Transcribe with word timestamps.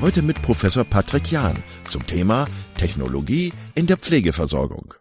Heute 0.00 0.22
mit 0.22 0.40
Professor 0.42 0.84
Patrick 0.84 1.32
Jahn 1.32 1.56
zum 1.88 2.06
Thema 2.06 2.46
Technologie 2.76 3.52
in 3.74 3.88
der 3.88 3.96
Pflegeversorgung. 3.96 4.94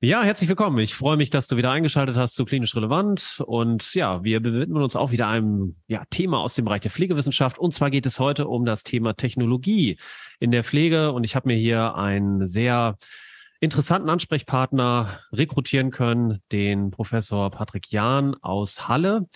Ja, 0.00 0.22
herzlich 0.22 0.48
willkommen. 0.48 0.78
Ich 0.78 0.94
freue 0.94 1.16
mich, 1.16 1.30
dass 1.30 1.48
du 1.48 1.56
wieder 1.56 1.72
eingeschaltet 1.72 2.14
hast 2.14 2.36
zu 2.36 2.44
Klinisch 2.44 2.76
Relevant. 2.76 3.42
Und 3.44 3.92
ja, 3.92 4.22
wir 4.22 4.44
widmen 4.44 4.84
uns 4.84 4.94
auch 4.94 5.10
wieder 5.10 5.26
einem 5.26 5.74
ja, 5.88 6.04
Thema 6.10 6.38
aus 6.38 6.54
dem 6.54 6.64
Bereich 6.64 6.82
der 6.82 6.92
Pflegewissenschaft. 6.92 7.58
Und 7.58 7.74
zwar 7.74 7.90
geht 7.90 8.06
es 8.06 8.20
heute 8.20 8.46
um 8.46 8.64
das 8.64 8.84
Thema 8.84 9.14
Technologie 9.14 9.98
in 10.38 10.52
der 10.52 10.62
Pflege. 10.62 11.10
Und 11.10 11.24
ich 11.24 11.34
habe 11.34 11.48
mir 11.48 11.56
hier 11.56 11.96
einen 11.96 12.46
sehr 12.46 12.98
interessanten 13.58 14.08
Ansprechpartner 14.08 15.18
rekrutieren 15.32 15.90
können, 15.90 16.40
den 16.52 16.92
Professor 16.92 17.50
Patrick 17.50 17.90
Jahn 17.90 18.36
aus 18.42 18.86
Halle. 18.86 19.26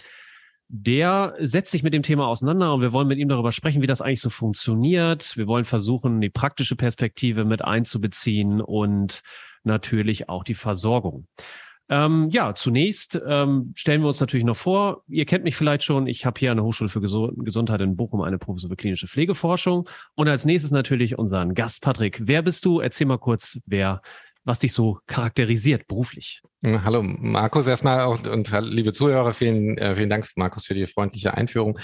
Der 0.68 1.34
setzt 1.40 1.72
sich 1.72 1.82
mit 1.82 1.92
dem 1.92 2.02
Thema 2.02 2.26
auseinander 2.26 2.72
und 2.74 2.80
wir 2.80 2.92
wollen 2.92 3.06
mit 3.06 3.18
ihm 3.18 3.28
darüber 3.28 3.52
sprechen, 3.52 3.82
wie 3.82 3.86
das 3.86 4.00
eigentlich 4.00 4.20
so 4.20 4.30
funktioniert. 4.30 5.36
Wir 5.36 5.46
wollen 5.46 5.64
versuchen, 5.64 6.20
die 6.20 6.30
praktische 6.30 6.74
Perspektive 6.74 7.44
mit 7.44 7.62
einzubeziehen 7.62 8.60
und 8.60 9.22
natürlich 9.62 10.28
auch 10.28 10.44
die 10.44 10.54
Versorgung. 10.54 11.26
Ähm, 11.90 12.30
ja, 12.30 12.54
zunächst 12.54 13.20
ähm, 13.26 13.72
stellen 13.76 14.00
wir 14.00 14.08
uns 14.08 14.20
natürlich 14.20 14.46
noch 14.46 14.56
vor, 14.56 15.02
ihr 15.06 15.26
kennt 15.26 15.44
mich 15.44 15.54
vielleicht 15.54 15.84
schon, 15.84 16.06
ich 16.06 16.24
habe 16.24 16.38
hier 16.40 16.50
an 16.50 16.56
der 16.56 16.64
Hochschule 16.64 16.88
für 16.88 17.02
Gesundheit 17.02 17.82
in 17.82 17.94
Bochum 17.94 18.22
eine 18.22 18.38
Professur 18.38 18.70
für 18.70 18.76
klinische 18.76 19.06
Pflegeforschung 19.06 19.88
und 20.14 20.28
als 20.28 20.46
nächstes 20.46 20.70
natürlich 20.70 21.18
unseren 21.18 21.54
Gast 21.54 21.82
Patrick. 21.82 22.22
Wer 22.24 22.40
bist 22.40 22.64
du? 22.64 22.80
Erzähl 22.80 23.06
mal 23.06 23.18
kurz, 23.18 23.60
wer 23.66 24.00
was 24.44 24.60
dich 24.60 24.72
so 24.72 24.98
charakterisiert 25.06 25.86
beruflich. 25.86 26.42
Hallo 26.66 27.02
Markus 27.02 27.66
erstmal 27.66 28.06
und, 28.06 28.26
und 28.26 28.50
liebe 28.62 28.94
Zuhörer, 28.94 29.34
vielen, 29.34 29.76
äh, 29.76 29.94
vielen 29.94 30.08
Dank 30.08 30.26
Markus 30.36 30.64
für 30.64 30.72
die 30.72 30.86
freundliche 30.86 31.34
Einführung. 31.34 31.78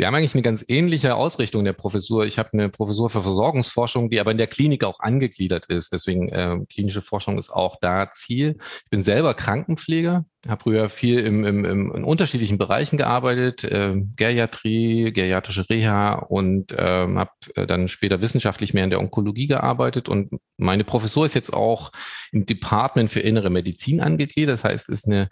Wir 0.00 0.06
haben 0.06 0.14
eigentlich 0.14 0.34
eine 0.34 0.42
ganz 0.42 0.64
ähnliche 0.66 1.14
Ausrichtung 1.14 1.62
der 1.62 1.74
Professur. 1.74 2.24
Ich 2.24 2.38
habe 2.38 2.48
eine 2.54 2.70
Professur 2.70 3.10
für 3.10 3.20
Versorgungsforschung, 3.20 4.08
die 4.08 4.18
aber 4.18 4.30
in 4.30 4.38
der 4.38 4.46
Klinik 4.46 4.82
auch 4.82 5.00
angegliedert 5.00 5.66
ist. 5.66 5.92
Deswegen 5.92 6.30
äh, 6.30 6.56
klinische 6.72 7.02
Forschung 7.02 7.38
ist 7.38 7.50
auch 7.50 7.76
da 7.82 8.10
Ziel. 8.10 8.56
Ich 8.84 8.90
bin 8.90 9.02
selber 9.02 9.34
Krankenpfleger, 9.34 10.24
habe 10.48 10.62
früher 10.62 10.88
viel 10.88 11.18
im, 11.18 11.44
im, 11.44 11.64
im, 11.66 11.92
in 11.94 12.04
unterschiedlichen 12.04 12.56
Bereichen 12.56 12.96
gearbeitet, 12.96 13.64
äh, 13.64 14.00
Geriatrie, 14.16 15.12
geriatrische 15.12 15.68
Reha 15.68 16.14
und 16.14 16.72
äh, 16.72 16.78
habe 16.78 17.66
dann 17.66 17.88
später 17.88 18.22
wissenschaftlich 18.22 18.72
mehr 18.72 18.84
in 18.84 18.90
der 18.90 19.00
Onkologie 19.00 19.48
gearbeitet. 19.48 20.08
Und 20.08 20.30
meine 20.56 20.84
Professur 20.84 21.26
ist 21.26 21.34
jetzt 21.34 21.52
auch 21.52 21.92
im 22.32 22.46
Department 22.46 23.10
für 23.10 23.20
innere 23.20 23.50
Medizin 23.50 24.00
angegliedert. 24.00 24.19
Das 24.28 24.64
heißt, 24.64 24.88
es 24.88 25.00
ist 25.00 25.06
eine 25.06 25.28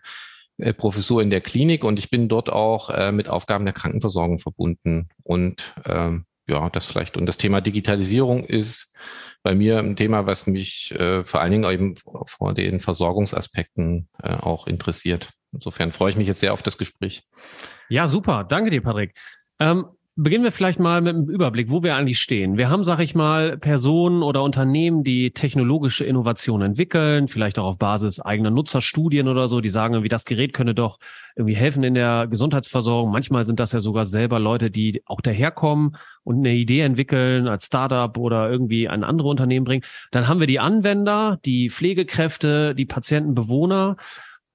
äh, 0.59 0.73
Professur 0.73 1.23
in 1.23 1.31
der 1.31 1.41
Klinik 1.41 1.85
und 1.85 1.99
ich 1.99 2.11
bin 2.11 2.29
dort 2.29 2.51
auch 2.51 2.91
äh, 2.91 3.13
mit 3.13 3.29
Aufgaben 3.29 3.65
der 3.65 3.75
Krankenversorgung 3.75 4.39
verbunden. 4.39 5.09
Und 5.23 5.75
ähm, 5.85 6.25
ja, 6.49 6.69
das 6.71 6.87
vielleicht. 6.87 7.17
Und 7.17 7.27
das 7.27 7.39
Thema 7.39 7.61
Digitalisierung 7.61 8.45
ist 8.45 8.97
bei 9.43 9.55
mir 9.55 9.79
ein 9.79 9.97
Thema, 9.97 10.27
was 10.27 10.47
mich 10.47 10.93
äh, 10.99 11.25
vor 11.25 11.41
allen 11.41 11.53
Dingen 11.53 11.71
eben 11.71 11.95
vor 12.27 12.55
den 12.55 12.81
Versorgungsaspekten 12.81 14.09
äh, 14.23 14.35
auch 14.35 14.67
interessiert. 14.67 15.29
Insofern 15.53 15.93
freue 15.93 16.11
ich 16.11 16.17
mich 16.17 16.27
jetzt 16.27 16.41
sehr 16.41 16.53
auf 16.53 16.63
das 16.63 16.79
Gespräch. 16.79 17.23
Ja, 17.89 18.09
super. 18.09 18.45
Danke 18.45 18.71
dir, 18.71 18.83
Patrick. 18.83 19.15
Ähm, 19.61 19.87
Beginnen 20.21 20.43
wir 20.43 20.51
vielleicht 20.51 20.81
mal 20.81 21.01
mit 21.01 21.15
einem 21.15 21.29
Überblick, 21.29 21.71
wo 21.71 21.85
wir 21.85 21.95
eigentlich 21.95 22.19
stehen. 22.19 22.57
Wir 22.57 22.69
haben, 22.69 22.83
sag 22.83 22.99
ich 22.99 23.15
mal, 23.15 23.57
Personen 23.57 24.25
oder 24.25 24.43
Unternehmen, 24.43 25.05
die 25.05 25.31
technologische 25.31 26.05
Innovationen 26.05 26.71
entwickeln, 26.73 27.29
vielleicht 27.29 27.57
auch 27.57 27.67
auf 27.67 27.79
Basis 27.79 28.19
eigener 28.19 28.51
Nutzerstudien 28.51 29.29
oder 29.29 29.47
so, 29.47 29.61
die 29.61 29.69
sagen 29.69 29.95
irgendwie, 29.95 30.09
das 30.09 30.25
Gerät 30.25 30.55
könne 30.55 30.75
doch 30.75 30.99
irgendwie 31.37 31.55
helfen 31.55 31.85
in 31.85 31.95
der 31.95 32.27
Gesundheitsversorgung. 32.27 33.13
Manchmal 33.13 33.45
sind 33.45 33.61
das 33.61 33.71
ja 33.71 33.79
sogar 33.79 34.07
selber 34.07 34.41
Leute, 34.41 34.73
die 34.73 35.03
auch 35.07 35.21
daherkommen 35.21 35.95
und 36.25 36.39
eine 36.39 36.53
Idee 36.53 36.81
entwickeln 36.81 37.47
als 37.47 37.67
Startup 37.67 38.19
oder 38.19 38.51
irgendwie 38.51 38.89
ein 38.89 39.05
andere 39.05 39.29
Unternehmen 39.29 39.65
bringen. 39.65 39.85
Dann 40.11 40.27
haben 40.27 40.41
wir 40.41 40.49
die 40.49 40.59
Anwender, 40.59 41.39
die 41.45 41.71
Pflegekräfte, 41.71 42.75
die 42.75 42.87
Patienten, 42.87 43.37
Bewohner. 43.37 43.97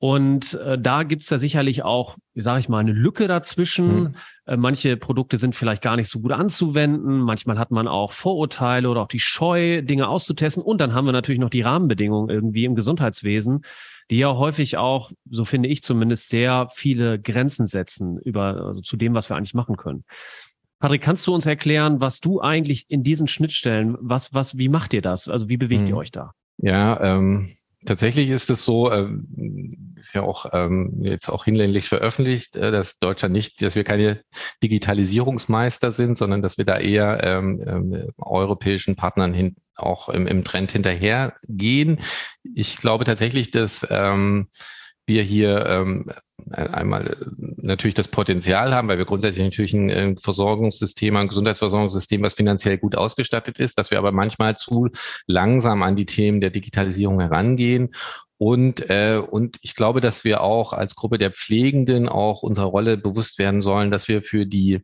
Und 0.04 0.56
äh, 0.56 0.78
da 0.78 1.04
gibt's 1.04 1.30
ja 1.30 1.38
sicherlich 1.38 1.84
auch, 1.84 2.18
wie 2.34 2.42
sage 2.42 2.60
ich 2.60 2.68
mal, 2.68 2.80
eine 2.80 2.92
Lücke 2.92 3.30
dazwischen. 3.30 4.02
Mhm. 4.02 4.16
Äh, 4.46 4.58
manche 4.58 4.98
Produkte 4.98 5.38
sind 5.38 5.56
vielleicht 5.56 5.82
gar 5.82 5.96
nicht 5.96 6.10
so 6.10 6.20
gut 6.20 6.34
anzuwenden. 6.34 7.22
Manchmal 7.22 7.58
hat 7.58 7.72
man 7.72 7.88
auch 7.88 8.12
Vorurteile 8.12 8.90
oder 8.90 9.04
auch 9.04 9.08
die 9.08 9.22
Scheu, 9.22 9.82
Dinge 9.82 10.10
auszutesten. 10.10 10.62
Und 10.62 10.82
dann 10.82 10.94
haben 10.94 11.06
wir 11.06 11.14
natürlich 11.14 11.40
noch 11.40 11.50
die 11.50 11.62
Rahmenbedingungen 11.62 12.30
irgendwie 12.30 12.66
im 12.66 12.76
Gesundheitswesen, 12.76 13.64
die 14.12 14.18
ja 14.18 14.36
häufig 14.36 14.76
auch, 14.76 15.14
so 15.30 15.46
finde 15.46 15.70
ich 15.70 15.84
zumindest, 15.84 16.28
sehr 16.28 16.68
viele 16.74 17.18
Grenzen 17.18 17.68
setzen 17.68 18.20
über 18.26 18.58
also 18.58 18.82
zu 18.82 18.98
dem, 18.98 19.14
was 19.14 19.30
wir 19.30 19.38
eigentlich 19.38 19.54
machen 19.54 19.78
können. 19.78 20.04
Patrick, 20.82 21.02
kannst 21.02 21.26
du 21.28 21.34
uns 21.34 21.46
erklären, 21.46 22.02
was 22.02 22.20
du 22.20 22.42
eigentlich 22.42 22.88
in 22.90 23.04
diesen 23.04 23.28
Schnittstellen, 23.28 23.96
was, 24.02 24.34
was, 24.34 24.58
wie 24.58 24.68
macht 24.68 24.94
ihr 24.94 25.02
das? 25.02 25.30
Also 25.30 25.48
wie 25.48 25.56
bewegt 25.56 25.84
mhm. 25.84 25.88
ihr 25.88 25.96
euch 25.96 26.12
da? 26.12 26.34
Ja, 26.58 27.00
ähm, 27.00 27.48
Tatsächlich 27.86 28.30
ist 28.30 28.50
es 28.50 28.64
so, 28.64 28.90
äh, 28.90 29.08
ist 30.00 30.14
ja 30.14 30.22
auch 30.24 30.46
ähm, 30.54 31.02
jetzt 31.02 31.30
auch 31.30 31.46
hinlänglich 31.46 31.90
veröffentlicht, 31.90 32.56
äh, 32.56 32.72
dass 32.72 33.00
Deutschland 33.00 33.34
nicht, 33.34 33.62
dass 33.62 33.76
wir 33.76 33.84
keine 33.84 34.24
Digitalisierungsmeister 34.62 35.92
sind, 35.92 36.18
sondern 36.18 36.42
dass 36.42 36.58
wir 36.58 36.66
da 36.66 36.78
eher 36.78 37.24
ähm, 37.24 37.64
ähm, 37.66 38.10
europäischen 38.18 38.96
Partnern 38.96 39.34
hin, 39.34 39.56
auch 39.76 40.10
im, 40.10 40.28
im 40.28 40.44
Trend 40.44 40.72
hinterhergehen. 40.72 42.00
Ich 42.54 42.78
glaube 42.78 43.06
tatsächlich, 43.06 43.52
dass 43.52 43.86
ähm, 43.90 44.48
wir 45.06 45.24
hier 45.24 45.66
ähm, 45.66 46.12
einmal 46.52 47.08
äh, 47.08 47.16
natürlich 47.58 47.94
das 47.94 48.08
Potenzial 48.08 48.74
haben, 48.74 48.88
weil 48.88 48.98
wir 48.98 49.06
grundsätzlich 49.06 49.44
natürlich 49.44 49.74
ein 49.74 50.18
Versorgungssystem, 50.18 51.16
ein 51.16 51.28
Gesundheitsversorgungssystem, 51.28 52.22
was 52.22 52.34
finanziell 52.34 52.78
gut 52.78 52.96
ausgestattet 52.96 53.60
ist, 53.60 53.78
dass 53.78 53.92
wir 53.92 53.98
aber 53.98 54.12
manchmal 54.12 54.56
zu 54.58 54.90
langsam 55.28 55.84
an 55.84 55.96
die 55.96 56.06
Themen 56.06 56.42
der 56.42 56.50
Digitalisierung 56.50 57.20
herangehen. 57.20 57.94
Und, 58.38 58.90
äh, 58.90 59.22
und 59.26 59.58
ich 59.62 59.74
glaube, 59.76 60.02
dass 60.02 60.24
wir 60.26 60.42
auch 60.42 60.74
als 60.74 60.96
Gruppe 60.96 61.18
der 61.18 61.32
Pflegenden 61.32 62.10
auch 62.10 62.44
unserer 62.44 62.66
Rolle 62.66 62.98
bewusst 62.98 63.40
werden 63.40 63.62
sollen, 63.62 63.90
dass 63.90 64.08
wir 64.08 64.22
für 64.22 64.46
die 64.46 64.82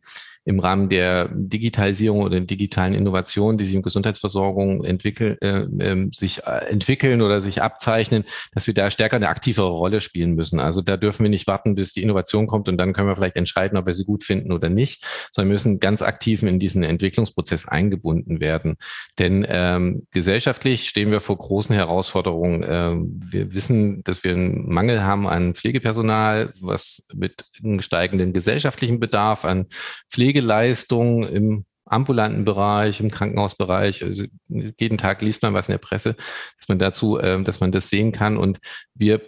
im 0.50 0.58
Rahmen 0.58 0.88
der 0.88 1.28
Digitalisierung 1.32 2.22
oder 2.22 2.40
digitalen 2.40 2.92
Innovationen, 2.92 3.56
die 3.56 3.64
sich 3.64 3.76
in 3.76 3.82
Gesundheitsversorgung 3.82 4.84
entwickeln, 4.84 5.36
äh, 5.40 5.60
äh, 5.60 6.10
sich 6.12 6.44
äh, 6.44 6.66
entwickeln 6.68 7.22
oder 7.22 7.40
sich 7.40 7.62
abzeichnen, 7.62 8.24
dass 8.52 8.66
wir 8.66 8.74
da 8.74 8.90
stärker 8.90 9.16
eine 9.16 9.28
aktivere 9.28 9.70
Rolle 9.70 10.00
spielen 10.00 10.34
müssen. 10.34 10.58
Also 10.58 10.82
da 10.82 10.96
dürfen 10.96 11.22
wir 11.22 11.30
nicht 11.30 11.46
warten, 11.46 11.76
bis 11.76 11.92
die 11.92 12.02
Innovation 12.02 12.48
kommt 12.48 12.68
und 12.68 12.78
dann 12.78 12.92
können 12.92 13.08
wir 13.08 13.14
vielleicht 13.14 13.36
entscheiden, 13.36 13.78
ob 13.78 13.86
wir 13.86 13.94
sie 13.94 14.04
gut 14.04 14.24
finden 14.24 14.52
oder 14.52 14.68
nicht, 14.68 15.06
sondern 15.30 15.52
müssen 15.52 15.78
ganz 15.78 16.02
aktiv 16.02 16.42
in 16.42 16.58
diesen 16.58 16.82
Entwicklungsprozess 16.82 17.68
eingebunden 17.68 18.40
werden. 18.40 18.76
Denn 19.18 19.46
ähm, 19.48 20.06
gesellschaftlich 20.10 20.88
stehen 20.88 21.12
wir 21.12 21.20
vor 21.20 21.38
großen 21.38 21.74
Herausforderungen. 21.74 22.64
Ähm, 22.66 23.20
wir 23.24 23.54
wissen, 23.54 24.02
dass 24.02 24.24
wir 24.24 24.32
einen 24.32 24.68
Mangel 24.68 25.04
haben 25.04 25.28
an 25.28 25.54
Pflegepersonal, 25.54 26.52
was 26.60 27.06
mit 27.14 27.44
steigenden 27.78 28.32
gesellschaftlichen 28.32 28.98
Bedarf 28.98 29.44
an 29.44 29.66
Pflege 30.10 30.39
Pflegeleistungen 30.40 31.28
im 31.28 31.64
ambulanten 31.84 32.44
Bereich, 32.44 33.00
im 33.00 33.10
Krankenhausbereich. 33.10 34.04
Also 34.04 34.24
jeden 34.48 34.96
Tag 34.96 35.22
liest 35.22 35.42
man 35.42 35.54
was 35.54 35.68
in 35.68 35.72
der 35.72 35.78
Presse, 35.78 36.16
dass 36.56 36.68
man 36.68 36.78
dazu, 36.78 37.18
äh, 37.18 37.42
dass 37.42 37.60
man 37.60 37.72
das 37.72 37.90
sehen 37.90 38.12
kann. 38.12 38.36
Und 38.36 38.58
wir, 38.94 39.20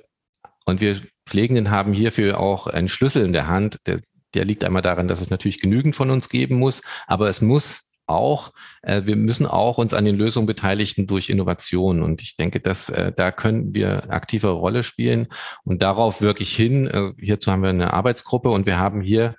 und 0.64 0.80
wir 0.80 1.00
Pflegenden 1.26 1.70
haben 1.70 1.92
hierfür 1.92 2.40
auch 2.40 2.66
einen 2.66 2.88
Schlüssel 2.88 3.24
in 3.24 3.32
der 3.32 3.48
Hand. 3.48 3.78
Der, 3.86 4.00
der 4.34 4.44
liegt 4.44 4.64
einmal 4.64 4.82
daran, 4.82 5.08
dass 5.08 5.20
es 5.20 5.30
natürlich 5.30 5.60
genügend 5.60 5.96
von 5.96 6.10
uns 6.10 6.28
geben 6.28 6.56
muss, 6.56 6.82
aber 7.06 7.28
es 7.28 7.40
muss 7.40 7.92
auch, 8.06 8.52
äh, 8.82 9.02
wir 9.04 9.16
müssen 9.16 9.46
auch 9.46 9.78
uns 9.78 9.94
an 9.94 10.04
den 10.04 10.16
Lösungen 10.16 10.46
beteiligen 10.46 11.06
durch 11.06 11.30
Innovation. 11.30 12.02
Und 12.02 12.22
ich 12.22 12.36
denke, 12.36 12.60
dass 12.60 12.88
äh, 12.88 13.12
da 13.12 13.32
können 13.32 13.74
wir 13.74 14.10
aktive 14.10 14.48
Rolle 14.48 14.84
spielen 14.84 15.28
und 15.64 15.82
darauf 15.82 16.20
wirklich 16.20 16.54
hin. 16.54 16.86
Äh, 16.86 17.12
hierzu 17.18 17.50
haben 17.50 17.62
wir 17.62 17.70
eine 17.70 17.92
Arbeitsgruppe 17.92 18.50
und 18.50 18.66
wir 18.66 18.78
haben 18.78 19.00
hier 19.00 19.34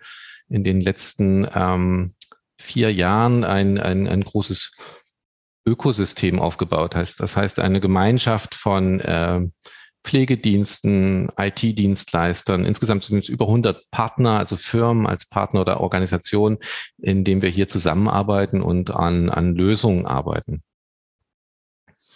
in 0.50 0.64
den 0.64 0.82
letzten 0.82 1.48
ähm, 1.54 2.14
vier 2.60 2.94
Jahren 2.94 3.44
ein, 3.44 3.80
ein, 3.80 4.08
ein 4.08 4.24
großes 4.24 4.76
Ökosystem 5.66 6.40
aufgebaut. 6.40 6.96
Heißt, 6.96 7.20
das 7.20 7.38
heißt 7.38 7.60
eine 7.60 7.80
Gemeinschaft 7.80 8.56
von 8.56 9.00
äh, 9.00 9.42
Pflegediensten, 10.04 11.32
IT-Dienstleistern. 11.38 12.66
Insgesamt 12.66 13.04
sind 13.04 13.20
es 13.20 13.30
über 13.30 13.46
100 13.46 13.90
Partner, 13.90 14.38
also 14.38 14.58
Firmen 14.58 15.08
als 15.08 15.28
Partner 15.28 15.62
oder 15.62 15.80
Organisationen, 15.80 16.58
in 16.98 17.24
denen 17.24 17.42
wir 17.42 17.50
hier 17.50 17.70
zusammenarbeiten 17.70 18.62
und 18.62 18.92
an, 18.92 19.30
an 19.30 19.56
Lösungen 19.56 20.06
arbeiten. 20.06 20.62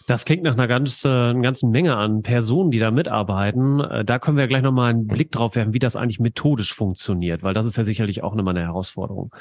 Das 0.07 0.23
klingt 0.23 0.43
nach 0.43 0.53
einer, 0.53 0.67
ganz, 0.67 1.03
äh, 1.03 1.09
einer 1.09 1.41
ganzen 1.41 1.69
Menge 1.69 1.97
an 1.97 2.21
Personen, 2.21 2.71
die 2.71 2.79
da 2.79 2.91
mitarbeiten. 2.91 3.81
Äh, 3.81 4.05
da 4.05 4.19
können 4.19 4.37
wir 4.37 4.47
gleich 4.47 4.63
nochmal 4.63 4.89
einen 4.89 5.05
Blick 5.05 5.33
drauf 5.33 5.55
werfen, 5.55 5.73
wie 5.73 5.79
das 5.79 5.97
eigentlich 5.97 6.21
methodisch 6.21 6.73
funktioniert, 6.73 7.43
weil 7.43 7.53
das 7.53 7.65
ist 7.65 7.75
ja 7.75 7.83
sicherlich 7.83 8.23
auch 8.23 8.33
nochmal 8.33 8.55
eine 8.55 8.65
Herausforderung. 8.65 9.35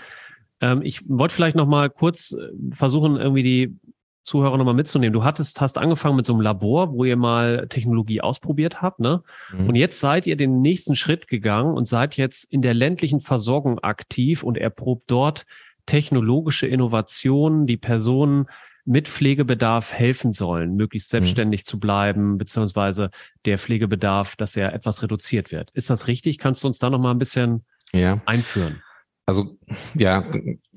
Ähm, 0.60 0.82
ich 0.82 1.08
wollte 1.08 1.34
vielleicht 1.34 1.56
nochmal 1.56 1.88
kurz 1.88 2.32
äh, 2.32 2.74
versuchen, 2.74 3.16
irgendwie 3.16 3.44
die 3.44 3.78
Zuhörer 4.24 4.58
nochmal 4.58 4.74
mitzunehmen. 4.74 5.12
Du 5.12 5.22
hattest, 5.22 5.60
hast 5.60 5.78
angefangen 5.78 6.16
mit 6.16 6.26
so 6.26 6.32
einem 6.32 6.42
Labor, 6.42 6.92
wo 6.92 7.04
ihr 7.04 7.16
mal 7.16 7.68
Technologie 7.68 8.20
ausprobiert 8.20 8.82
habt, 8.82 8.98
ne? 8.98 9.22
Mhm. 9.52 9.68
Und 9.68 9.76
jetzt 9.76 10.00
seid 10.00 10.26
ihr 10.26 10.36
den 10.36 10.62
nächsten 10.62 10.96
Schritt 10.96 11.28
gegangen 11.28 11.76
und 11.76 11.86
seid 11.86 12.16
jetzt 12.16 12.42
in 12.42 12.60
der 12.60 12.74
ländlichen 12.74 13.20
Versorgung 13.20 13.78
aktiv 13.78 14.42
und 14.42 14.58
erprobt 14.58 15.04
dort 15.06 15.46
technologische 15.86 16.66
Innovationen, 16.66 17.68
die 17.68 17.76
Personen 17.76 18.46
mit 18.86 19.08
Pflegebedarf 19.08 19.92
helfen 19.92 20.32
sollen, 20.32 20.76
möglichst 20.76 21.08
mhm. 21.08 21.18
selbstständig 21.18 21.62
mhm. 21.62 21.66
zu 21.66 21.80
bleiben, 21.80 22.38
beziehungsweise 22.38 23.10
der 23.44 23.58
Pflegebedarf, 23.58 24.36
dass 24.36 24.56
er 24.56 24.72
etwas 24.72 25.02
reduziert 25.02 25.52
wird. 25.52 25.70
Ist 25.72 25.90
das 25.90 26.06
richtig? 26.06 26.38
Kannst 26.38 26.62
du 26.62 26.68
uns 26.68 26.78
da 26.78 26.88
nochmal 26.88 27.14
ein 27.14 27.18
bisschen 27.18 27.64
ja. 27.92 28.20
einführen? 28.24 28.82
Also 29.26 29.58
ja, 29.94 30.24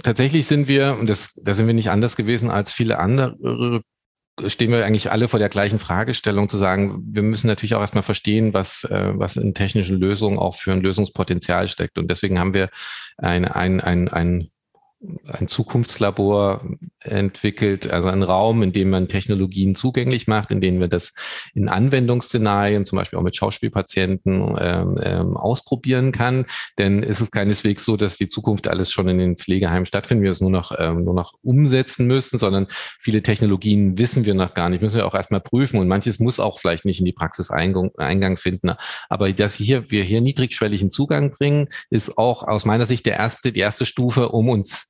tatsächlich 0.02 0.48
sind 0.48 0.68
wir, 0.68 0.98
und 1.00 1.08
das, 1.08 1.36
da 1.36 1.54
sind 1.54 1.68
wir 1.68 1.76
nicht 1.76 1.92
anders 1.92 2.16
gewesen 2.16 2.50
als 2.50 2.74
viele 2.74 2.98
andere, 2.98 3.84
stehen 4.48 4.72
wir 4.72 4.86
eigentlich 4.86 5.12
alle 5.12 5.28
vor 5.28 5.40
der 5.40 5.50
gleichen 5.50 5.78
Fragestellung 5.78 6.50
zu 6.50 6.58
sagen, 6.58 7.04
wir 7.06 7.22
müssen 7.22 7.48
natürlich 7.48 7.76
auch 7.76 7.82
erstmal 7.82 8.04
verstehen, 8.04 8.54
was, 8.54 8.86
äh, 8.86 9.12
was 9.14 9.36
in 9.36 9.54
technischen 9.54 10.00
Lösungen 10.00 10.40
auch 10.40 10.56
für 10.56 10.72
ein 10.72 10.82
Lösungspotenzial 10.82 11.68
steckt. 11.68 11.98
Und 11.98 12.10
deswegen 12.10 12.40
haben 12.40 12.54
wir 12.54 12.70
ein, 13.18 13.46
ein, 13.46 13.82
ein, 13.82 14.08
ein 14.08 14.48
ein 15.25 15.48
Zukunftslabor 15.48 16.66
entwickelt, 17.00 17.90
also 17.90 18.10
ein 18.10 18.22
Raum, 18.22 18.62
in 18.63 18.74
dem 18.74 18.90
man 18.90 19.07
Technologien 19.07 19.74
zugänglich 19.75 20.28
macht, 20.28 20.51
in 20.51 20.60
denen 20.60 20.81
wir 20.81 20.90
das 20.90 21.13
in 21.54 21.69
Anwendungsszenarien, 21.69 22.84
zum 22.84 22.98
Beispiel 22.98 23.18
auch 23.18 23.24
mit 23.24 23.36
Schauspielpatienten, 23.36 24.57
ähm, 24.60 25.00
ähm, 25.01 25.38
ausprobieren 25.38 26.12
kann. 26.12 26.46
Denn 26.78 27.01
es 27.01 27.22
ist 27.22 27.31
keineswegs 27.31 27.86
so, 27.86 27.96
dass 27.96 28.18
die 28.18 28.28
Zukunft 28.28 28.68
alles 28.68 28.92
schon 28.92 29.07
in 29.07 29.18
den 29.19 29.38
Pflegeheimen 29.38 29.86
stattfindet, 29.86 30.24
wir 30.24 30.31
es 30.31 30.42
nur 30.42 30.51
noch, 30.51 30.74
ähm, 30.78 31.06
nur 31.06 31.13
noch 31.13 31.34
umsetzen 31.44 32.06
müssen, 32.06 32.38
sondern 32.38 32.68
viele 32.69 33.24
Technologien 33.24 33.98
wissen 33.98 34.25
wir 34.25 34.34
noch 34.34 34.54
gar 34.54 34.69
nicht, 34.69 34.81
müssen 34.81 34.98
wir 34.98 35.07
auch 35.07 35.16
erstmal 35.16 35.42
prüfen 35.42 35.80
und 35.80 35.88
manches 35.88 36.19
muss 36.19 36.42
auch 36.42 36.60
vielleicht 36.60 36.84
nicht 36.84 37.00
in 37.00 37.06
die 37.06 37.13
Praxis 37.13 37.51
Eingang, 37.51 37.92
Eingang 37.98 38.36
finden. 38.36 38.74
Aber 39.07 39.31
dass 39.31 39.56
hier, 39.56 39.90
wir 39.92 40.04
hier 40.04 40.19
niedrigschwelligen 40.19 40.92
Zugang 40.92 41.31
bringen, 41.31 41.69
ist 41.90 42.18
auch 42.18 42.44
aus 42.44 42.66
meiner 42.66 42.86
Sicht 42.86 43.06
der 43.06 43.16
erste, 43.16 43.54
die 43.54 43.62
erste 43.62 43.86
Stufe, 43.86 44.30
um 44.30 44.50
uns 44.50 44.88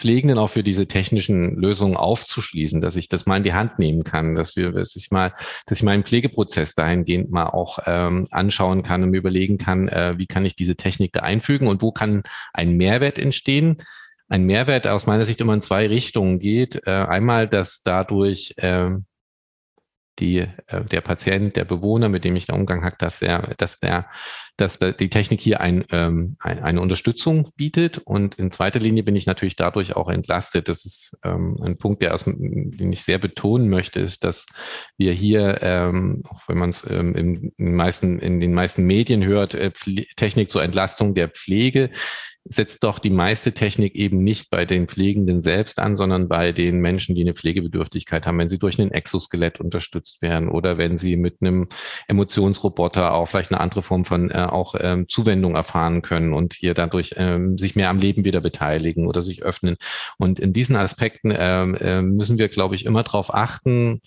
Pflegenden 0.00 0.38
auch 0.38 0.48
für 0.48 0.62
diese 0.62 0.86
technischen 0.86 1.56
Lösungen 1.56 1.96
aufzuschließen, 1.96 2.80
dass 2.80 2.96
ich 2.96 3.08
das 3.08 3.26
mal 3.26 3.36
in 3.36 3.42
die 3.42 3.52
Hand 3.52 3.78
nehmen 3.78 4.02
kann, 4.02 4.34
dass 4.34 4.56
wir, 4.56 4.72
dass 4.72 4.96
ich 4.96 5.10
mal, 5.10 5.32
dass 5.66 5.78
ich 5.78 5.82
meinen 5.82 6.04
Pflegeprozess 6.04 6.74
dahingehend 6.74 7.30
mal 7.30 7.46
auch 7.46 7.78
ähm, 7.84 8.26
anschauen 8.30 8.82
kann 8.82 9.02
und 9.02 9.10
mir 9.10 9.18
überlegen 9.18 9.58
kann, 9.58 9.88
äh, 9.88 10.14
wie 10.16 10.26
kann 10.26 10.46
ich 10.46 10.56
diese 10.56 10.74
Technik 10.74 11.12
da 11.12 11.20
einfügen 11.20 11.68
und 11.68 11.82
wo 11.82 11.92
kann 11.92 12.22
ein 12.54 12.78
Mehrwert 12.78 13.18
entstehen. 13.18 13.76
Ein 14.28 14.44
Mehrwert 14.44 14.86
aus 14.86 15.06
meiner 15.06 15.26
Sicht 15.26 15.40
immer 15.40 15.54
in 15.54 15.60
zwei 15.60 15.86
Richtungen 15.86 16.38
geht. 16.38 16.80
Äh, 16.86 16.90
einmal, 16.90 17.46
dass 17.46 17.82
dadurch 17.82 18.54
äh, 18.56 18.90
die, 20.20 20.38
äh, 20.38 20.84
der 20.84 21.00
Patient, 21.00 21.56
der 21.56 21.64
Bewohner, 21.64 22.08
mit 22.08 22.24
dem 22.24 22.36
ich 22.36 22.46
da 22.46 22.54
Umgang 22.54 22.84
habe, 22.84 22.96
dass 22.98 23.22
er, 23.22 23.54
dass 23.56 23.78
der, 23.78 24.08
dass 24.56 24.78
der, 24.78 24.92
die 24.92 25.08
Technik 25.08 25.40
hier 25.40 25.60
ein, 25.60 25.84
ähm, 25.90 26.36
ein, 26.38 26.60
eine 26.60 26.80
Unterstützung 26.80 27.52
bietet. 27.56 27.98
Und 27.98 28.36
in 28.36 28.50
zweiter 28.50 28.78
Linie 28.78 29.02
bin 29.02 29.16
ich 29.16 29.26
natürlich 29.26 29.56
dadurch 29.56 29.96
auch 29.96 30.08
entlastet. 30.08 30.68
Das 30.68 30.84
ist 30.84 31.16
ähm, 31.24 31.56
ein 31.62 31.76
Punkt, 31.76 32.02
der 32.02 32.14
aus, 32.14 32.24
den 32.24 32.92
ich 32.92 33.02
sehr 33.02 33.18
betonen 33.18 33.68
möchte, 33.68 34.00
ist, 34.00 34.22
dass 34.22 34.46
wir 34.96 35.12
hier, 35.12 35.58
ähm, 35.62 36.22
auch 36.28 36.48
wenn 36.48 36.58
man 36.58 36.70
es 36.70 36.88
ähm, 36.88 37.14
in, 37.14 37.52
in 37.56 38.40
den 38.40 38.54
meisten 38.54 38.86
Medien 38.86 39.24
hört, 39.24 39.54
äh, 39.54 39.72
Technik 40.16 40.50
zur 40.50 40.62
Entlastung 40.62 41.14
der 41.14 41.28
Pflege, 41.28 41.90
setzt 42.44 42.84
doch 42.84 42.98
die 42.98 43.10
meiste 43.10 43.52
Technik 43.52 43.94
eben 43.94 44.24
nicht 44.24 44.50
bei 44.50 44.64
den 44.64 44.88
Pflegenden 44.88 45.40
selbst 45.40 45.78
an, 45.78 45.94
sondern 45.94 46.28
bei 46.28 46.52
den 46.52 46.80
Menschen, 46.80 47.14
die 47.14 47.20
eine 47.20 47.34
Pflegebedürftigkeit 47.34 48.26
haben, 48.26 48.38
wenn 48.38 48.48
sie 48.48 48.58
durch 48.58 48.78
ein 48.78 48.90
Exoskelett 48.90 49.60
unterstützt 49.60 50.22
werden 50.22 50.48
oder 50.48 50.78
wenn 50.78 50.96
sie 50.96 51.16
mit 51.16 51.42
einem 51.42 51.68
Emotionsroboter 52.08 53.12
auch 53.12 53.26
vielleicht 53.26 53.52
eine 53.52 53.60
andere 53.60 53.82
Form 53.82 54.04
von 54.04 54.30
äh, 54.30 54.46
auch 54.48 54.74
ähm, 54.78 55.06
Zuwendung 55.08 55.54
erfahren 55.54 56.00
können 56.02 56.32
und 56.32 56.54
hier 56.54 56.74
dadurch 56.74 57.14
ähm, 57.16 57.58
sich 57.58 57.76
mehr 57.76 57.90
am 57.90 57.98
Leben 57.98 58.24
wieder 58.24 58.40
beteiligen 58.40 59.06
oder 59.06 59.22
sich 59.22 59.42
öffnen. 59.42 59.76
Und 60.16 60.40
in 60.40 60.52
diesen 60.52 60.76
Aspekten 60.76 61.34
ähm, 61.36 61.74
äh, 61.74 62.00
müssen 62.00 62.38
wir, 62.38 62.48
glaube 62.48 62.74
ich, 62.74 62.86
immer 62.86 63.02
darauf 63.02 63.34
achten, 63.34 64.00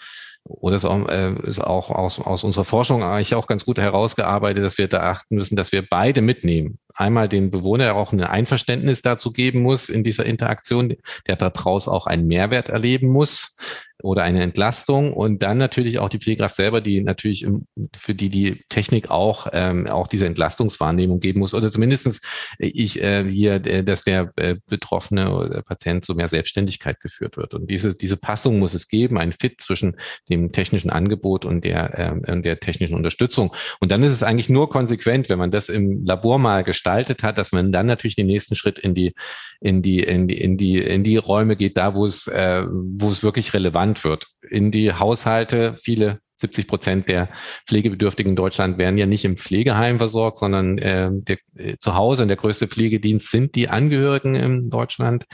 oder 0.46 0.76
ist 0.76 0.86
auch, 0.86 1.08
äh, 1.08 1.34
ist 1.48 1.62
auch 1.62 1.90
aus, 1.90 2.20
aus 2.20 2.44
unserer 2.44 2.66
Forschung 2.66 3.04
eigentlich 3.04 3.36
auch 3.36 3.48
ganz 3.48 3.66
gut 3.66 3.78
herausgearbeitet, 3.78 4.64
dass 4.64 4.78
wir 4.78 4.88
da 4.88 5.12
achten 5.12 5.36
müssen, 5.36 5.56
dass 5.56 5.72
wir 5.72 5.88
beide 5.88 6.22
mitnehmen. 6.22 6.80
Einmal 6.94 7.30
den 7.30 7.50
Bewohner 7.50 7.96
auch 7.96 8.12
ein 8.12 8.22
Einverständnis 8.22 9.02
dazu 9.02 9.32
geben 9.32 9.62
muss 9.62 9.90
in 9.90 10.04
dieser 10.04 10.26
Interaktion, 10.26 10.96
der 11.28 11.38
daraus 11.38 11.88
auch 11.88 12.08
einen 12.08 12.28
Mehrwert 12.28 12.70
erleben 12.70 13.10
muss 13.10 13.56
oder 14.04 14.24
eine 14.24 14.44
Entlastung. 14.44 15.14
Und 15.14 15.42
dann 15.42 15.58
natürlich 15.58 15.98
auch 15.98 16.10
die 16.10 16.20
Pflegekraft 16.20 16.58
selber, 16.58 16.82
die 16.82 17.02
natürlich 17.02 17.44
im, 17.44 17.66
für 17.96 18.14
die 18.14 18.30
die 18.30 18.62
Technik 18.68 19.10
auch 19.10 19.48
ähm, 19.54 19.88
auch 19.88 20.08
diese 20.08 20.26
Entlastungswahrnehmung 20.26 21.22
geben 21.22 21.40
muss. 21.40 21.54
Oder 21.54 21.72
zumindestens 21.72 22.22
äh, 22.60 22.68
ich 22.68 23.02
äh, 23.02 23.24
hier, 23.24 23.66
äh, 23.66 23.84
dass 23.84 24.04
der 24.04 24.34
äh, 24.36 24.58
betroffene 24.70 25.34
oder 25.34 25.62
Patient 25.62 26.04
zu 26.04 26.16
mehr 26.16 26.28
Selbstständigkeit 26.28 27.00
geführt 27.00 27.38
wird. 27.38 27.54
Und 27.54 27.72
diese 27.72 27.96
diese 27.96 28.18
Passung 28.18 28.60
muss 28.60 28.74
es 28.74 28.90
geben, 28.90 29.18
ein 29.18 29.32
Fit 29.32 29.62
zwischen 29.62 29.96
dem 30.30 30.52
technischen 30.52 30.90
Angebot 30.90 31.46
und 31.46 31.64
der 31.64 32.22
äh, 32.28 32.42
der 32.42 32.60
technischen 32.60 32.96
Unterstützung. 32.96 33.56
Und 33.80 33.92
dann 33.92 34.04
ist 34.04 34.12
es 34.12 34.22
eigentlich 34.22 34.50
nur 34.50 34.70
konsequent, 34.70 35.30
wenn 35.30 35.40
man 35.40 35.52
das 35.52 35.70
im 35.70 36.06
Labor 36.06 36.40
mal 36.40 36.66
gestaltet 36.66 37.24
hat, 37.24 37.38
dass 37.38 37.54
man 37.54 37.72
dann 37.72 37.86
natürlich 37.86 38.16
den 38.16 38.28
nächsten 38.28 38.56
Schritt 38.56 38.80
in 38.80 38.94
die 38.94 39.14
in 39.62 39.82
die 39.82 40.02
in 40.02 40.28
die 40.28 40.42
in 40.42 40.58
die 40.58 40.80
in 40.80 41.06
die 41.06 41.16
Räume 41.16 41.56
geht, 41.56 41.78
da 41.78 41.96
wo 41.96 42.06
es 42.06 42.28
äh, 42.28 42.66
wo 42.68 43.10
es 43.10 43.24
wirklich 43.24 43.54
relevant 43.54 43.93
relevant 43.94 44.04
wird. 44.04 44.28
In 44.50 44.72
die 44.72 44.94
Haushalte, 44.94 45.76
viele 45.78 46.20
70 46.38 46.68
Prozent 46.68 47.08
der 47.08 47.30
Pflegebedürftigen 47.68 48.32
in 48.32 48.36
Deutschland 48.36 48.78
werden 48.78 48.98
ja 48.98 49.06
nicht 49.06 49.24
im 49.24 49.38
Pflegeheim 49.38 49.98
versorgt, 49.98 50.40
sondern 50.40 50.78
äh, 50.78 51.10
der, 51.14 51.38
zu 51.80 51.96
Hause. 51.96 52.24
Und 52.24 52.28
der 52.28 52.38
größte 52.38 52.68
Pflegedienst 52.68 53.32
sind 53.32 53.56
die 53.56 53.70
Angehörigen 53.70 54.36
in 54.36 54.70
Deutschland. 54.70 55.26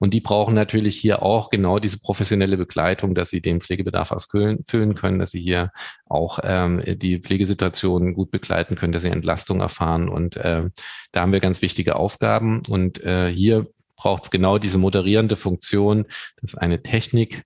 Und 0.00 0.12
die 0.12 0.20
brauchen 0.20 0.54
natürlich 0.54 0.96
hier 0.98 1.22
auch 1.22 1.50
genau 1.50 1.78
diese 1.78 2.00
professionelle 2.00 2.56
Begleitung, 2.56 3.14
dass 3.14 3.30
sie 3.30 3.40
den 3.40 3.60
Pflegebedarf 3.60 4.10
erfüllen 4.10 4.94
können, 4.96 5.20
dass 5.20 5.30
sie 5.30 5.40
hier 5.40 5.70
auch 6.06 6.40
ähm, 6.42 6.82
die 6.84 7.20
Pflegesituation 7.20 8.14
gut 8.14 8.32
begleiten 8.32 8.74
können, 8.74 8.92
dass 8.92 9.02
sie 9.02 9.10
Entlastung 9.10 9.60
erfahren. 9.60 10.08
Und 10.08 10.36
äh, 10.36 10.64
da 11.12 11.20
haben 11.20 11.32
wir 11.32 11.40
ganz 11.40 11.62
wichtige 11.62 11.94
Aufgaben. 11.94 12.62
Und 12.66 13.04
äh, 13.04 13.32
hier 13.32 13.66
braucht 13.96 14.24
es 14.24 14.30
genau 14.30 14.58
diese 14.58 14.78
moderierende 14.78 15.36
Funktion, 15.36 16.06
dass 16.40 16.54
eine 16.54 16.82
Technik 16.82 17.44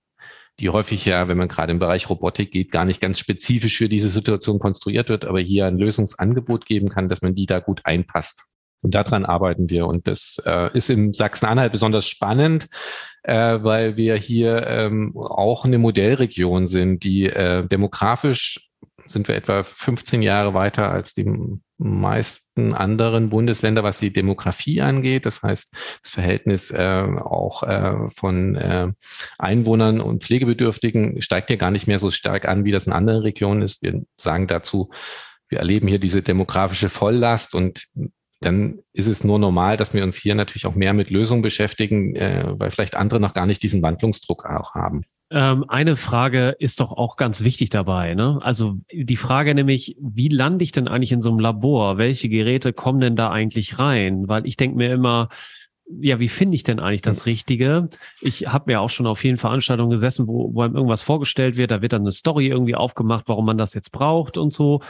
die 0.61 0.69
häufig 0.69 1.05
ja, 1.05 1.27
wenn 1.27 1.37
man 1.37 1.47
gerade 1.47 1.71
im 1.71 1.79
Bereich 1.79 2.09
Robotik 2.09 2.51
geht, 2.51 2.71
gar 2.71 2.85
nicht 2.85 3.01
ganz 3.01 3.17
spezifisch 3.17 3.77
für 3.77 3.89
diese 3.89 4.11
Situation 4.11 4.59
konstruiert 4.59 5.09
wird, 5.09 5.25
aber 5.25 5.39
hier 5.39 5.65
ein 5.65 5.77
Lösungsangebot 5.77 6.67
geben 6.67 6.87
kann, 6.87 7.09
dass 7.09 7.23
man 7.23 7.33
die 7.33 7.47
da 7.47 7.59
gut 7.59 7.81
einpasst. 7.83 8.43
Und 8.83 8.95
daran 8.95 9.25
arbeiten 9.25 9.69
wir. 9.69 9.87
Und 9.87 10.07
das 10.07 10.41
äh, 10.45 10.75
ist 10.75 10.89
im 10.89 11.13
Sachsen-Anhalt 11.13 11.71
besonders 11.71 12.07
spannend, 12.07 12.67
äh, 13.23 13.59
weil 13.61 13.97
wir 13.97 14.15
hier 14.15 14.67
ähm, 14.67 15.15
auch 15.17 15.65
eine 15.65 15.79
Modellregion 15.79 16.67
sind, 16.67 17.03
die 17.03 17.25
äh, 17.25 17.67
demografisch 17.67 18.71
sind 19.07 19.27
wir 19.27 19.35
etwa 19.35 19.63
15 19.63 20.21
Jahre 20.21 20.53
weiter 20.53 20.91
als 20.91 21.13
die 21.13 21.25
meisten 21.77 22.40
anderen 22.55 23.29
Bundesländer, 23.29 23.83
was 23.83 23.99
die 23.99 24.11
Demografie 24.13 24.81
angeht. 24.81 25.25
Das 25.25 25.41
heißt, 25.41 25.73
das 26.03 26.11
Verhältnis 26.11 26.71
äh, 26.71 27.05
auch 27.17 27.63
äh, 27.63 28.09
von 28.09 28.55
äh, 28.55 28.91
Einwohnern 29.37 30.01
und 30.01 30.23
Pflegebedürftigen 30.23 31.21
steigt 31.21 31.49
ja 31.49 31.55
gar 31.55 31.71
nicht 31.71 31.87
mehr 31.87 31.99
so 31.99 32.11
stark 32.11 32.47
an, 32.47 32.65
wie 32.65 32.71
das 32.71 32.87
in 32.87 32.93
anderen 32.93 33.21
Regionen 33.21 33.61
ist. 33.61 33.83
Wir 33.83 34.01
sagen 34.17 34.47
dazu, 34.47 34.89
wir 35.47 35.59
erleben 35.59 35.87
hier 35.87 35.99
diese 35.99 36.21
demografische 36.21 36.89
Volllast 36.89 37.55
und 37.55 37.85
dann 38.41 38.79
ist 38.93 39.07
es 39.07 39.23
nur 39.23 39.37
normal, 39.37 39.77
dass 39.77 39.93
wir 39.93 40.03
uns 40.03 40.15
hier 40.15 40.33
natürlich 40.33 40.65
auch 40.65 40.75
mehr 40.75 40.93
mit 40.93 41.11
Lösungen 41.11 41.43
beschäftigen, 41.43 42.15
äh, 42.15 42.45
weil 42.57 42.71
vielleicht 42.71 42.95
andere 42.95 43.19
noch 43.19 43.33
gar 43.33 43.45
nicht 43.45 43.61
diesen 43.61 43.81
Wandlungsdruck 43.81 44.45
auch 44.45 44.73
haben. 44.73 45.03
Ähm, 45.31 45.63
eine 45.69 45.95
Frage 45.95 46.57
ist 46.59 46.81
doch 46.81 46.91
auch 46.91 47.15
ganz 47.15 47.41
wichtig 47.41 47.69
dabei. 47.69 48.15
Ne? 48.15 48.39
Also 48.41 48.75
die 48.91 49.15
Frage 49.15 49.55
nämlich, 49.55 49.95
wie 49.99 50.27
lande 50.27 50.63
ich 50.63 50.73
denn 50.73 50.89
eigentlich 50.89 51.13
in 51.13 51.21
so 51.21 51.29
einem 51.29 51.39
Labor? 51.39 51.97
Welche 51.97 52.27
Geräte 52.27 52.73
kommen 52.73 52.99
denn 52.99 53.15
da 53.15 53.31
eigentlich 53.31 53.79
rein? 53.79 54.27
Weil 54.27 54.45
ich 54.45 54.57
denke 54.57 54.75
mir 54.75 54.91
immer, 54.91 55.29
ja, 55.99 56.19
wie 56.19 56.27
finde 56.27 56.55
ich 56.55 56.63
denn 56.63 56.81
eigentlich 56.81 57.01
das 57.01 57.25
Richtige? 57.25 57.89
Ich 58.19 58.47
habe 58.47 58.73
ja 58.73 58.79
auch 58.81 58.89
schon 58.89 59.07
auf 59.07 59.19
vielen 59.19 59.37
Veranstaltungen 59.37 59.89
gesessen, 59.89 60.27
wo, 60.27 60.53
wo 60.53 60.61
einem 60.61 60.75
irgendwas 60.75 61.01
vorgestellt 61.01 61.55
wird. 61.55 61.71
Da 61.71 61.81
wird 61.81 61.93
dann 61.93 62.01
eine 62.01 62.11
Story 62.11 62.47
irgendwie 62.47 62.75
aufgemacht, 62.75 63.25
warum 63.27 63.45
man 63.45 63.57
das 63.57 63.73
jetzt 63.73 63.91
braucht 63.91 64.37
und 64.37 64.51
so. 64.51 64.81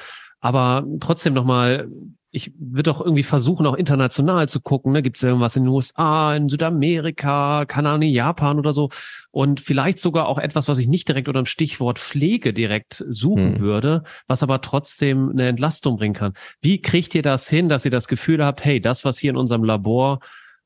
Aber 0.42 0.86
trotzdem 1.00 1.34
nochmal, 1.34 1.88
ich 2.32 2.52
würde 2.58 2.92
doch 2.92 3.02
irgendwie 3.02 3.24
versuchen, 3.24 3.68
auch 3.68 3.76
international 3.76 4.50
zu 4.50 4.60
gucken. 4.60 4.92
Ne? 4.92 5.04
Gibt 5.04 5.18
es 5.18 5.24
irgendwas 5.24 5.56
in 5.56 5.64
den 5.64 5.70
USA, 5.70 6.36
in 6.36 6.50
Südamerika, 6.50 7.66
Ahnung, 7.70 8.02
Japan 8.10 8.58
oder 8.58 8.74
so? 8.74 8.90
Und 9.30 9.62
vielleicht 9.62 10.00
sogar 10.00 10.28
auch 10.28 10.40
etwas, 10.40 10.68
was 10.68 10.80
ich 10.80 10.88
nicht 10.88 11.08
direkt 11.08 11.28
unter 11.28 11.42
dem 11.42 11.46
Stichwort 11.46 12.00
Pflege 12.00 12.54
direkt 12.54 13.06
suchen 13.08 13.56
hm. 13.56 13.60
würde, 13.60 14.04
was 14.28 14.44
aber 14.44 14.62
trotzdem 14.62 15.30
eine 15.30 15.48
Entlastung 15.48 15.98
bringen 15.98 16.16
kann. 16.16 16.34
Wie 16.62 16.82
kriegt 16.82 17.14
ihr 17.14 17.22
das 17.22 17.48
hin, 17.48 17.70
dass 17.70 17.86
ihr 17.86 17.92
das 17.92 18.08
Gefühl 18.08 18.44
habt, 18.44 18.66
hey, 18.66 18.82
das, 18.82 19.06
was 19.06 19.20
hier 19.20 19.32
in 19.32 19.38
unserem 19.38 19.64
Labor, 19.64 20.20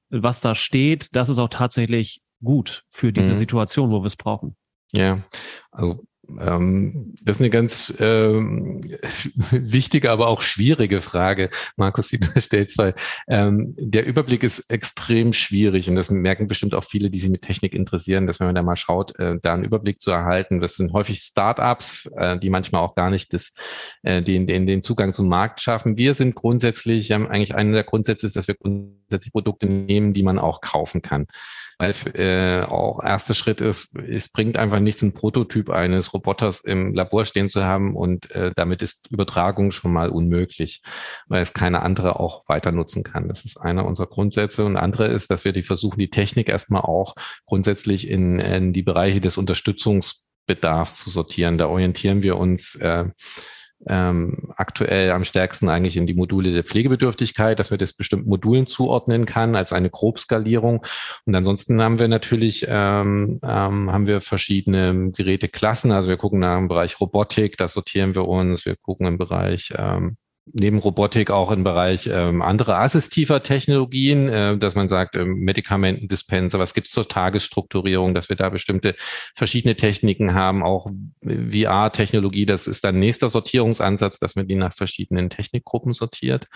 was 0.10 0.40
da 0.40 0.56
steht, 0.56 1.16
das 1.16 1.30
ist 1.30 1.40
auch 1.40 1.50
tatsächlich 1.50 2.22
gut 2.44 2.84
für 2.92 3.12
diese 3.12 3.32
hm. 3.32 3.40
Situation, 3.40 3.92
wo 3.92 4.02
wir 4.02 4.08
es 4.08 4.16
brauchen? 4.16 4.56
Ja, 4.92 5.20
also 5.72 6.06
das 6.28 7.38
ist 7.38 7.42
eine 7.42 7.50
ganz 7.50 7.94
ähm, 8.00 8.82
wichtige, 9.52 10.12
aber 10.12 10.28
auch 10.28 10.42
schwierige 10.42 11.02
Frage, 11.02 11.50
Markus, 11.76 12.10
die 12.10 12.20
du 12.20 12.28
stellst, 12.40 12.78
weil 12.78 12.96
ähm, 13.28 13.74
der 13.78 14.06
Überblick 14.06 14.44
ist 14.44 14.70
extrem 14.70 15.34
schwierig 15.34 15.90
und 15.90 15.96
das 15.96 16.10
merken 16.10 16.48
bestimmt 16.48 16.74
auch 16.76 16.84
viele, 16.84 17.10
die 17.10 17.20
sich 17.20 17.30
mit 17.30 17.44
Technik 17.44 17.74
interessieren, 17.74 18.28
dass 18.28 18.40
wenn 18.40 18.48
man 18.48 18.56
da 18.56 18.64
mal 18.64 18.76
schaut, 18.76 19.18
äh, 19.20 19.38
da 19.42 19.54
einen 19.54 19.64
Überblick 19.64 20.00
zu 20.00 20.12
erhalten. 20.12 20.60
Das 20.60 20.76
sind 20.76 20.94
häufig 20.94 21.20
Startups, 21.20 22.10
äh, 22.18 22.40
die 22.40 22.50
manchmal 22.50 22.82
auch 22.82 22.96
gar 22.96 23.10
nicht 23.10 23.34
das, 23.34 23.54
äh, 24.04 24.22
den, 24.22 24.48
den, 24.48 24.66
den 24.66 24.84
Zugang 24.84 25.14
zum 25.14 25.28
Markt 25.28 25.62
schaffen. 25.62 25.98
Wir 25.98 26.14
sind 26.14 26.36
grundsätzlich, 26.36 27.12
haben 27.12 27.28
eigentlich 27.28 27.56
einer 27.56 27.74
der 27.74 27.84
Grundsätze 27.84 28.26
ist, 28.26 28.36
dass 28.36 28.48
wir 28.48 28.56
grundsätzlich 28.56 29.32
Produkte 29.32 29.68
nehmen, 29.68 30.14
die 30.14 30.24
man 30.24 30.40
auch 30.40 30.62
kaufen 30.62 31.02
kann 31.02 31.28
weil 31.78 31.94
äh, 32.14 32.64
auch 32.64 33.04
erster 33.04 33.34
Schritt 33.34 33.62
ist, 33.62 33.96
es 33.96 34.30
bringt 34.30 34.58
einfach 34.58 34.80
nichts, 34.80 35.04
einen 35.04 35.14
Prototyp 35.14 35.70
eines 35.70 36.14
Roboters 36.16 36.62
im 36.62 36.94
Labor 36.94 37.26
stehen 37.26 37.50
zu 37.50 37.64
haben 37.64 37.96
und 37.96 38.32
äh, 38.32 38.52
damit 38.56 38.82
ist 38.82 39.12
Übertragung 39.12 39.72
schon 39.72 39.94
mal 39.94 40.10
unmöglich, 40.10 40.82
weil 41.28 41.42
es 41.42 41.54
keine 41.54 41.82
andere 41.82 42.20
auch 42.20 42.48
weiter 42.48 42.72
nutzen 42.72 43.04
kann. 43.04 43.28
Das 43.28 43.46
ist 43.46 43.58
einer 43.58 43.86
unserer 43.86 44.08
Grundsätze 44.08 44.66
und 44.66 44.78
andere 44.78 45.08
ist, 45.08 45.30
dass 45.30 45.46
wir 45.46 45.54
die 45.54 45.64
versuchen, 45.64 46.00
die 46.00 46.10
Technik 46.10 46.50
erstmal 46.50 46.82
auch 46.82 47.16
grundsätzlich 47.46 48.10
in, 48.10 48.40
in 48.40 48.74
die 48.74 48.84
Bereiche 48.84 49.22
des 49.22 49.38
Unterstützungsbedarfs 49.38 51.04
zu 51.04 51.10
sortieren. 51.10 51.58
Da 51.58 51.68
orientieren 51.68 52.24
wir 52.24 52.38
uns 52.38 52.76
äh, 52.76 53.06
ähm, 53.88 54.52
aktuell 54.56 55.12
am 55.12 55.26
stärksten 55.26 55.70
eigentlich 55.70 55.98
in 55.98 56.08
die 56.08 56.14
Module 56.14 56.54
der 56.54 56.64
Pflegebedürftigkeit, 56.64 57.60
dass 57.60 57.72
wir 57.72 57.78
das 57.78 57.94
bestimmten 57.94 58.30
Modulen 58.30 58.68
zuordnen 58.68 59.26
kann 59.26 59.56
als 59.56 59.74
eine 59.74 59.90
Grobskalierung. 59.90 60.86
Und 61.26 61.36
ansonsten 61.36 61.82
haben 61.82 62.00
wir 62.00 62.08
natürlich 62.08 62.66
ähm, 62.68 63.38
ähm, 63.44 63.92
haben 63.92 64.08
wir 64.08 64.22
verschiedene 64.22 65.12
Geräteklassen. 65.12 65.92
Also 65.92 66.10
wir 66.10 66.18
gucken 66.18 66.40
nach 66.40 66.58
dem 66.58 66.68
Bereich 66.68 67.00
Robotik, 67.00 67.58
da 67.58 67.68
sortieren 67.68 68.16
wir 68.16 68.28
uns. 68.28 68.66
Wir 68.66 68.76
gucken 68.76 69.08
im 69.08 69.18
Bereich 69.18 69.74
ähm, 69.78 70.18
neben 70.54 70.78
Robotik 70.78 71.32
auch 71.32 71.52
im 71.52 71.64
Bereich 71.64 72.08
ähm, 72.08 72.42
andere 72.42 72.78
assistiver 72.78 73.42
Technologien, 73.42 74.30
äh, 74.30 74.58
dass 74.58 74.76
man 74.76 74.90
sagt, 74.90 75.16
ähm, 75.16 75.40
Medikamentendispenser, 75.40 76.60
was 76.60 76.74
gibt's 76.74 76.92
zur 76.92 77.08
Tagesstrukturierung, 77.08 78.14
dass 78.14 78.30
wir 78.30 78.36
da 78.36 78.50
bestimmte 78.50 78.96
verschiedene 78.98 79.76
Techniken 79.76 80.34
haben, 80.34 80.64
auch 80.64 80.90
VR-Technologie, 81.24 82.46
das 82.46 82.68
ist 82.68 82.84
dann 82.84 83.00
nächster 83.00 83.30
Sortierungsansatz, 83.30 84.20
dass 84.20 84.36
man 84.36 84.48
die 84.48 84.56
nach 84.56 84.74
verschiedenen 84.74 85.30
Technikgruppen 85.30 85.94
sortiert. 85.94 86.48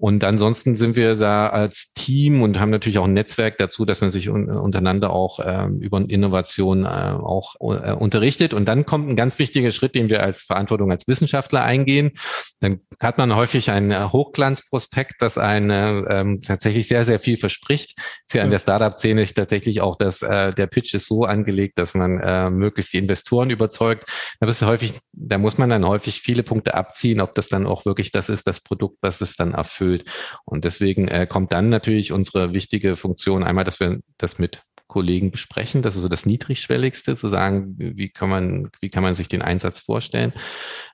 Und 0.00 0.24
ansonsten 0.24 0.76
sind 0.76 0.96
wir 0.96 1.14
da 1.14 1.48
als 1.48 1.92
Team 1.92 2.40
und 2.40 2.58
haben 2.58 2.70
natürlich 2.70 2.96
auch 2.96 3.04
ein 3.04 3.12
Netzwerk 3.12 3.58
dazu, 3.58 3.84
dass 3.84 4.00
man 4.00 4.10
sich 4.10 4.30
un 4.30 4.48
untereinander 4.48 5.10
auch 5.10 5.40
ähm, 5.44 5.78
über 5.78 6.02
Innovation 6.08 6.86
äh, 6.86 6.88
auch 6.88 7.56
äh, 7.60 7.92
unterrichtet. 7.92 8.54
Und 8.54 8.64
dann 8.64 8.86
kommt 8.86 9.10
ein 9.10 9.16
ganz 9.16 9.38
wichtiger 9.38 9.70
Schritt, 9.72 9.94
den 9.94 10.08
wir 10.08 10.22
als 10.22 10.40
Verantwortung 10.40 10.90
als 10.90 11.06
Wissenschaftler 11.06 11.64
eingehen. 11.64 12.12
Dann 12.60 12.80
hat 12.98 13.18
man 13.18 13.36
häufig 13.36 13.70
ein 13.70 13.90
äh, 13.90 14.08
Hochglanzprospekt, 14.10 15.16
das 15.18 15.36
eine 15.36 16.06
ähm, 16.08 16.40
tatsächlich 16.40 16.88
sehr, 16.88 17.04
sehr 17.04 17.20
viel 17.20 17.36
verspricht. 17.36 17.98
Ist 17.98 18.32
ja 18.32 18.42
in 18.42 18.50
der 18.50 18.58
Startup-Szene 18.58 19.26
tatsächlich 19.26 19.82
auch, 19.82 19.98
dass 19.98 20.22
äh, 20.22 20.54
der 20.54 20.66
Pitch 20.66 20.94
ist 20.94 21.08
so 21.08 21.24
angelegt, 21.24 21.78
dass 21.78 21.92
man 21.92 22.20
äh, 22.20 22.48
möglichst 22.48 22.94
die 22.94 22.98
Investoren 22.98 23.50
überzeugt. 23.50 24.08
Da 24.40 24.46
bist 24.46 24.62
du 24.62 24.66
häufig, 24.66 24.94
da 25.12 25.36
muss 25.36 25.58
man 25.58 25.68
dann 25.68 25.86
häufig 25.86 26.22
viele 26.22 26.42
Punkte 26.42 26.72
abziehen, 26.72 27.20
ob 27.20 27.34
das 27.34 27.48
dann 27.48 27.66
auch 27.66 27.84
wirklich 27.84 28.12
das 28.12 28.30
ist, 28.30 28.46
das 28.46 28.62
Produkt, 28.62 28.96
was 29.02 29.20
es 29.20 29.36
dann 29.36 29.52
erfüllt 29.52 29.89
erfüllt. 29.90 30.10
Und 30.44 30.64
deswegen 30.64 31.08
äh, 31.08 31.26
kommt 31.26 31.52
dann 31.52 31.68
natürlich 31.68 32.12
unsere 32.12 32.52
wichtige 32.52 32.96
Funktion 32.96 33.42
einmal, 33.42 33.64
dass 33.64 33.80
wir 33.80 34.00
das 34.18 34.38
mit 34.38 34.62
Kollegen 34.90 35.30
besprechen. 35.30 35.82
Das 35.82 35.94
ist 35.94 36.02
so 36.02 36.08
das 36.08 36.26
Niedrigschwelligste, 36.26 37.16
zu 37.16 37.28
sagen, 37.28 37.76
wie 37.78 38.10
kann 38.10 38.28
man, 38.28 38.70
wie 38.80 38.90
kann 38.90 39.04
man 39.04 39.14
sich 39.14 39.28
den 39.28 39.40
Einsatz 39.40 39.78
vorstellen? 39.78 40.32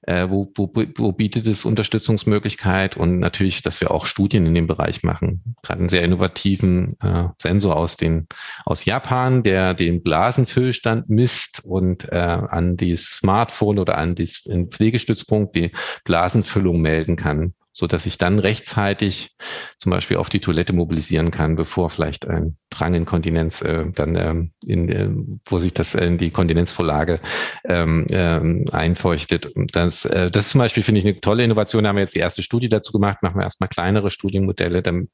Äh, 0.03 0.29
wo, 0.29 0.53
wo, 0.55 0.71
wo 0.97 1.13
bietet 1.13 1.47
es 1.47 1.65
Unterstützungsmöglichkeit? 1.65 2.97
Und 2.97 3.19
natürlich, 3.19 3.63
dass 3.63 3.81
wir 3.81 3.91
auch 3.91 4.07
Studien 4.07 4.47
in 4.47 4.55
dem 4.55 4.67
Bereich 4.67 5.03
machen. 5.03 5.57
Gerade 5.63 5.81
einen 5.81 5.89
sehr 5.89 6.03
innovativen 6.03 7.01
äh, 7.01 7.29
Sensor 7.41 7.77
aus 7.77 7.97
den, 7.97 8.29
aus 8.67 8.85
Japan, 8.85 9.43
der 9.43 9.73
den 9.73 10.03
Blasenfüllstand 10.03 11.09
misst 11.09 11.65
und 11.65 12.13
äh, 12.13 12.17
an 12.17 12.77
die 12.77 12.97
Smartphone 12.97 13.79
oder 13.79 13.97
an 13.97 14.15
den 14.15 14.69
Pflegestützpunkt 14.69 15.57
die 15.57 15.73
Blasenfüllung 16.05 16.83
melden 16.83 17.17
kann 17.17 17.55
so 17.79 17.87
dass 17.87 18.07
ich 18.07 18.17
dann 18.17 18.39
rechtzeitig 18.39 19.37
zum 19.77 19.91
Beispiel 19.91 20.17
auf 20.17 20.31
die 20.31 20.41
Toilette 20.41 20.73
mobilisieren 20.73 21.31
kann, 21.31 21.57
bevor 21.57 21.91
vielleicht 21.91 22.27
ein 22.27 22.57
Dranginkontinenz 22.71 23.61
äh, 23.61 23.85
dann 23.95 24.17
ähm, 24.17 24.53
in, 24.65 24.89
äh, 24.89 25.11
wo 25.45 25.59
sich 25.59 25.75
das 25.75 25.95
in 25.95 26.17
die 26.17 26.31
Kontinenzvorlage 26.31 27.21
ähm, 27.65 28.07
ähm, 28.11 28.65
einfeuchtet. 28.73 29.45
Und 29.45 29.77
das, 29.77 30.07
äh, 30.07 30.31
das 30.31 30.49
zum 30.49 30.61
Beispiel 30.61 30.83
finde 30.83 31.01
ich 31.01 31.07
eine 31.07 31.21
tolle 31.21 31.45
Innovation. 31.45 31.85
Da 31.85 31.91
haben 31.91 31.97
wir 31.97 32.01
jetzt 32.01 32.15
die 32.15 32.21
erste 32.21 32.43
Studie 32.43 32.71
dazu 32.71 32.93
gemacht. 32.93 33.23
Machen 33.23 33.37
wir 33.37 33.45
erstmal 33.45 33.69
kleinere 33.69 34.11
Studienmodelle. 34.11 34.81
Dann 34.81 35.09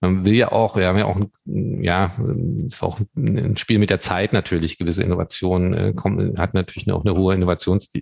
man 0.00 0.24
will 0.24 0.34
ja 0.34 0.52
auch, 0.52 0.76
wir 0.76 0.86
haben 0.86 0.98
ja 0.98 1.06
auch, 1.06 1.18
ja, 1.44 2.12
ist 2.64 2.82
auch 2.82 3.00
ein 3.16 3.56
Spiel 3.56 3.80
mit 3.80 3.90
der 3.90 4.00
Zeit 4.00 4.32
natürlich. 4.32 4.78
Gewisse 4.78 5.02
Innovationen 5.02 5.74
äh, 5.74 5.92
kommen, 5.94 6.38
hat 6.38 6.54
natürlich 6.54 6.92
auch 6.92 7.04
eine 7.04 7.16
hohe 7.16 7.34
Innovations, 7.34 7.92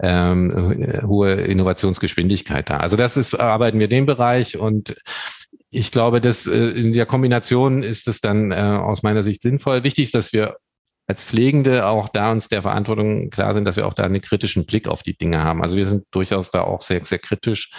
ähm, 0.00 1.02
hohe 1.04 1.32
Innovationsgeschwindigkeit 1.32 2.70
da. 2.70 2.76
Also 2.76 2.96
das 2.96 3.16
ist 3.16 3.39
arbeiten 3.42 3.80
wir 3.80 3.88
dem 3.88 4.06
Bereich 4.06 4.56
und 4.56 4.96
ich 5.70 5.92
glaube, 5.92 6.20
dass 6.20 6.46
äh, 6.46 6.56
in 6.56 6.92
der 6.92 7.06
Kombination 7.06 7.82
ist 7.82 8.08
es 8.08 8.20
dann 8.20 8.50
äh, 8.50 8.56
aus 8.56 9.02
meiner 9.02 9.22
Sicht 9.22 9.42
sinnvoll. 9.42 9.84
Wichtig 9.84 10.04
ist, 10.04 10.14
dass 10.14 10.32
wir 10.32 10.56
als 11.06 11.24
Pflegende 11.24 11.86
auch 11.86 12.08
da 12.08 12.30
uns 12.30 12.48
der 12.48 12.62
Verantwortung 12.62 13.30
klar 13.30 13.52
sind, 13.52 13.64
dass 13.64 13.76
wir 13.76 13.86
auch 13.86 13.94
da 13.94 14.04
einen 14.04 14.20
kritischen 14.20 14.64
Blick 14.64 14.86
auf 14.86 15.02
die 15.02 15.16
Dinge 15.16 15.42
haben. 15.42 15.62
Also 15.62 15.76
wir 15.76 15.86
sind 15.86 16.04
durchaus 16.12 16.52
da 16.52 16.62
auch 16.62 16.82
sehr, 16.82 17.04
sehr 17.04 17.18
kritisch, 17.18 17.72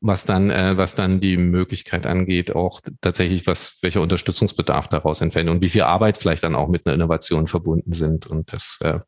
was 0.00 0.26
dann, 0.26 0.50
äh, 0.50 0.76
was 0.76 0.94
dann 0.94 1.20
die 1.20 1.38
Möglichkeit 1.38 2.06
angeht, 2.06 2.54
auch 2.54 2.80
tatsächlich, 3.00 3.46
was, 3.46 3.78
welcher 3.82 4.02
Unterstützungsbedarf 4.02 4.88
daraus 4.88 5.20
entfällt 5.22 5.48
und 5.48 5.62
wie 5.62 5.70
viel 5.70 5.82
Arbeit 5.82 6.18
vielleicht 6.18 6.42
dann 6.42 6.54
auch 6.54 6.68
mit 6.68 6.86
einer 6.86 6.94
Innovation 6.94 7.48
verbunden 7.48 7.94
sind. 7.94 8.26
Und 8.26 8.52
das 8.52 8.78
äh, 8.82 8.98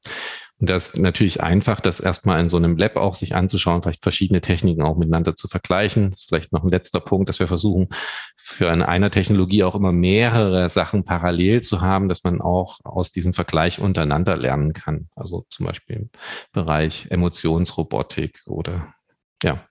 und 0.61 0.69
das 0.69 0.91
ist 0.91 0.99
natürlich 0.99 1.41
einfach, 1.41 1.81
das 1.81 2.01
erstmal 2.01 2.41
in 2.41 2.49
so 2.49 2.57
einem 2.57 2.77
Lab 2.77 2.97
auch 2.97 3.15
sich 3.15 3.37
anzuschauen, 3.37 3.83
vielleicht 3.83 4.03
verschiedene 4.03 4.41
Techniken 4.41 4.83
auch 4.83 4.97
miteinander 4.97 5.37
zu 5.37 5.47
vergleichen. 5.47 6.11
Das 6.11 6.23
ist 6.23 6.29
vielleicht 6.29 6.53
noch 6.53 6.65
ein 6.65 6.71
letzter 6.71 6.99
Punkt, 6.99 7.29
dass 7.29 7.39
wir 7.39 7.47
versuchen, 7.47 7.89
für 8.37 8.69
eine 8.69 8.89
einer 8.89 9.13
Technologie 9.13 9.63
auch 9.63 9.77
immer 9.77 9.93
mehrere 9.93 10.69
Sachen 10.69 11.05
parallel 11.05 11.61
zu 11.61 11.81
haben, 11.81 12.09
dass 12.09 12.25
man 12.25 12.41
auch 12.41 12.81
aus 12.83 13.13
diesem 13.13 13.35
Vergleich 13.35 13.79
untereinander 13.79 14.37
lernen 14.37 14.73
kann. 14.73 15.09
Also 15.15 15.47
zum 15.49 15.67
Beispiel 15.67 15.97
im 15.97 16.11
Bereich 16.53 17.07
Emotionsrobotik 17.09 18.43
oder 18.47 18.95
ja. 19.45 19.65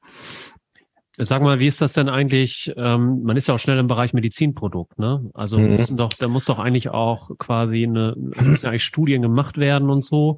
Sag 1.20 1.42
mal, 1.42 1.60
wie 1.60 1.68
ist 1.68 1.82
das 1.82 1.94
denn 1.94 2.10
eigentlich? 2.10 2.72
Ähm, 2.78 3.24
man 3.24 3.36
ist 3.36 3.48
ja 3.48 3.56
auch 3.56 3.60
schnell 3.60 3.80
im 3.80 3.88
Bereich 3.88 4.14
Medizinprodukt, 4.14 5.00
ne? 5.00 5.30
Also 5.34 5.58
mhm. 5.58 5.76
müssen 5.76 5.98
doch, 5.98 6.14
da 6.14 6.28
muss 6.28 6.46
doch 6.46 6.60
eigentlich 6.60 6.90
auch 6.90 7.32
quasi 7.40 7.84
eine, 7.84 8.14
müssen 8.16 8.64
ja 8.64 8.70
eigentlich 8.70 8.86
Studien 8.86 9.24
gemacht 9.24 9.58
werden 9.58 9.90
und 9.90 10.06
so. 10.06 10.38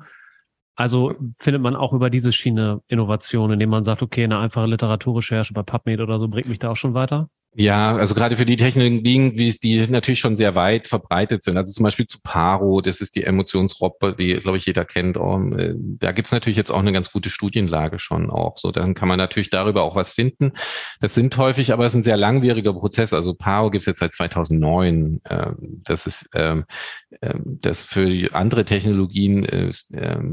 Also 0.80 1.14
findet 1.40 1.62
man 1.62 1.76
auch 1.76 1.92
über 1.92 2.10
diese 2.10 2.32
Schiene 2.32 2.82
Innovation, 2.88 3.52
indem 3.52 3.70
man 3.70 3.84
sagt, 3.84 4.02
okay, 4.02 4.24
eine 4.24 4.40
einfache 4.40 4.66
Literaturrecherche 4.66 5.54
bei 5.54 5.62
PubMed 5.62 6.00
oder 6.00 6.20
so 6.20 6.30
bringt 6.30 6.48
mich 6.48 6.60
da 6.60 6.70
auch 6.72 6.78
schon 6.78 6.94
weiter? 6.94 7.30
Ja, 7.56 7.96
also 7.96 8.14
gerade 8.14 8.36
für 8.36 8.46
die 8.46 8.58
Technologien, 8.58 9.36
wie 9.36 9.52
die 9.52 9.86
natürlich 9.88 10.20
schon 10.20 10.36
sehr 10.36 10.54
weit 10.54 10.86
verbreitet 10.86 11.44
sind. 11.44 11.58
Also 11.58 11.72
zum 11.72 11.84
Beispiel 11.84 12.06
zu 12.06 12.20
Paro, 12.22 12.80
das 12.82 13.02
ist 13.02 13.16
die 13.16 13.24
Emotionsrobbe, 13.24 14.16
die, 14.16 14.36
glaube 14.36 14.60
ich, 14.60 14.68
jeder 14.68 14.86
kennt. 14.86 15.18
Äh, 15.18 15.74
da 15.76 16.12
gibt's 16.12 16.32
natürlich 16.32 16.58
jetzt 16.58 16.70
auch 16.70 16.80
eine 16.80 16.92
ganz 16.92 17.12
gute 17.12 17.32
Studienlage 17.32 17.98
schon 17.98 18.30
auch. 18.30 18.60
So, 18.60 18.72
dann 18.72 18.94
kann 18.94 19.08
man 19.08 19.18
natürlich 19.18 19.50
darüber 19.50 19.82
auch 19.82 19.96
was 19.96 20.14
finden. 20.14 20.52
Das 21.02 21.16
sind 21.16 21.36
häufig, 21.38 21.74
aber 21.74 21.88
es 21.88 21.94
ist 21.94 22.02
ein 22.02 22.04
sehr 22.04 22.18
langwieriger 22.18 22.74
Prozess. 22.74 23.14
Also 23.14 23.34
Paro 23.34 23.72
gibt's 23.72 23.88
jetzt 23.88 24.00
seit 24.00 24.14
2009. 24.14 25.20
Ähm, 25.28 25.82
das 25.84 26.06
ist 26.06 26.30
ähm, 26.36 26.66
ähm, 27.22 27.58
das 27.62 27.82
für 27.82 28.30
andere 28.34 28.64
Technologien 28.66 29.42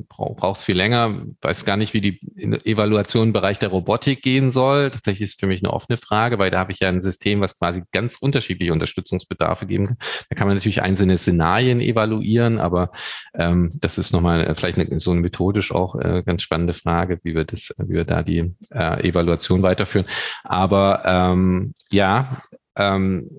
braucht 0.09 0.59
es 0.59 0.65
viel 0.65 0.77
länger. 0.77 1.23
Weiß 1.41 1.65
gar 1.65 1.79
nicht, 1.79 1.95
wie 1.95 2.03
die 2.03 2.21
Evaluation 2.37 3.29
im 3.29 3.33
Bereich 3.33 3.59
der 3.59 3.71
Robotik 3.71 4.23
gehen 4.23 4.53
soll. 4.53 4.91
Tatsächlich 4.91 5.31
ist 5.31 5.41
für 5.41 5.47
mich 5.47 5.63
eine 5.63 5.73
offene 5.73 5.97
Frage, 5.97 6.39
weil 6.39 6.51
da 6.51 6.59
habe 6.59 6.73
ich 6.73 6.81
ja 6.81 6.89
ein 6.89 7.06
System, 7.07 7.41
was 7.41 7.59
quasi 7.59 7.83
ganz 7.93 8.17
unterschiedliche 8.17 8.73
Unterstützungsbedarfe 8.73 9.67
geben 9.67 9.87
kann. 9.87 9.97
Da 10.29 10.37
kann 10.37 10.47
man 10.47 10.57
natürlich 10.57 10.83
einzelne 10.83 11.19
Szenarien 11.19 11.81
evaluieren, 11.81 12.59
aber 12.59 12.91
ähm, 13.35 13.71
das 13.81 13.99
ist 13.99 14.13
nochmal 14.13 14.47
äh, 14.47 14.55
vielleicht 14.55 14.79
eine, 14.79 15.01
so 15.01 15.13
eine 15.13 15.21
methodisch 15.21 15.73
auch 15.73 15.95
äh, 15.97 16.23
ganz 16.25 16.43
spannende 16.43 16.73
Frage, 16.73 17.19
wie 17.23 17.35
wir 17.35 17.45
das, 17.45 17.75
wie 17.79 17.95
wir 17.95 18.05
da 18.05 18.23
die 18.23 18.55
äh, 18.71 19.09
Evaluation 19.09 19.63
weiterführen. 19.63 20.07
Aber 20.45 21.03
ähm, 21.05 21.73
ja, 21.91 22.43
ähm, 22.77 23.31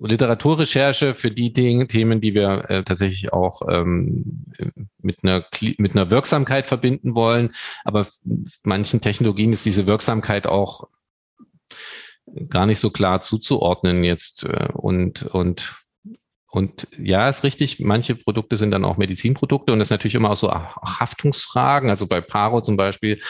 Literaturrecherche 0.00 1.14
für 1.14 1.30
die 1.30 1.52
Dinge, 1.52 1.88
Themen, 1.88 2.20
die 2.20 2.34
wir 2.34 2.70
äh, 2.70 2.84
tatsächlich 2.84 3.32
auch 3.32 3.62
ähm, 3.68 4.44
mit, 5.02 5.24
einer, 5.24 5.44
mit 5.78 5.92
einer 5.92 6.10
Wirksamkeit 6.10 6.66
verbinden 6.66 7.14
wollen. 7.14 7.50
Aber 7.84 8.06
manchen 8.62 9.00
Technologien 9.00 9.52
ist 9.52 9.66
diese 9.66 9.86
Wirksamkeit 9.86 10.46
auch 10.46 10.88
gar 12.48 12.66
nicht 12.66 12.80
so 12.80 12.90
klar 12.90 13.20
zuzuordnen 13.20 14.04
jetzt 14.04 14.44
äh, 14.44 14.68
und 14.72 15.22
und 15.22 15.74
und 16.54 16.86
ja, 16.96 17.28
ist 17.28 17.42
richtig, 17.42 17.80
manche 17.80 18.14
Produkte 18.14 18.56
sind 18.56 18.70
dann 18.70 18.84
auch 18.84 18.96
Medizinprodukte 18.96 19.72
und 19.72 19.80
das 19.80 19.86
ist 19.86 19.90
natürlich 19.90 20.14
immer 20.14 20.30
auch 20.30 20.36
so 20.36 20.52
Haftungsfragen. 20.52 21.90
Also 21.90 22.06
bei 22.06 22.20
Paro 22.20 22.60
zum 22.60 22.76
Beispiel 22.76 23.20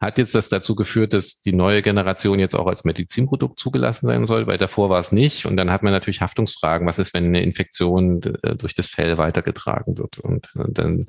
hat 0.00 0.18
jetzt 0.18 0.34
das 0.34 0.48
dazu 0.48 0.74
geführt, 0.74 1.12
dass 1.12 1.40
die 1.42 1.52
neue 1.52 1.80
Generation 1.80 2.40
jetzt 2.40 2.56
auch 2.56 2.66
als 2.66 2.82
Medizinprodukt 2.82 3.60
zugelassen 3.60 4.06
sein 4.06 4.26
soll, 4.26 4.48
weil 4.48 4.58
davor 4.58 4.90
war 4.90 4.98
es 4.98 5.12
nicht. 5.12 5.46
Und 5.46 5.56
dann 5.56 5.70
hat 5.70 5.84
man 5.84 5.92
natürlich 5.92 6.22
Haftungsfragen. 6.22 6.84
Was 6.88 6.98
ist, 6.98 7.14
wenn 7.14 7.26
eine 7.26 7.44
Infektion 7.44 8.20
äh, 8.42 8.56
durch 8.56 8.74
das 8.74 8.88
Fell 8.88 9.16
weitergetragen 9.16 9.96
wird? 9.96 10.18
Und 10.18 10.50
dann, 10.52 11.06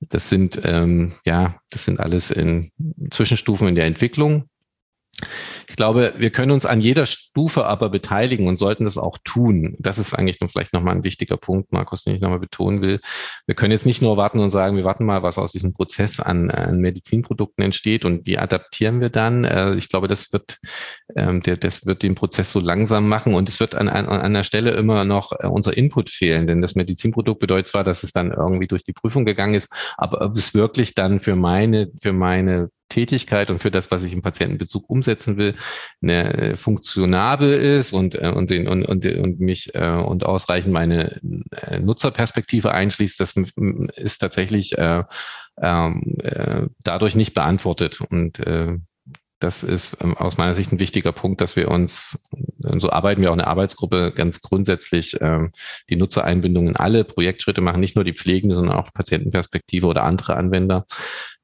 das 0.00 0.28
sind, 0.28 0.60
ähm, 0.64 1.14
ja, 1.24 1.56
das 1.70 1.86
sind 1.86 2.00
alles 2.00 2.30
in 2.30 2.70
Zwischenstufen 3.10 3.66
in 3.66 3.76
der 3.76 3.86
Entwicklung. 3.86 4.50
Ich 5.68 5.76
glaube, 5.76 6.14
wir 6.18 6.30
können 6.30 6.52
uns 6.52 6.66
an 6.66 6.80
jeder 6.80 7.06
Stufe 7.06 7.66
aber 7.66 7.90
beteiligen 7.90 8.46
und 8.46 8.58
sollten 8.58 8.84
das 8.84 8.98
auch 8.98 9.18
tun. 9.24 9.76
Das 9.78 9.98
ist 9.98 10.14
eigentlich 10.14 10.40
nun 10.40 10.48
vielleicht 10.48 10.72
nochmal 10.72 10.94
ein 10.94 11.04
wichtiger 11.04 11.36
Punkt, 11.36 11.72
Markus, 11.72 12.04
den 12.04 12.14
ich 12.14 12.20
nochmal 12.20 12.38
betonen 12.38 12.82
will. 12.82 13.00
Wir 13.46 13.54
können 13.54 13.72
jetzt 13.72 13.86
nicht 13.86 14.02
nur 14.02 14.16
warten 14.16 14.40
und 14.40 14.50
sagen, 14.50 14.76
wir 14.76 14.84
warten 14.84 15.04
mal, 15.04 15.22
was 15.22 15.38
aus 15.38 15.52
diesem 15.52 15.72
Prozess 15.72 16.20
an, 16.20 16.50
an 16.50 16.78
Medizinprodukten 16.78 17.64
entsteht 17.64 18.04
und 18.04 18.26
die 18.26 18.38
adaptieren 18.38 19.00
wir 19.00 19.10
dann. 19.10 19.44
Äh, 19.44 19.74
ich 19.74 19.88
glaube, 19.88 20.08
das 20.08 20.32
wird, 20.32 20.58
ähm, 21.16 21.42
das 21.42 21.86
wird 21.86 22.02
den 22.02 22.14
Prozess 22.14 22.50
so 22.50 22.60
langsam 22.60 23.08
machen 23.08 23.34
und 23.34 23.48
es 23.48 23.60
wird 23.60 23.74
an, 23.74 23.88
an, 23.88 24.06
an 24.06 24.20
einer 24.20 24.44
Stelle 24.44 24.72
immer 24.72 25.04
noch 25.04 25.32
äh, 25.32 25.46
unser 25.46 25.76
Input 25.76 26.10
fehlen, 26.10 26.46
denn 26.46 26.62
das 26.62 26.74
Medizinprodukt 26.74 27.40
bedeutet 27.40 27.68
zwar, 27.68 27.84
dass 27.84 28.02
es 28.02 28.12
dann 28.12 28.32
irgendwie 28.32 28.68
durch 28.68 28.84
die 28.84 28.92
Prüfung 28.92 29.24
gegangen 29.24 29.54
ist, 29.54 29.72
aber 29.96 30.20
ob 30.20 30.36
es 30.36 30.54
wirklich 30.54 30.94
dann 30.94 31.20
für 31.20 31.36
meine, 31.36 31.90
für 32.00 32.12
meine 32.12 32.70
Tätigkeit 32.88 33.50
und 33.50 33.58
für 33.58 33.70
das, 33.70 33.90
was 33.90 34.02
ich 34.04 34.12
im 34.12 34.22
Patientenbezug 34.22 34.88
umsetzen 34.88 35.36
will, 35.36 35.54
eine, 36.02 36.34
äh, 36.34 36.56
funktionabel 36.56 37.52
ist 37.52 37.92
und, 37.92 38.14
äh, 38.14 38.32
und, 38.34 38.50
den, 38.50 38.68
und, 38.68 38.84
und, 38.84 39.06
und 39.06 39.40
mich 39.40 39.74
äh, 39.74 39.88
und 39.88 40.24
ausreichend 40.24 40.72
meine 40.72 41.20
äh, 41.52 41.78
Nutzerperspektive 41.78 42.72
einschließt, 42.72 43.18
das 43.18 43.34
ist 43.96 44.18
tatsächlich 44.18 44.76
äh, 44.78 45.02
ähm, 45.60 46.16
äh, 46.18 46.66
dadurch 46.82 47.14
nicht 47.14 47.34
beantwortet. 47.34 48.00
Und 48.00 48.38
äh, 48.40 48.78
das 49.44 49.62
ist 49.62 49.98
ähm, 50.00 50.16
aus 50.16 50.38
meiner 50.38 50.54
Sicht 50.54 50.72
ein 50.72 50.80
wichtiger 50.80 51.12
Punkt, 51.12 51.42
dass 51.42 51.54
wir 51.54 51.70
uns, 51.70 52.30
so 52.78 52.88
arbeiten 52.88 53.20
wir 53.20 53.28
auch 53.28 53.34
in 53.34 53.40
der 53.40 53.48
Arbeitsgruppe 53.48 54.10
ganz 54.16 54.40
grundsätzlich, 54.40 55.18
ähm, 55.20 55.52
die 55.90 55.96
Nutzereinbindung 55.96 56.66
in 56.68 56.76
alle 56.76 57.04
Projektschritte 57.04 57.60
machen, 57.60 57.80
nicht 57.80 57.94
nur 57.94 58.04
die 58.04 58.14
Pflegende, 58.14 58.56
sondern 58.56 58.76
auch 58.76 58.90
Patientenperspektive 58.94 59.86
oder 59.86 60.04
andere 60.04 60.36
Anwender, 60.36 60.86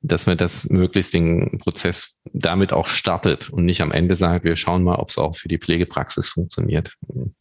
dass 0.01 0.25
man 0.25 0.39
das 0.39 0.71
möglichst 0.71 1.13
den 1.13 1.59
Prozess 1.59 2.23
damit 2.33 2.73
auch 2.73 2.87
startet 2.87 3.51
und 3.51 3.67
nicht 3.67 3.83
am 3.83 3.93
Ende 3.93 4.17
sagt, 4.17 4.47
wir 4.47 4.57
schauen 4.57 4.83
mal, 4.83 4.97
ob 4.97 5.11
es 5.11 5.19
auch 5.19 5.37
für 5.37 5.49
die 5.49 5.59
Pflegepraxis 5.59 6.31
funktioniert. 6.31 6.95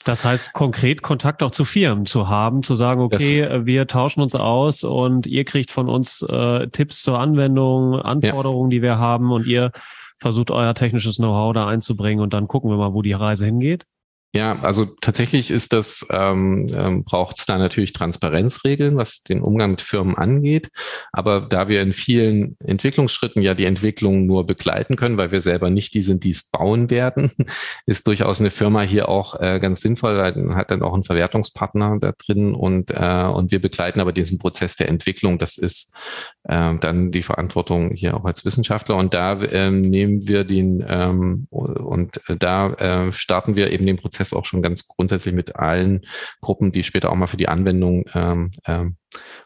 Das 0.04 0.26
heißt, 0.26 0.52
konkret 0.52 1.02
Kontakt 1.02 1.42
auch 1.42 1.52
zu 1.52 1.64
Firmen 1.64 2.06
zu 2.06 2.28
haben, 2.28 2.64
zu 2.64 2.76
sagen, 2.76 3.00
okay, 3.00 3.48
das, 3.48 3.66
wir 3.66 3.88
tauschen 3.88 4.20
uns 4.20 4.36
aus 4.36 4.84
und 4.84 5.26
ihr 5.26 5.46
kriegt 5.46 5.72
von 5.72 5.88
uns 5.88 6.22
äh, 6.22 6.68
Tipps 6.68 7.02
zur 7.02 7.18
Anwendung, 7.18 7.96
Anforderungen, 7.96 8.72
ja. 8.72 8.78
die 8.78 8.82
wir 8.82 8.98
haben 8.98 9.32
und 9.32 9.48
ihr 9.48 9.72
versucht 10.20 10.52
euer 10.52 10.74
technisches 10.76 11.18
Know-how 11.18 11.54
da 11.54 11.68
einzubringen 11.68 12.22
und 12.22 12.34
dann 12.34 12.48
gucken 12.48 12.70
wir 12.70 12.78
mal, 12.78 12.94
wo 12.94 13.02
die 13.02 13.14
Reise 13.14 13.46
hingeht? 13.46 13.86
Ja, 14.32 14.60
also 14.60 14.86
tatsächlich 15.02 15.50
ist 15.50 15.74
das, 15.74 16.06
ähm, 16.12 16.68
ähm, 16.72 17.04
braucht 17.04 17.40
es 17.40 17.48
da 17.48 17.58
natürlich 17.58 17.94
Transparenzregeln, 17.94 18.96
was 18.96 19.24
den 19.24 19.42
Umgang 19.42 19.72
mit 19.72 19.82
Firmen 19.82 20.16
angeht. 20.16 20.70
Aber 21.12 21.42
da 21.42 21.68
wir 21.68 21.82
in 21.82 21.94
vielen 21.94 22.56
Entwicklungsschritten 22.64 23.42
ja 23.42 23.56
die 23.56 23.66
Entwicklung 23.66 24.28
nur 24.28 24.46
begleiten 24.46 24.98
können, 24.98 25.18
weil 25.18 25.32
wir 25.32 25.42
selber 25.42 25.72
nicht 25.72 25.96
die 25.96 26.04
sind, 26.04 26.24
die 26.24 26.30
es 26.30 26.44
bauen 26.44 26.92
werden, 26.92 27.32
ist 27.88 28.06
durchaus 28.06 28.40
eine 28.40 28.52
Firma 28.52 28.82
hier 28.82 29.10
auch 29.10 29.40
äh, 29.40 29.60
ganz 29.60 29.82
sinnvoll, 29.82 30.20
weil 30.20 30.56
hat 30.56 30.70
dann 30.70 30.84
auch 30.84 30.94
einen 30.94 31.04
Verwertungspartner 31.04 31.98
da 32.00 32.12
drin 32.12 32.54
und, 32.54 32.92
äh, 32.92 33.26
und 33.34 33.50
wir 33.52 33.60
begleiten 33.60 34.00
aber 34.00 34.14
diesen 34.14 34.38
Prozess 34.38 34.76
der 34.76 34.90
Entwicklung. 34.90 35.40
Das 35.40 35.58
ist 35.58 35.96
äh, 36.44 36.78
dann 36.78 37.10
die 37.10 37.24
Verantwortung 37.24 37.96
hier 37.96 38.16
auch 38.16 38.26
als 38.26 38.46
Wissenschaftler. 38.46 38.96
Und 38.96 39.16
da 39.16 39.42
ähm, 39.42 39.82
nehmen 39.82 40.28
wir 40.28 40.44
den 40.44 40.86
ähm, 40.88 41.48
und 41.50 42.22
da 42.38 42.74
äh, 42.74 43.12
starten 43.12 43.56
wir 43.56 43.72
eben 43.72 43.88
den 43.88 43.98
Prozess 43.98 44.19
Prozess 44.20 44.34
auch 44.34 44.46
schon 44.46 44.62
ganz 44.62 44.88
grundsätzlich 44.88 45.34
mit 45.34 45.56
allen 45.56 46.02
Gruppen, 46.42 46.72
die 46.72 46.84
später 46.84 47.12
auch 47.12 47.16
mal 47.16 47.28
für 47.28 47.38
die 47.38 47.48
Anwendung 47.48 48.06
ähm, 48.14 48.52
ähm, 48.66 48.98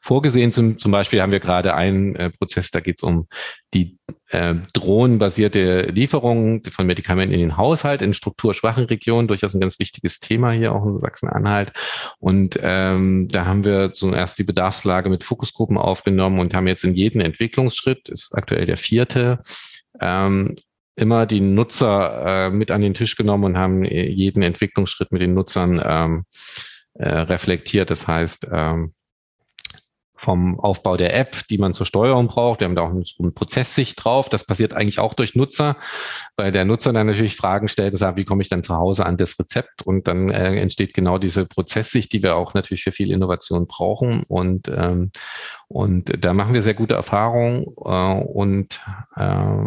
vorgesehen 0.02 0.52
sind. 0.52 0.80
Zum 0.80 0.92
Beispiel 0.92 1.22
haben 1.22 1.32
wir 1.32 1.40
gerade 1.40 1.76
einen 1.76 2.16
äh, 2.16 2.32
Prozess, 2.32 2.72
da 2.72 2.80
geht 2.80 2.98
es 2.98 3.04
um 3.04 3.28
die 3.74 3.98
äh, 4.30 4.56
drohnenbasierte 4.74 5.84
Lieferung 5.94 6.64
von 6.66 6.88
Medikamenten 6.88 7.34
in 7.34 7.40
den 7.40 7.58
Haushalt 7.58 8.02
in 8.02 8.14
strukturschwachen 8.14 8.86
Regionen, 8.86 9.28
durchaus 9.28 9.54
ein 9.54 9.62
ganz 9.62 9.80
wichtiges 9.80 10.20
Thema 10.20 10.52
hier 10.52 10.74
auch 10.74 10.86
in 10.86 11.00
Sachsen-Anhalt. 11.00 11.72
Und 12.20 12.60
ähm, 12.62 13.28
da 13.30 13.46
haben 13.46 13.64
wir 13.64 13.94
zuerst 13.94 14.40
die 14.40 14.44
Bedarfslage 14.44 15.10
mit 15.10 15.24
Fokusgruppen 15.24 15.78
aufgenommen 15.78 16.40
und 16.40 16.54
haben 16.54 16.68
jetzt 16.68 16.84
in 16.84 16.96
jedem 16.96 17.22
Entwicklungsschritt, 17.22 18.10
ist 18.10 18.34
aktuell 18.34 18.66
der 18.66 18.78
vierte, 18.78 19.40
ähm, 20.02 20.56
immer 20.96 21.26
die 21.26 21.42
Nutzer 21.42 22.48
äh, 22.48 22.50
mit 22.50 22.72
an 22.72 22.82
den 22.82 22.94
Tisch 22.94 23.16
genommen 23.16 23.44
und 23.46 23.58
haben 23.58 23.84
äh, 23.86 24.08
jeden 24.08 24.44
Entwicklungsschritt 24.44 25.12
mit 25.12 25.22
den 25.22 25.34
Nutzern 25.34 25.82
ähm, 25.84 26.26
äh, 26.94 27.10
reflektiert. 27.10 27.90
Das 27.90 28.08
heißt, 28.08 28.48
ähm, 28.52 28.94
vom 30.24 30.60
Aufbau 30.60 30.96
der 30.96 31.16
App, 31.16 31.48
die 31.50 31.58
man 31.58 31.74
zur 31.74 31.86
Steuerung 31.86 32.28
braucht. 32.28 32.62
Wir 32.62 32.66
haben 32.66 32.76
da 32.76 32.84
auch 32.84 32.92
eine 32.92 33.32
Prozesssicht 33.32 34.04
drauf. 34.04 34.30
Das 34.30 34.46
passiert 34.46 34.74
eigentlich 34.74 35.00
auch 35.00 35.14
durch 35.14 35.36
Nutzer, 35.36 35.76
weil 36.38 36.54
der 36.54 36.64
Nutzer 36.64 36.94
dann 36.94 37.08
natürlich 37.08 37.36
Fragen 37.36 37.68
stellt 37.68 37.92
und 37.92 37.98
sagt, 37.98 38.18
wie 38.18 38.24
komme 38.24 38.42
ich 38.42 38.48
dann 38.48 38.64
zu 38.64 38.76
Hause 38.76 39.06
an 39.06 39.18
das 39.18 39.38
Rezept? 39.38 39.82
Und 39.82 40.08
dann 40.08 40.30
äh, 40.30 40.56
entsteht 40.56 40.94
genau 40.94 41.18
diese 41.18 41.46
Prozesssicht, 41.46 42.14
die 42.14 42.24
wir 42.24 42.38
auch 42.38 42.54
natürlich 42.54 42.84
für 42.84 42.94
viel 42.94 43.12
Innovation 43.12 43.68
brauchen. 43.68 44.24
Und, 44.30 44.70
ähm, 44.70 45.12
und 45.68 46.24
da 46.24 46.34
machen 46.34 46.54
wir 46.54 46.62
sehr 46.62 46.74
gute 46.74 46.94
Erfahrungen 46.94 47.66
äh, 47.84 48.24
und, 48.24 48.80
äh, 49.18 49.66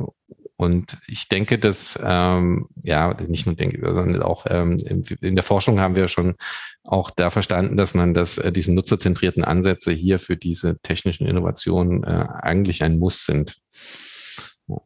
und 0.56 0.98
ich 1.06 1.28
denke, 1.28 1.58
dass, 1.58 1.98
ähm, 2.02 2.68
ja, 2.82 3.14
nicht 3.28 3.44
nur 3.44 3.54
denke, 3.54 3.78
sondern 3.94 4.22
auch 4.22 4.46
ähm, 4.48 4.78
in 5.20 5.34
der 5.34 5.44
Forschung 5.44 5.80
haben 5.80 5.96
wir 5.96 6.08
schon 6.08 6.34
auch 6.82 7.10
da 7.10 7.28
verstanden, 7.28 7.76
dass 7.76 7.92
man 7.92 8.14
das, 8.14 8.38
äh, 8.38 8.50
diese 8.52 8.72
nutzerzentrierten 8.72 9.44
Ansätze 9.44 9.92
hier 9.92 10.18
für 10.18 10.36
diese 10.36 10.78
technischen 10.80 11.26
Innovationen 11.26 12.04
äh, 12.04 12.26
eigentlich 12.40 12.82
ein 12.82 12.98
Muss 12.98 13.26
sind. 13.26 13.58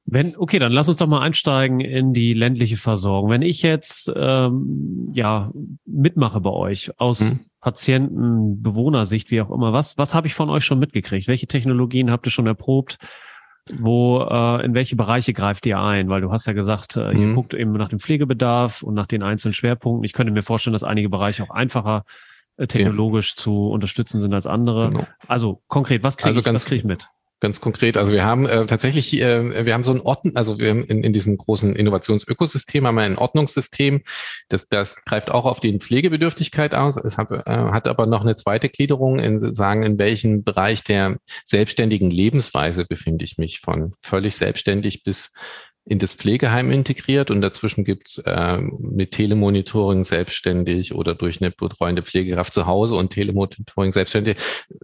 Wenn, 0.04 0.34
okay, 0.36 0.58
dann 0.58 0.72
lass 0.72 0.88
uns 0.88 0.98
doch 0.98 1.06
mal 1.06 1.22
einsteigen 1.22 1.80
in 1.80 2.12
die 2.12 2.34
ländliche 2.34 2.76
Versorgung. 2.76 3.30
Wenn 3.30 3.42
ich 3.42 3.62
jetzt 3.62 4.12
ähm, 4.14 5.10
ja 5.14 5.52
mitmache 5.86 6.40
bei 6.40 6.50
euch 6.50 6.90
aus 6.98 7.20
hm. 7.20 7.40
Patienten, 7.60 8.60
Bewohnersicht, 8.60 9.30
wie 9.30 9.40
auch 9.40 9.50
immer, 9.50 9.72
was, 9.72 9.96
was 9.96 10.14
habe 10.14 10.26
ich 10.26 10.34
von 10.34 10.50
euch 10.50 10.64
schon 10.64 10.80
mitgekriegt? 10.80 11.28
Welche 11.28 11.46
Technologien 11.46 12.10
habt 12.10 12.26
ihr 12.26 12.32
schon 12.32 12.46
erprobt? 12.46 12.98
Wo 13.78 14.20
äh, 14.22 14.64
in 14.64 14.74
welche 14.74 14.96
Bereiche 14.96 15.32
greift 15.32 15.66
ihr 15.66 15.78
ein? 15.78 16.08
Weil 16.08 16.20
du 16.20 16.30
hast 16.30 16.46
ja 16.46 16.52
gesagt, 16.52 16.96
äh, 16.96 17.12
ihr 17.12 17.28
mhm. 17.28 17.34
guckt 17.34 17.54
eben 17.54 17.72
nach 17.72 17.88
dem 17.88 18.00
Pflegebedarf 18.00 18.82
und 18.82 18.94
nach 18.94 19.06
den 19.06 19.22
einzelnen 19.22 19.54
Schwerpunkten. 19.54 20.04
Ich 20.04 20.12
könnte 20.12 20.32
mir 20.32 20.42
vorstellen, 20.42 20.72
dass 20.72 20.84
einige 20.84 21.08
Bereiche 21.08 21.42
auch 21.44 21.50
einfacher 21.50 22.04
äh, 22.56 22.66
technologisch 22.66 23.34
ja. 23.36 23.42
zu 23.42 23.68
unterstützen 23.68 24.20
sind 24.20 24.34
als 24.34 24.46
andere. 24.46 24.90
Genau. 24.90 25.06
Also 25.28 25.62
konkret, 25.68 26.02
was 26.02 26.16
kriege 26.16 26.28
also 26.28 26.40
ich, 26.40 26.46
was 26.46 26.64
krieg 26.64 26.78
ich 26.78 26.84
mit? 26.84 27.06
Ganz 27.40 27.60
konkret. 27.60 27.96
Also 27.96 28.12
wir 28.12 28.24
haben 28.24 28.46
äh, 28.46 28.66
tatsächlich, 28.66 29.20
äh, 29.20 29.66
wir 29.66 29.74
haben 29.74 29.84
so 29.84 29.92
ein 29.92 30.00
Ordnen, 30.00 30.36
also 30.36 30.58
wir 30.58 30.70
haben 30.70 30.84
in, 30.84 31.02
in 31.02 31.12
diesem 31.12 31.36
großen 31.36 31.74
Innovationsökosystem 31.74 32.86
haben 32.86 32.94
wir 32.94 33.02
ein 33.02 33.18
Ordnungssystem, 33.18 34.02
das, 34.48 34.68
das 34.68 35.04
greift 35.04 35.30
auch 35.30 35.46
auf 35.46 35.60
die 35.60 35.76
Pflegebedürftigkeit 35.78 36.74
aus. 36.74 36.96
Es 36.96 37.16
hat, 37.16 37.30
äh, 37.30 37.42
hat 37.46 37.88
aber 37.88 38.06
noch 38.06 38.22
eine 38.22 38.34
zweite 38.34 38.68
Gliederung, 38.68 39.18
in 39.18 39.52
sagen, 39.54 39.82
in 39.82 39.98
welchem 39.98 40.44
Bereich 40.44 40.84
der 40.84 41.18
selbstständigen 41.44 42.10
Lebensweise 42.10 42.84
befinde 42.84 43.24
ich 43.24 43.38
mich, 43.38 43.60
von 43.60 43.94
völlig 44.00 44.36
selbstständig 44.36 45.02
bis 45.02 45.32
in 45.90 45.98
das 45.98 46.14
Pflegeheim 46.14 46.70
integriert 46.70 47.32
und 47.32 47.40
dazwischen 47.40 47.84
gibt's 47.84 48.18
äh, 48.18 48.58
mit 48.58 49.10
Telemonitoring 49.10 50.04
selbstständig 50.04 50.94
oder 50.94 51.16
durch 51.16 51.42
eine 51.42 51.50
betreuende 51.50 52.04
Pflegekraft 52.04 52.54
zu 52.54 52.66
Hause 52.66 52.94
und 52.94 53.10
Telemonitoring 53.10 53.92
selbstständig. 53.92 54.38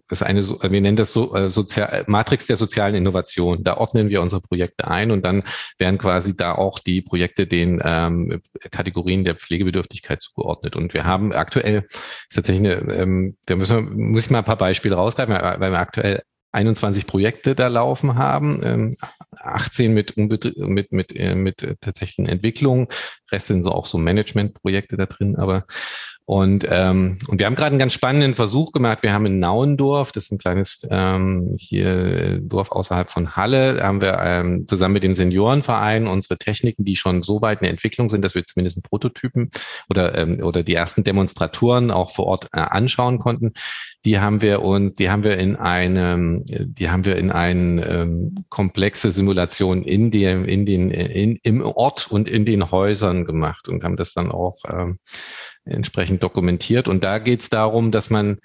Das 0.09 0.21
ist 0.21 0.27
eine, 0.27 0.43
wir 0.43 0.81
nennen 0.81 0.97
das 0.97 1.13
so 1.13 1.33
äh, 1.37 1.49
Sozial 1.49 2.03
Matrix 2.09 2.49
der 2.49 2.57
sozialen 2.57 2.97
Innovation. 2.97 3.63
Da 3.63 3.77
ordnen 3.77 4.09
wir 4.09 4.21
unsere 4.21 4.43
Projekte 4.43 4.89
ein 4.89 5.13
und 5.13 5.25
dann 5.25 5.45
werden 5.79 5.99
quasi 5.99 6.37
da 6.37 6.57
auch 6.57 6.81
die 6.81 7.03
Projekte 7.03 7.47
den 7.47 7.81
ähm, 7.85 8.43
Kategorien 8.73 9.25
der 9.25 9.37
Pflegebedürftigkeit 9.37 10.21
zugeordnet. 10.21 10.75
Und 10.75 10.93
wir 10.93 11.05
haben 11.05 11.33
aktuell 11.33 11.87
tatsächlich 12.35 12.69
eine, 12.69 12.93
ähm, 12.93 13.37
da 13.47 13.55
müssen 13.55 13.77
wir, 13.77 13.97
muss 13.97 14.25
ich 14.25 14.31
mal 14.31 14.39
ein 14.39 14.45
paar 14.45 14.59
Beispiele 14.59 14.97
rausgreifen, 14.97 15.33
weil 15.33 15.71
wir 15.71 15.79
aktuell 15.79 16.23
21 16.57 17.07
Projekte 17.07 17.55
da 17.55 17.69
laufen 17.69 18.17
haben, 18.17 18.97
18 19.39 19.87
ähm, 19.87 19.95
mit, 19.95 20.17
mit, 20.17 20.93
mit, 20.93 21.15
äh, 21.15 21.35
mit 21.35 21.63
äh, 21.63 21.77
tatsächlichen 21.81 22.27
Entwicklungen. 22.27 22.89
Rest 23.31 23.49
sind 23.49 23.63
so 23.63 23.73
auch 23.73 23.87
so 23.87 23.99
Managementprojekte 23.99 24.97
da 24.97 25.07
drin, 25.07 25.37
aber 25.37 25.67
und, 26.29 26.67
ähm, 26.69 27.21
und 27.29 27.39
wir 27.39 27.47
haben 27.47 27.55
gerade 27.55 27.71
einen 27.71 27.79
ganz 27.79 27.93
spannenden 27.93 28.35
Versuch 28.35 28.73
gemacht. 28.73 29.05
Wir 29.05 29.13
haben 29.13 29.27
in 29.27 29.39
Nauendorf, 29.39 30.11
das 30.11 30.25
ist 30.25 30.33
ein 30.33 30.39
kleines 30.39 30.85
ähm, 30.91 31.55
hier 31.57 32.41
Dorf 32.41 32.73
außerhalb 32.73 33.09
von 33.09 33.37
Halle, 33.37 33.81
haben 33.81 34.01
wir 34.01 34.19
ähm, 34.21 34.67
zusammen 34.67 34.95
mit 34.95 35.05
dem 35.05 35.15
Seniorenverein 35.15 36.09
unsere 36.09 36.37
Techniken, 36.37 36.85
die 36.85 36.97
schon 36.97 37.23
so 37.23 37.43
weit 37.43 37.61
in 37.61 37.67
der 37.67 37.71
Entwicklung 37.71 38.09
sind, 38.09 38.25
dass 38.25 38.35
wir 38.35 38.45
zumindest 38.45 38.83
Prototypen 38.83 39.51
oder, 39.89 40.19
ähm, 40.19 40.41
oder 40.43 40.65
die 40.65 40.75
ersten 40.75 41.05
Demonstratoren 41.05 41.93
auch 41.93 42.11
vor 42.11 42.27
Ort 42.27 42.49
äh, 42.53 42.59
anschauen 42.59 43.21
konnten. 43.21 43.53
Die 44.05 44.19
haben 44.19 44.43
wir 44.43 44.63
uns, 44.63 44.97
die 44.97 45.11
haben 45.11 45.23
wir 45.23 45.39
in 45.39 45.55
einem, 45.55 46.45
die 46.45 46.91
haben 46.91 47.05
wir 47.05 47.17
in 47.17 47.31
eine 47.31 47.87
ähm, 47.87 48.45
komplexe 48.49 49.13
Simulation 49.13 49.85
in 49.85 50.11
dem, 50.11 50.45
in 50.45 50.67
den, 50.67 50.91
in, 50.91 51.39
im 51.45 51.63
Ort 51.63 52.09
und 52.11 52.29
in 52.29 52.45
den 52.45 52.73
Häusern 52.73 53.25
gemacht 53.25 53.69
und 53.69 53.85
haben 53.85 53.97
das 53.97 54.13
dann 54.13 54.33
auch 54.33 54.59
ähm, 54.69 54.99
entsprechend 55.67 56.23
dokumentiert. 56.23 56.89
Und 56.89 57.05
da 57.05 57.19
geht 57.19 57.43
es 57.43 57.51
darum, 57.51 57.91
dass 57.93 58.11
man 58.11 58.39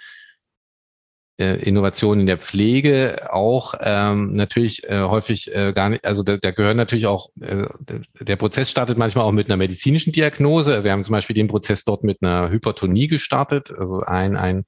äh, 1.42 1.56
Innovationen 1.64 2.22
in 2.22 2.28
der 2.28 2.38
Pflege 2.38 3.34
auch 3.34 3.74
ähm, 3.80 4.34
natürlich 4.34 4.84
äh, 4.88 5.02
häufig 5.02 5.54
äh, 5.54 5.74
gar 5.74 5.90
nicht, 5.90 6.06
also 6.06 6.24
da, 6.24 6.38
da 6.38 6.52
gehören 6.52 6.78
natürlich 6.78 7.08
auch, 7.08 7.30
äh, 7.42 7.68
der 8.20 8.36
Prozess 8.36 8.70
startet 8.70 8.98
manchmal 8.98 9.26
auch 9.26 9.32
mit 9.32 9.50
einer 9.50 9.58
medizinischen 9.58 10.14
Diagnose. 10.14 10.84
Wir 10.84 10.92
haben 10.92 11.04
zum 11.04 11.14
Beispiel 11.14 11.36
den 11.36 11.48
Prozess 11.48 11.84
dort 11.84 12.04
mit 12.04 12.20
einer 12.22 12.50
Hypertonie 12.52 13.08
gestartet, 13.08 13.74
also 13.76 14.02
ein, 14.02 14.36
ein, 14.38 14.66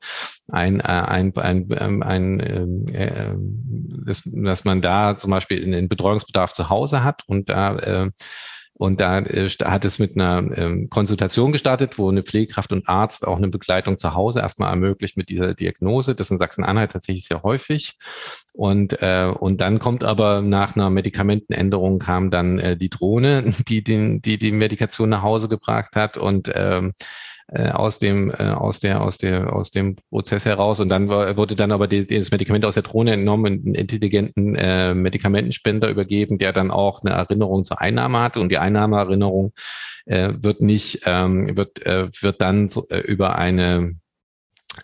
ein, 0.51 0.79
äh, 0.79 0.83
ein, 0.83 1.37
ein, 1.37 1.71
ein, 1.73 2.03
ein 2.03 2.87
äh, 2.87 3.05
äh, 3.05 3.35
dass, 4.05 4.23
dass 4.25 4.63
man 4.63 4.81
da 4.81 5.17
zum 5.17 5.31
Beispiel 5.31 5.63
einen 5.63 5.89
Betreuungsbedarf 5.89 6.53
zu 6.53 6.69
Hause 6.69 7.03
hat 7.03 7.21
und 7.27 7.49
da 7.49 7.77
äh, 7.77 8.11
und 8.75 8.99
da 8.99 9.19
äh, 9.19 9.47
hat 9.49 9.85
es 9.85 9.99
mit 9.99 10.15
einer 10.15 10.57
ähm, 10.57 10.89
Konsultation 10.89 11.51
gestartet, 11.51 11.99
wo 11.99 12.09
eine 12.09 12.23
Pflegekraft 12.23 12.71
und 12.71 12.89
Arzt 12.89 13.25
auch 13.27 13.37
eine 13.37 13.47
Begleitung 13.47 13.97
zu 13.97 14.15
Hause 14.15 14.39
erstmal 14.39 14.71
ermöglicht 14.71 15.15
mit 15.15 15.29
dieser 15.29 15.53
Diagnose. 15.53 16.15
Das 16.15 16.31
in 16.31 16.39
Sachsen-Anhalt 16.39 16.91
tatsächlich 16.91 17.25
sehr 17.25 17.43
häufig. 17.43 17.97
Und, 18.51 19.01
äh, 19.01 19.31
und 19.39 19.61
dann 19.61 19.77
kommt 19.79 20.03
aber 20.03 20.41
nach 20.41 20.75
einer 20.75 20.89
Medikamentenänderung 20.89 21.99
kam 21.99 22.31
dann 22.31 22.59
äh, 22.59 22.75
die 22.75 22.89
Drohne, 22.89 23.43
die, 23.67 23.83
den, 23.83 24.21
die 24.21 24.37
die 24.39 24.51
Medikation 24.51 25.09
nach 25.09 25.21
Hause 25.21 25.49
gebracht 25.49 25.95
hat. 25.95 26.17
Und 26.17 26.51
ähm, 26.53 26.93
äh, 27.53 27.69
aus 27.69 27.99
dem 27.99 28.31
äh, 28.31 28.49
aus 28.49 28.79
der 28.79 29.01
aus 29.01 29.17
der 29.17 29.53
aus 29.53 29.71
dem 29.71 29.95
Prozess 30.09 30.45
heraus. 30.45 30.79
Und 30.79 30.89
dann 30.89 31.07
war, 31.07 31.37
wurde 31.37 31.55
dann 31.55 31.71
aber 31.71 31.87
die, 31.87 32.05
das 32.07 32.31
Medikament 32.31 32.65
aus 32.65 32.73
der 32.73 32.83
Drohne 32.83 33.13
entnommen 33.13 33.53
und 33.53 33.65
einen 33.65 33.75
intelligenten 33.75 34.55
äh, 34.55 34.95
Medikamentenspender 34.95 35.89
übergeben, 35.89 36.37
der 36.39 36.51
dann 36.51 36.71
auch 36.71 37.03
eine 37.03 37.13
Erinnerung 37.15 37.63
zur 37.63 37.79
Einnahme 37.79 38.21
hatte. 38.21 38.39
Und 38.39 38.49
die 38.49 38.57
Einnahmeerinnerung 38.57 39.53
äh, 40.05 40.33
wird 40.35 40.61
nicht 40.61 41.01
ähm, 41.05 41.55
wird 41.55 41.85
äh, 41.85 42.09
wird 42.21 42.41
dann 42.41 42.69
so, 42.69 42.87
äh, 42.89 42.99
über 42.99 43.35
eine 43.35 43.95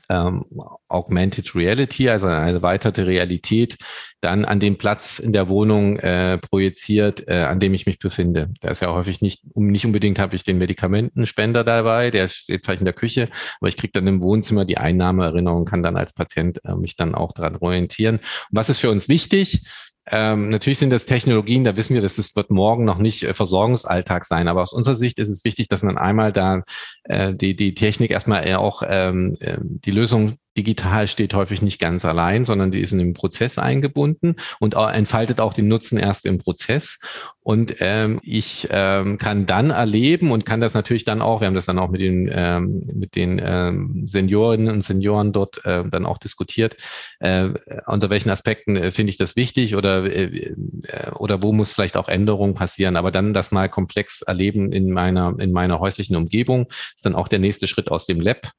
ähm, 0.10 0.46
Augmented 0.88 1.56
Reality, 1.56 2.10
also 2.10 2.28
eine 2.28 2.54
erweiterte 2.54 3.06
Realität, 3.06 3.78
dann 4.22 4.46
an 4.46 4.60
den 4.60 4.78
Platz 4.78 5.20
in 5.20 5.34
der 5.34 5.50
Wohnung 5.50 6.00
äh, 6.00 6.38
projiziert, 6.38 7.28
äh, 7.28 7.42
an 7.42 7.60
dem 7.60 7.74
ich 7.74 7.86
mich 7.86 8.00
befinde. 8.00 8.50
Da 8.62 8.70
ist 8.70 8.82
ja 8.82 8.94
häufig 8.94 9.22
nicht, 9.22 9.44
nicht 9.56 9.86
unbedingt 9.86 10.20
habe 10.20 10.36
ich 10.36 10.44
den 10.44 10.58
Medikamentenspender 10.58 11.64
dabei, 11.64 12.12
der 12.12 12.28
steht 12.28 12.66
vielleicht 12.66 12.82
in 12.82 12.86
der 12.86 12.94
Küche, 12.94 13.30
aber 13.60 13.70
ich 13.70 13.78
kriege 13.78 13.92
dann 13.94 14.08
im 14.08 14.22
Wohnzimmer 14.22 14.66
die 14.66 14.78
Einnahmeerinnerung, 14.78 15.66
kann 15.66 15.84
dann 15.84 15.98
als 15.98 16.14
Patient 16.14 16.64
äh, 16.66 16.76
mich 16.76 16.96
dann 16.96 17.16
auch 17.16 17.34
daran 17.34 17.58
orientieren. 17.58 18.18
Und 18.18 18.24
was 18.52 18.70
ist 18.70 18.80
für 18.80 18.92
uns 18.92 19.10
wichtig? 19.10 19.64
Ähm, 20.12 20.50
natürlich 20.50 20.80
sind 20.80 20.90
das 20.90 21.06
Technologien, 21.06 21.64
da 21.64 21.78
wissen 21.78 21.94
wir, 21.94 22.02
dass 22.02 22.16
das 22.16 22.36
wird 22.36 22.52
morgen 22.52 22.86
noch 22.86 22.98
nicht 22.98 23.24
äh, 23.24 23.34
Versorgungsalltag 23.34 24.26
sein. 24.26 24.48
Aber 24.48 24.64
aus 24.64 24.74
unserer 24.74 24.96
Sicht 24.96 25.20
ist 25.20 25.30
es 25.30 25.44
wichtig, 25.46 25.68
dass 25.68 25.84
man 25.84 25.98
einmal 25.98 26.32
da 26.32 26.64
äh, 27.04 27.34
die, 27.34 27.56
die 27.56 27.76
Technik 27.76 28.12
erstmal 28.12 28.46
eher 28.46 28.60
auch 28.60 28.84
ähm, 28.88 29.38
ähm 29.42 29.80
die 29.84 29.92
Lösung 29.92 30.38
digital 30.58 31.08
steht 31.08 31.34
häufig 31.34 31.62
nicht 31.62 31.80
ganz 31.80 32.04
allein, 32.04 32.44
sondern 32.44 32.72
die 32.72 32.82
ist 32.82 32.92
in 32.92 32.98
den 32.98 33.14
Prozess 33.14 33.58
eingebunden 33.58 34.36
und 34.60 34.74
entfaltet 34.74 35.40
auch 35.40 35.54
den 35.54 35.68
Nutzen 35.70 35.98
erst 35.98 36.26
im 36.26 36.38
Prozess. 36.38 37.00
Und 37.50 37.78
ähm, 37.80 38.20
ich 38.22 38.68
ähm, 38.70 39.18
kann 39.18 39.48
dann 39.48 39.72
erleben 39.72 40.30
und 40.30 40.46
kann 40.46 40.62
das 40.62 40.76
natürlich 40.76 41.04
dann 41.04 41.20
auch, 41.20 41.42
wir 41.42 41.48
haben 41.48 41.56
das 41.56 41.66
dann 41.66 41.80
auch 41.80 41.90
mit 41.90 42.00
den, 42.00 42.30
ähm, 42.32 42.84
mit 42.94 43.16
den 43.16 43.42
ähm, 43.44 44.04
Seniorinnen 44.06 44.72
und 44.72 44.84
Senioren 44.84 45.34
dort 45.34 45.66
äh, 45.66 45.84
dann 45.90 46.06
auch 46.06 46.20
diskutiert, 46.20 46.78
äh, 47.20 47.50
unter 47.88 48.12
welchen 48.12 48.30
Aspekten 48.30 48.76
äh, 48.76 48.92
finde 48.92 49.10
ich 49.10 49.18
das 49.18 49.36
wichtig 49.36 49.76
oder, 49.76 50.04
äh, 50.04 50.54
äh, 50.90 51.12
oder 51.16 51.42
wo 51.42 51.52
muss 51.52 51.72
vielleicht 51.72 51.98
auch 51.98 52.08
Änderungen 52.08 52.54
passieren. 52.54 52.96
Aber 52.96 53.10
dann 53.10 53.34
das 53.34 53.50
mal 53.50 53.68
komplex 53.68 54.22
erleben 54.22 54.72
in 54.72 54.92
meiner, 54.92 55.34
in 55.40 55.52
meiner 55.52 55.80
häuslichen 55.80 56.18
Umgebung, 56.18 56.68
ist 56.70 57.04
dann 57.04 57.16
auch 57.16 57.28
der 57.28 57.40
nächste 57.40 57.66
Schritt 57.66 57.90
aus 57.90 58.06
dem 58.06 58.22
Lab. 58.22 58.52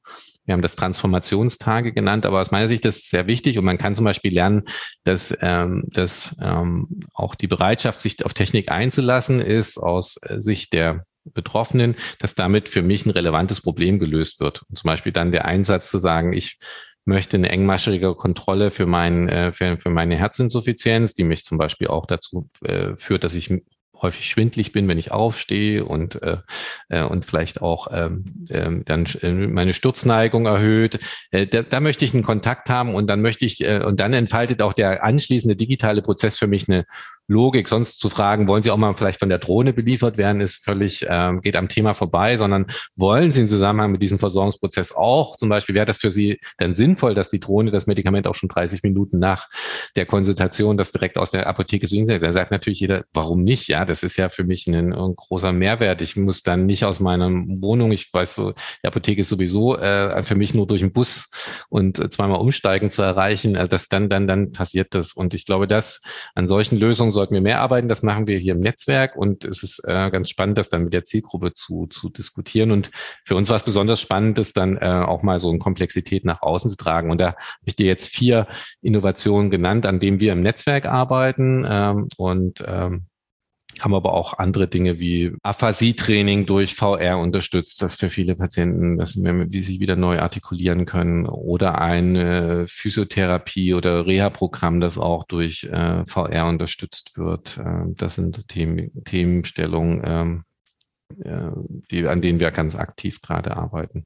Wir 0.45 0.53
haben 0.53 0.63
das 0.63 0.75
Transformationstage 0.75 1.93
genannt, 1.93 2.25
aber 2.25 2.41
aus 2.41 2.51
meiner 2.51 2.67
Sicht 2.67 2.83
ist 2.85 3.03
es 3.03 3.09
sehr 3.09 3.27
wichtig 3.27 3.59
und 3.59 3.65
man 3.65 3.77
kann 3.77 3.95
zum 3.95 4.05
Beispiel 4.05 4.33
lernen, 4.33 4.63
dass, 5.03 5.37
ähm, 5.41 5.83
dass 5.93 6.35
ähm, 6.41 6.87
auch 7.13 7.35
die 7.35 7.47
Bereitschaft, 7.47 8.01
sich 8.01 8.25
auf 8.25 8.33
Technik 8.33 8.71
einzulassen, 8.81 9.39
ist 9.39 9.77
aus 9.77 10.17
äh, 10.23 10.41
Sicht 10.41 10.73
der 10.73 11.05
Betroffenen, 11.23 11.95
dass 12.19 12.33
damit 12.33 12.67
für 12.67 12.81
mich 12.81 13.05
ein 13.05 13.11
relevantes 13.11 13.61
Problem 13.61 13.99
gelöst 13.99 14.39
wird. 14.39 14.63
Und 14.63 14.79
zum 14.79 14.87
Beispiel 14.87 15.11
dann 15.11 15.31
der 15.31 15.45
Einsatz 15.45 15.91
zu 15.91 15.99
sagen, 15.99 16.33
ich 16.33 16.57
möchte 17.05 17.37
eine 17.37 17.49
engmaschige 17.49 18.15
Kontrolle 18.15 18.71
für, 18.71 18.85
mein, 18.85 19.29
äh, 19.29 19.53
für, 19.53 19.77
für 19.77 19.89
meine 19.89 20.15
Herzinsuffizienz, 20.15 21.13
die 21.13 21.23
mich 21.23 21.43
zum 21.43 21.57
Beispiel 21.57 21.87
auch 21.87 22.05
dazu 22.05 22.47
äh, 22.63 22.95
führt, 22.95 23.23
dass 23.23 23.35
ich 23.35 23.51
häufig 24.01 24.27
schwindlig 24.29 24.71
bin, 24.71 24.87
wenn 24.87 24.97
ich 24.97 25.11
aufstehe 25.11 25.85
und, 25.85 26.19
äh, 26.21 27.03
und 27.03 27.25
vielleicht 27.25 27.61
auch 27.61 27.87
ähm, 27.91 28.23
äh, 28.49 28.69
dann 28.83 29.05
meine 29.53 29.73
Sturzneigung 29.73 30.45
erhöht. 30.45 30.99
Äh, 31.29 31.47
da, 31.47 31.61
da 31.61 31.79
möchte 31.79 32.05
ich 32.05 32.13
einen 32.13 32.23
Kontakt 32.23 32.69
haben 32.69 32.95
und 32.95 33.07
dann 33.07 33.21
möchte 33.21 33.45
ich, 33.45 33.61
äh, 33.61 33.83
und 33.83 33.99
dann 33.99 34.13
entfaltet 34.13 34.61
auch 34.61 34.73
der 34.73 35.03
anschließende 35.03 35.55
digitale 35.55 36.01
Prozess 36.01 36.37
für 36.37 36.47
mich 36.47 36.67
eine 36.67 36.85
Logik. 37.31 37.67
Sonst 37.67 37.99
zu 37.99 38.09
fragen, 38.09 38.47
wollen 38.47 38.61
Sie 38.61 38.71
auch 38.71 38.77
mal 38.77 38.93
vielleicht 38.93 39.19
von 39.19 39.29
der 39.29 39.39
Drohne 39.39 39.73
beliefert 39.73 40.17
werden, 40.17 40.41
ist 40.41 40.63
völlig, 40.63 41.05
ähm, 41.09 41.41
geht 41.41 41.55
am 41.55 41.69
Thema 41.69 41.93
vorbei, 41.93 42.37
sondern 42.37 42.67
wollen 42.95 43.31
Sie 43.31 43.41
im 43.41 43.47
Zusammenhang 43.47 43.91
mit 43.91 44.01
diesem 44.01 44.19
Versorgungsprozess 44.19 44.93
auch, 44.93 45.35
zum 45.37 45.49
Beispiel 45.49 45.75
wäre 45.75 45.85
das 45.85 45.97
für 45.97 46.11
Sie 46.11 46.39
dann 46.57 46.75
sinnvoll, 46.75 47.15
dass 47.15 47.29
die 47.29 47.39
Drohne 47.39 47.71
das 47.71 47.87
Medikament 47.87 48.27
auch 48.27 48.35
schon 48.35 48.49
30 48.49 48.83
Minuten 48.83 49.19
nach 49.19 49.47
der 49.95 50.05
Konsultation 50.05 50.77
das 50.77 50.91
direkt 50.91 51.17
aus 51.17 51.31
der 51.31 51.47
Apotheke 51.47 51.87
zu 51.87 51.95
Ihnen 51.95 52.07
sagt. 52.07 52.23
Da 52.23 52.33
sagt 52.33 52.51
natürlich 52.51 52.79
jeder, 52.79 53.05
warum 53.13 53.43
nicht? 53.43 53.67
Ja, 53.67 53.85
das 53.85 54.03
ist 54.03 54.17
ja 54.17 54.29
für 54.29 54.43
mich 54.43 54.67
ein, 54.67 54.93
ein 54.93 55.15
großer 55.15 55.53
Mehrwert. 55.53 56.01
Ich 56.01 56.15
muss 56.17 56.43
dann 56.43 56.65
nicht 56.65 56.85
aus 56.85 56.99
meiner 56.99 57.29
Wohnung, 57.29 57.91
ich 57.91 58.13
weiß 58.13 58.35
so, 58.35 58.53
die 58.83 58.87
Apotheke 58.87 59.21
ist 59.21 59.29
sowieso 59.29 59.77
äh, 59.77 60.21
für 60.23 60.35
mich 60.35 60.53
nur 60.53 60.67
durch 60.67 60.81
den 60.81 60.91
Bus 60.91 61.29
und 61.69 62.13
zweimal 62.13 62.39
umsteigen 62.39 62.91
zu 62.91 63.01
erreichen. 63.01 63.55
Äh, 63.55 63.67
das 63.67 63.87
dann, 63.87 64.09
dann, 64.09 64.27
dann 64.27 64.51
passiert 64.51 64.93
das. 64.93 65.13
Und 65.13 65.33
ich 65.33 65.45
glaube, 65.45 65.67
dass 65.67 66.01
an 66.35 66.47
solchen 66.47 66.77
Lösungen 66.77 67.11
sollten 67.21 67.35
wir 67.35 67.41
mehr 67.41 67.61
arbeiten. 67.61 67.87
Das 67.87 68.01
machen 68.01 68.25
wir 68.25 68.39
hier 68.39 68.53
im 68.53 68.59
Netzwerk 68.59 69.15
und 69.15 69.45
es 69.45 69.61
ist 69.61 69.83
äh, 69.87 70.09
ganz 70.09 70.27
spannend, 70.29 70.57
das 70.57 70.69
dann 70.69 70.85
mit 70.85 70.93
der 70.93 71.05
Zielgruppe 71.05 71.53
zu, 71.53 71.85
zu 71.85 72.09
diskutieren. 72.09 72.71
Und 72.71 72.89
für 73.25 73.35
uns 73.35 73.47
war 73.47 73.57
es 73.57 73.63
besonders 73.63 74.01
spannend, 74.01 74.39
das 74.39 74.53
dann 74.53 74.77
äh, 74.77 75.03
auch 75.05 75.21
mal 75.21 75.39
so 75.39 75.51
in 75.51 75.59
Komplexität 75.59 76.25
nach 76.25 76.41
außen 76.41 76.71
zu 76.71 76.77
tragen. 76.77 77.11
Und 77.11 77.21
da 77.21 77.27
habe 77.27 77.37
ich 77.65 77.75
dir 77.75 77.85
jetzt 77.85 78.07
vier 78.07 78.47
Innovationen 78.81 79.51
genannt, 79.51 79.85
an 79.85 79.99
denen 79.99 80.19
wir 80.19 80.33
im 80.33 80.41
Netzwerk 80.41 80.87
arbeiten. 80.87 81.63
Ähm, 81.69 82.07
und 82.17 82.63
ähm, 82.65 83.05
haben 83.83 83.93
aber 83.95 84.13
auch 84.13 84.37
andere 84.37 84.67
Dinge 84.67 84.99
wie 84.99 85.33
Aphasie-Training 85.43 86.45
durch 86.45 86.75
VR 86.75 87.17
unterstützt, 87.17 87.81
das 87.81 87.95
für 87.95 88.09
viele 88.09 88.35
Patienten, 88.35 88.97
dass 88.97 89.13
die 89.13 89.63
sich 89.63 89.79
wieder 89.79 89.95
neu 89.95 90.19
artikulieren 90.19 90.85
können 90.85 91.25
oder 91.25 91.79
ein 91.79 92.67
Physiotherapie 92.67 93.73
oder 93.73 94.05
Reha-Programm, 94.05 94.79
das 94.79 94.97
auch 94.97 95.23
durch 95.25 95.63
äh, 95.65 96.05
VR 96.05 96.47
unterstützt 96.47 97.17
wird. 97.17 97.57
Äh, 97.57 97.93
das 97.95 98.15
sind 98.15 98.47
Themen, 98.47 98.91
Themenstellungen, 99.03 100.01
ähm, 100.03 100.43
äh, 101.23 101.51
die, 101.89 102.07
an 102.07 102.21
denen 102.21 102.39
wir 102.39 102.51
ganz 102.51 102.75
aktiv 102.75 103.21
gerade 103.21 103.55
arbeiten. 103.57 104.05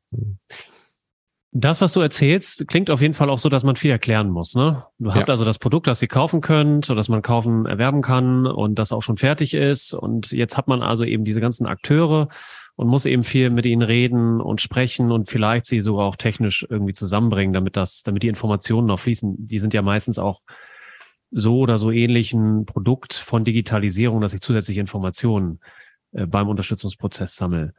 Das, 1.58 1.80
was 1.80 1.94
du 1.94 2.02
erzählst, 2.02 2.68
klingt 2.68 2.89
auf 2.89 3.00
jeden 3.00 3.13
Fall 3.13 3.30
auch 3.30 3.38
so, 3.38 3.48
dass 3.48 3.63
man 3.63 3.78
viel 3.78 3.89
erklären 3.89 4.30
muss. 4.30 4.56
Ne? 4.56 4.84
Du 5.00 5.13
habt 5.13 5.30
ja. 5.30 5.32
also 5.32 5.46
das 5.46 5.58
Produkt, 5.58 5.88
das 5.88 6.02
ihr 6.02 6.10
kaufen 6.10 6.41
könnt, 6.41 6.84
so 6.84 6.96
dass 6.96 7.08
man 7.08 7.22
kaufen, 7.22 7.65
erwerben 7.65 8.02
kann 8.02 8.46
und 8.46 8.76
das 8.78 8.91
auch 8.91 9.02
schon 9.02 9.15
fertig 9.15 9.54
ist. 9.54 9.94
Und 9.94 10.34
jetzt 10.34 10.58
hat 10.58 10.68
man 10.68 10.82
also 10.82 11.06
eben 11.06 11.24
diese 11.24 11.39
ganzen 11.39 11.65
Akteure 11.65 12.28
und 12.76 12.89
muss 12.89 13.06
eben 13.06 13.24
viel 13.24 13.52
mit 13.52 13.65
ihnen 13.65 13.84
reden 13.84 14.41
und 14.41 14.60
sprechen 14.60 15.13
und 15.13 15.30
vielleicht 15.30 15.65
sie 15.65 15.80
sogar 15.80 16.08
auch 16.08 16.18
technisch 16.18 16.68
irgendwie 16.70 16.91
zusammenbringen, 16.91 17.54
damit 17.54 17.78
das, 17.78 18.04
damit 18.04 18.24
die 18.24 18.28
Informationen 18.28 18.88
noch 18.88 19.00
fließen. 19.00 19.48
Die 19.48 19.60
sind 19.60 19.74
ja 19.74 19.82
meistens 19.82 20.20
auch 20.20 20.41
so 21.32 21.60
oder 21.60 21.78
so 21.78 21.89
ähnlich 21.89 22.34
ein 22.34 22.65
Produkt 22.65 23.13
von 23.13 23.46
Digitalisierung, 23.46 24.20
dass 24.20 24.34
ich 24.34 24.41
zusätzliche 24.41 24.82
Informationen 24.82 25.62
äh, 26.12 26.26
beim 26.26 26.50
Unterstützungsprozess 26.50 27.38
sammle. 27.38 27.74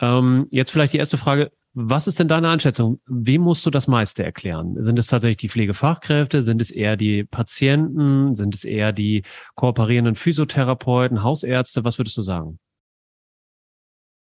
Ähm, 0.00 0.46
jetzt 0.50 0.70
vielleicht 0.70 0.94
die 0.94 0.98
erste 0.98 1.18
Frage. 1.18 1.52
Was 1.72 2.08
ist 2.08 2.18
denn 2.18 2.26
deine 2.26 2.48
Einschätzung? 2.48 3.00
Wem 3.06 3.42
musst 3.42 3.64
du 3.64 3.70
das 3.70 3.86
meiste 3.86 4.24
erklären? 4.24 4.74
Sind 4.82 4.98
es 4.98 5.06
tatsächlich 5.06 5.38
die 5.38 5.48
Pflegefachkräfte? 5.48 6.42
Sind 6.42 6.60
es 6.60 6.72
eher 6.72 6.96
die 6.96 7.22
Patienten? 7.22 8.34
Sind 8.34 8.56
es 8.56 8.64
eher 8.64 8.92
die 8.92 9.22
kooperierenden 9.54 10.16
Physiotherapeuten, 10.16 11.22
Hausärzte? 11.22 11.84
Was 11.84 11.98
würdest 11.98 12.16
du 12.16 12.22
sagen? 12.22 12.58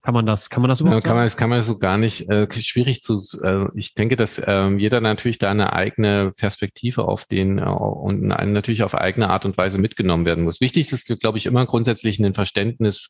Kann 0.03 0.15
man 0.15 0.25
das, 0.25 0.49
kann 0.49 0.61
man 0.61 0.69
das 0.69 0.81
überhaupt? 0.81 1.03
Ja, 1.03 1.07
kann 1.07 1.15
man, 1.15 1.25
das 1.25 1.37
kann 1.37 1.49
man 1.51 1.61
so 1.61 1.77
gar 1.77 1.97
nicht, 1.97 2.27
äh, 2.27 2.47
schwierig 2.51 3.03
zu, 3.03 3.21
äh, 3.43 3.67
ich 3.75 3.93
denke, 3.93 4.15
dass 4.15 4.39
äh, 4.39 4.67
jeder 4.77 4.99
natürlich 4.99 5.37
da 5.37 5.51
eine 5.51 5.73
eigene 5.73 6.33
Perspektive 6.35 7.05
auf 7.05 7.25
den 7.25 7.59
äh, 7.59 7.65
und 7.65 8.23
natürlich 8.23 8.81
auf 8.81 8.95
eigene 8.95 9.29
Art 9.29 9.45
und 9.45 9.57
Weise 9.57 9.77
mitgenommen 9.77 10.25
werden 10.25 10.43
muss. 10.43 10.59
Wichtig 10.59 10.91
ist, 10.91 11.19
glaube 11.19 11.37
ich, 11.37 11.45
immer 11.45 11.67
grundsätzlich 11.67 12.17
ein 12.19 12.33
Verständnis, 12.33 13.09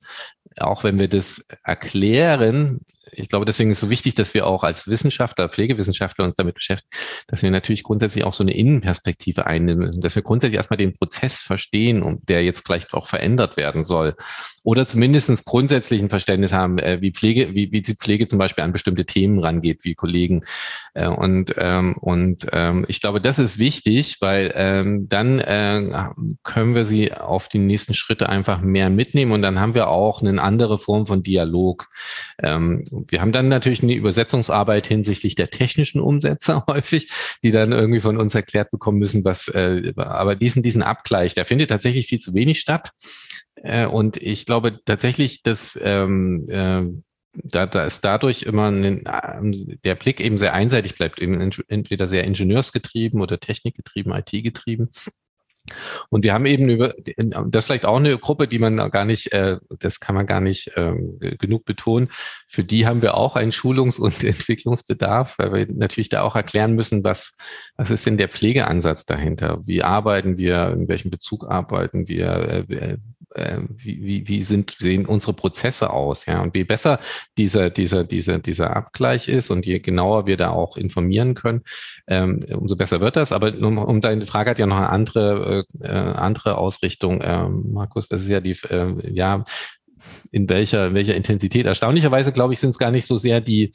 auch 0.58 0.84
wenn 0.84 1.00
wir 1.00 1.08
das 1.08 1.48
erklären, 1.64 2.82
ich 3.12 3.30
glaube, 3.30 3.46
deswegen 3.46 3.72
ist 3.72 3.78
es 3.78 3.82
so 3.82 3.90
wichtig, 3.90 4.16
dass 4.16 4.34
wir 4.34 4.46
auch 4.46 4.64
als 4.64 4.88
Wissenschaftler, 4.88 5.50
Pflegewissenschaftler 5.50 6.26
uns 6.26 6.36
damit 6.36 6.56
beschäftigen, 6.56 6.90
dass 7.28 7.42
wir 7.42 7.52
natürlich 7.52 7.84
grundsätzlich 7.84 8.24
auch 8.24 8.34
so 8.34 8.44
eine 8.44 8.54
Innenperspektive 8.54 9.46
einnehmen, 9.48 10.00
dass 10.02 10.16
wir 10.16 10.22
grundsätzlich 10.22 10.58
erstmal 10.58 10.78
den 10.78 10.94
Prozess 10.94 11.42
verstehen 11.42 12.04
und 12.04 12.30
der 12.30 12.44
jetzt 12.44 12.66
vielleicht 12.66 12.94
auch 12.94 13.08
verändert 13.08 13.58
werden 13.58 13.84
soll. 13.84 14.16
Oder 14.64 14.86
zumindest 14.86 15.46
grundsätzlich 15.46 16.02
ein 16.02 16.10
Verständnis 16.10 16.54
haben, 16.54 16.78
äh, 16.78 17.02
wie 17.02 17.12
Pflege, 17.12 17.56
wie, 17.56 17.72
wie 17.72 17.82
die 17.82 17.96
Pflege 17.96 18.28
zum 18.28 18.38
Beispiel 18.38 18.64
an 18.64 18.74
bestimmte 18.74 19.06
Themen 19.06 19.40
rangeht, 19.40 19.84
wie 19.84 19.96
Kollegen. 19.96 20.44
Äh, 20.94 21.08
und 21.08 21.56
ähm, 21.58 21.98
und 22.00 22.48
ähm, 22.52 22.86
ich 22.88 23.02
glaube, 23.02 23.22
das 23.22 23.40
ist 23.40 23.58
wichtig, 23.58 24.18
weil 24.20 24.52
ähm, 24.56 25.08
dann 25.08 25.40
äh, 25.40 26.10
können 26.44 26.76
wir 26.76 26.86
sie 26.86 27.14
auf 27.14 27.48
die 27.48 27.60
nächsten 27.60 27.94
Schritte 27.94 28.30
einfach 28.30 28.62
mehr 28.62 28.90
mitnehmen 28.90 29.32
und 29.32 29.42
dann 29.42 29.60
haben 29.60 29.74
wir 29.74 29.90
auch 29.90 30.22
eine 30.22 30.42
andere 30.42 30.78
Form 30.78 31.08
von 31.08 31.24
Dialog. 31.24 31.88
Ähm, 32.42 32.88
wir 32.92 33.22
haben 33.22 33.32
dann 33.32 33.48
natürlich 33.48 33.82
eine 33.82 33.94
Übersetzungsarbeit 33.94 34.86
hinsichtlich 34.86 35.36
der 35.36 35.50
technischen 35.50 36.02
Umsätze 36.02 36.64
häufig, 36.68 37.12
die 37.44 37.52
dann 37.52 37.72
irgendwie 37.72 38.02
von 38.02 38.18
uns 38.18 38.36
erklärt 38.36 38.72
bekommen 38.72 39.00
müssen, 39.00 39.24
was, 39.24 39.48
äh, 39.48 39.94
aber 39.96 40.36
diesen, 40.36 40.62
diesen 40.64 40.84
Abgleich, 40.84 41.34
der 41.34 41.46
findet 41.46 41.70
tatsächlich 41.70 42.08
viel 42.08 42.20
zu 42.20 42.34
wenig 42.34 42.60
statt. 42.60 42.92
Äh, 43.56 43.86
und 43.86 44.18
ich 44.18 44.46
glaube 44.46 44.80
tatsächlich, 44.86 45.44
dass 45.44 45.80
ähm, 45.82 46.48
äh, 46.50 46.84
da, 47.34 47.66
da 47.66 47.86
ist 47.86 48.02
dadurch 48.02 48.44
immer 48.44 48.70
ein, 48.70 49.04
ähm, 49.06 49.80
der 49.86 49.96
Blick 49.96 50.20
eben 50.20 50.38
sehr 50.38 50.54
einseitig 50.54 50.96
bleibt, 50.96 51.20
eben 51.20 51.52
entweder 51.70 52.08
sehr 52.08 52.26
ingenieursgetrieben 52.26 53.22
oder 53.22 53.40
technikgetrieben, 53.40 54.12
IT-getrieben. 54.14 54.90
Und 56.10 56.24
wir 56.24 56.34
haben 56.34 56.46
eben 56.46 56.70
über, 56.70 56.94
das 57.18 57.66
vielleicht 57.66 57.86
auch 57.86 58.00
eine 58.00 58.18
Gruppe, 58.18 58.48
die 58.48 58.60
man 58.60 58.78
gar 58.92 59.06
nicht, 59.06 59.32
äh, 59.32 59.58
das 59.80 60.00
kann 60.00 60.16
man 60.16 60.26
gar 60.26 60.42
nicht 60.42 60.72
ähm, 60.76 61.20
genug 61.40 61.66
betonen. 61.66 62.10
Für 62.48 62.64
die 62.64 62.86
haben 62.86 63.02
wir 63.02 63.16
auch 63.16 63.36
einen 63.36 63.52
Schulungs- 63.52 64.00
und 64.00 64.24
Entwicklungsbedarf, 64.24 65.38
weil 65.38 65.54
wir 65.54 65.68
natürlich 65.74 66.10
da 66.10 66.24
auch 66.24 66.36
erklären 66.36 66.74
müssen, 66.74 67.04
was, 67.04 67.38
was 67.78 67.92
ist 67.92 68.06
denn 68.06 68.18
der 68.18 68.30
Pflegeansatz 68.30 69.06
dahinter? 69.06 69.60
Wie 69.66 69.84
arbeiten 69.84 70.38
wir? 70.38 70.72
In 70.72 70.88
welchem 70.88 71.12
Bezug 71.12 71.48
arbeiten 71.48 72.08
wir? 72.08 72.66
Äh, 72.70 72.98
äh, 73.36 73.60
wie, 73.70 74.04
wie, 74.04 74.28
wie 74.28 74.44
sind, 74.44 74.76
sehen 74.78 75.06
unsere 75.06 75.34
Prozesse 75.34 75.90
aus, 75.90 76.26
ja. 76.26 76.42
Und 76.42 76.56
je 76.56 76.64
besser 76.64 77.00
dieser, 77.38 77.70
dieser, 77.70 78.04
dieser, 78.04 78.40
dieser 78.40 78.76
Abgleich 78.76 79.28
ist 79.28 79.50
und 79.50 79.66
je 79.66 79.80
genauer 79.80 80.26
wir 80.26 80.38
da 80.38 80.50
auch 80.50 80.78
informieren 80.78 81.34
können, 81.34 81.62
ähm, 82.08 82.46
umso 82.54 82.76
besser 82.76 83.02
wird 83.02 83.16
das. 83.16 83.32
Aber 83.32 83.54
um, 83.56 83.78
um 83.78 84.02
deine 84.02 84.26
Frage 84.26 84.52
hat 84.52 84.60
ja 84.60 84.68
noch 84.68 84.78
eine 84.78 84.90
andere, 84.90 85.66
äh, 85.82 85.88
andere 85.88 86.58
Ausrichtung, 86.58 87.22
äh, 87.22 87.48
Markus. 87.48 88.08
Das 88.08 88.22
ist 88.22 88.30
ja 88.30 88.42
die, 88.42 88.58
äh, 88.70 88.94
ja, 89.12 89.44
in 90.32 90.50
welcher, 90.50 90.88
in 90.88 90.94
welcher 90.94 91.16
Intensität. 91.16 91.66
Erstaunlicherweise, 91.66 92.32
glaube 92.32 92.54
ich, 92.54 92.60
sind 92.60 92.72
es 92.72 92.80
gar 92.80 92.92
nicht 92.92 93.08
so 93.08 93.18
sehr 93.18 93.42
die, 93.42 93.72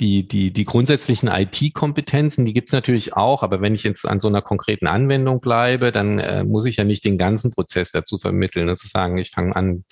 die, 0.00 0.26
die, 0.26 0.50
die 0.50 0.64
grundsätzlichen 0.64 1.28
IT-Kompetenzen, 1.28 2.46
die 2.46 2.54
gibt's 2.54 2.72
natürlich 2.72 3.14
auch, 3.16 3.42
aber 3.42 3.60
wenn 3.60 3.74
ich 3.74 3.82
jetzt 3.82 4.08
an 4.08 4.18
so 4.18 4.28
einer 4.28 4.40
konkreten 4.40 4.86
Anwendung 4.86 5.40
bleibe, 5.40 5.92
dann 5.92 6.18
äh, 6.18 6.42
muss 6.42 6.64
ich 6.64 6.76
ja 6.76 6.84
nicht 6.84 7.04
den 7.04 7.18
ganzen 7.18 7.52
Prozess 7.52 7.92
dazu 7.92 8.16
vermitteln. 8.16 8.68
Also 8.68 8.88
sagen, 8.88 9.18
ich 9.18 9.30
fange 9.30 9.54
an 9.54 9.84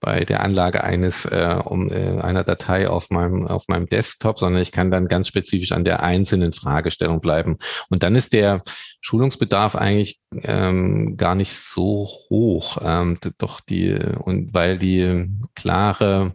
bei 0.00 0.26
der 0.26 0.42
Anlage 0.42 0.84
eines 0.84 1.24
äh, 1.24 1.56
um, 1.64 1.90
äh, 1.90 2.20
einer 2.20 2.44
Datei 2.44 2.90
auf 2.90 3.08
meinem 3.08 3.46
auf 3.46 3.68
meinem 3.68 3.86
Desktop, 3.86 4.38
sondern 4.38 4.60
ich 4.60 4.70
kann 4.70 4.90
dann 4.90 5.08
ganz 5.08 5.28
spezifisch 5.28 5.72
an 5.72 5.84
der 5.84 6.02
einzelnen 6.02 6.52
Fragestellung 6.52 7.22
bleiben. 7.22 7.56
Und 7.88 8.02
dann 8.02 8.14
ist 8.14 8.34
der 8.34 8.60
Schulungsbedarf 9.00 9.76
eigentlich 9.76 10.20
ähm, 10.42 11.16
gar 11.16 11.34
nicht 11.34 11.54
so 11.54 12.06
hoch. 12.28 12.76
Ähm, 12.82 13.16
doch 13.38 13.60
die 13.62 13.94
und 13.94 14.52
weil 14.52 14.78
die 14.78 15.26
klare 15.54 16.34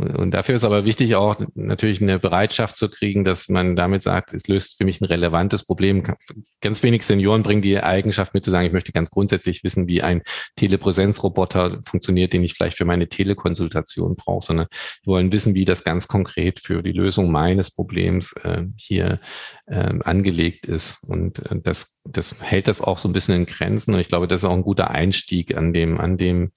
und 0.00 0.32
dafür 0.32 0.54
ist 0.54 0.64
aber 0.64 0.84
wichtig 0.84 1.14
auch 1.14 1.36
natürlich 1.54 2.00
eine 2.00 2.18
Bereitschaft 2.18 2.76
zu 2.76 2.88
kriegen, 2.88 3.24
dass 3.24 3.48
man 3.48 3.76
damit 3.76 4.02
sagt, 4.02 4.32
es 4.32 4.48
löst 4.48 4.78
für 4.78 4.84
mich 4.84 5.00
ein 5.00 5.06
relevantes 5.06 5.64
Problem. 5.64 6.02
Ganz 6.60 6.82
wenig 6.82 7.04
Senioren 7.04 7.42
bringen 7.42 7.62
die 7.62 7.78
Eigenschaft 7.78 8.34
mit 8.34 8.44
zu 8.44 8.50
sagen, 8.50 8.66
ich 8.66 8.72
möchte 8.72 8.92
ganz 8.92 9.10
grundsätzlich 9.10 9.62
wissen, 9.64 9.88
wie 9.88 10.02
ein 10.02 10.22
Telepräsenzroboter 10.56 11.80
funktioniert, 11.84 12.32
den 12.32 12.44
ich 12.44 12.54
vielleicht 12.54 12.76
für 12.76 12.84
meine 12.84 13.08
Telekonsultation 13.08 14.16
brauche, 14.16 14.46
sondern 14.46 14.66
die 15.04 15.06
wollen 15.06 15.32
wissen, 15.32 15.54
wie 15.54 15.64
das 15.64 15.84
ganz 15.84 16.08
konkret 16.08 16.60
für 16.60 16.82
die 16.82 16.92
Lösung 16.92 17.30
meines 17.30 17.70
Problems 17.70 18.32
äh, 18.42 18.62
hier 18.76 19.18
äh, 19.66 19.98
angelegt 20.04 20.66
ist. 20.66 21.04
Und 21.08 21.38
äh, 21.50 21.60
das, 21.62 22.00
das 22.04 22.40
hält 22.42 22.68
das 22.68 22.80
auch 22.80 22.98
so 22.98 23.08
ein 23.08 23.12
bisschen 23.12 23.34
in 23.34 23.46
Grenzen. 23.46 23.94
Und 23.94 24.00
ich 24.00 24.08
glaube, 24.08 24.28
das 24.28 24.42
ist 24.42 24.48
auch 24.48 24.54
ein 24.54 24.62
guter 24.62 24.90
Einstieg 24.90 25.56
an 25.56 25.72
dem, 25.72 26.00
an 26.00 26.16
dem, 26.16 26.52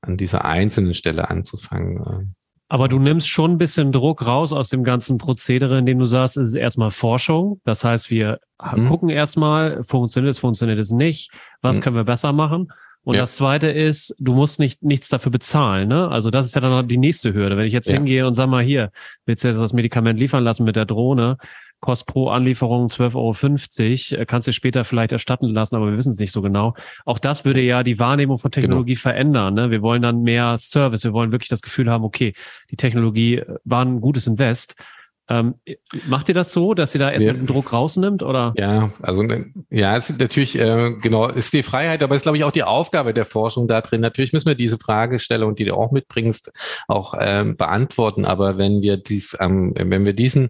an 0.00 0.16
dieser 0.16 0.44
einzelnen 0.44 0.94
Stelle 0.94 1.30
anzufangen. 1.30 2.34
Aber 2.68 2.88
du 2.88 2.98
nimmst 2.98 3.28
schon 3.28 3.52
ein 3.52 3.58
bisschen 3.58 3.92
Druck 3.92 4.26
raus 4.26 4.52
aus 4.52 4.68
dem 4.68 4.84
ganzen 4.84 5.16
Prozedere, 5.16 5.78
indem 5.78 5.98
du 5.98 6.04
sagst, 6.04 6.36
es 6.36 6.48
ist 6.48 6.54
erstmal 6.54 6.90
Forschung. 6.90 7.60
Das 7.64 7.82
heißt, 7.82 8.10
wir 8.10 8.40
mhm. 8.62 8.88
gucken 8.88 9.08
erstmal, 9.08 9.82
funktioniert 9.84 10.34
es, 10.34 10.38
funktioniert 10.38 10.78
es 10.78 10.90
nicht, 10.90 11.30
was 11.62 11.78
mhm. 11.78 11.82
können 11.82 11.96
wir 11.96 12.04
besser 12.04 12.32
machen. 12.32 12.70
Und 13.04 13.14
ja. 13.14 13.22
das 13.22 13.36
zweite 13.36 13.68
ist, 13.70 14.14
du 14.18 14.34
musst 14.34 14.58
nicht 14.58 14.82
nichts 14.82 15.08
dafür 15.08 15.32
bezahlen. 15.32 15.88
Ne? 15.88 16.08
Also 16.08 16.30
das 16.30 16.44
ist 16.44 16.54
ja 16.54 16.60
dann 16.60 16.72
noch 16.72 16.82
die 16.82 16.98
nächste 16.98 17.32
Hürde. 17.32 17.56
Wenn 17.56 17.64
ich 17.64 17.72
jetzt 17.72 17.88
ja. 17.88 17.94
hingehe 17.94 18.26
und 18.26 18.34
sag 18.34 18.48
mal 18.48 18.62
hier, 18.62 18.90
willst 19.24 19.44
du 19.44 19.48
jetzt 19.48 19.60
das 19.60 19.72
Medikament 19.72 20.20
liefern 20.20 20.44
lassen 20.44 20.64
mit 20.64 20.76
der 20.76 20.84
Drohne, 20.84 21.38
kostet 21.80 22.08
pro 22.08 22.28
Anlieferung 22.28 22.88
12,50 22.88 24.12
Euro, 24.12 24.22
äh, 24.22 24.26
kannst 24.26 24.48
du 24.48 24.52
später 24.52 24.84
vielleicht 24.84 25.12
erstatten 25.12 25.46
lassen, 25.46 25.76
aber 25.76 25.90
wir 25.90 25.96
wissen 25.96 26.12
es 26.12 26.18
nicht 26.18 26.32
so 26.32 26.42
genau. 26.42 26.74
Auch 27.04 27.18
das 27.18 27.44
würde 27.44 27.60
ja 27.60 27.82
die 27.82 27.98
Wahrnehmung 27.98 28.38
von 28.38 28.50
Technologie 28.50 28.94
genau. 28.94 29.02
verändern. 29.02 29.54
Ne? 29.54 29.70
Wir 29.70 29.82
wollen 29.82 30.02
dann 30.02 30.22
mehr 30.22 30.56
Service, 30.58 31.04
wir 31.04 31.12
wollen 31.12 31.32
wirklich 31.32 31.48
das 31.48 31.62
Gefühl 31.62 31.90
haben, 31.90 32.04
okay, 32.04 32.34
die 32.70 32.76
Technologie 32.76 33.36
äh, 33.36 33.56
war 33.64 33.84
ein 33.84 34.00
gutes 34.00 34.26
Invest. 34.26 34.74
Ähm, 35.30 35.56
macht 36.06 36.30
ihr 36.30 36.34
das 36.34 36.52
so, 36.52 36.72
dass 36.72 36.94
ihr 36.94 37.00
da 37.00 37.10
erstmal 37.10 37.26
ja. 37.26 37.32
diesen 37.34 37.46
Druck 37.46 37.72
rausnimmt 37.72 38.22
oder? 38.22 38.54
Ja, 38.56 38.90
also 39.02 39.22
ne, 39.22 39.52
ja, 39.68 39.94
es 39.94 40.08
ist 40.08 40.18
natürlich 40.18 40.58
äh, 40.58 40.94
genau 41.02 41.28
ist 41.28 41.52
die 41.52 41.62
Freiheit, 41.62 42.02
aber 42.02 42.14
es 42.14 42.20
ist 42.20 42.22
glaube 42.22 42.38
ich 42.38 42.44
auch 42.44 42.50
die 42.50 42.62
Aufgabe 42.62 43.12
der 43.12 43.26
Forschung 43.26 43.68
da 43.68 43.82
drin. 43.82 44.00
Natürlich 44.00 44.32
müssen 44.32 44.48
wir 44.48 44.54
diese 44.54 44.78
Fragestellung, 44.78 45.54
die 45.54 45.66
du 45.66 45.74
auch 45.74 45.92
mitbringst, 45.92 46.50
auch 46.88 47.12
ähm, 47.20 47.58
beantworten. 47.58 48.24
Aber 48.24 48.56
wenn 48.56 48.80
wir 48.80 48.96
dies, 48.96 49.36
ähm, 49.38 49.74
wenn 49.76 50.06
wir 50.06 50.14
diesen 50.14 50.48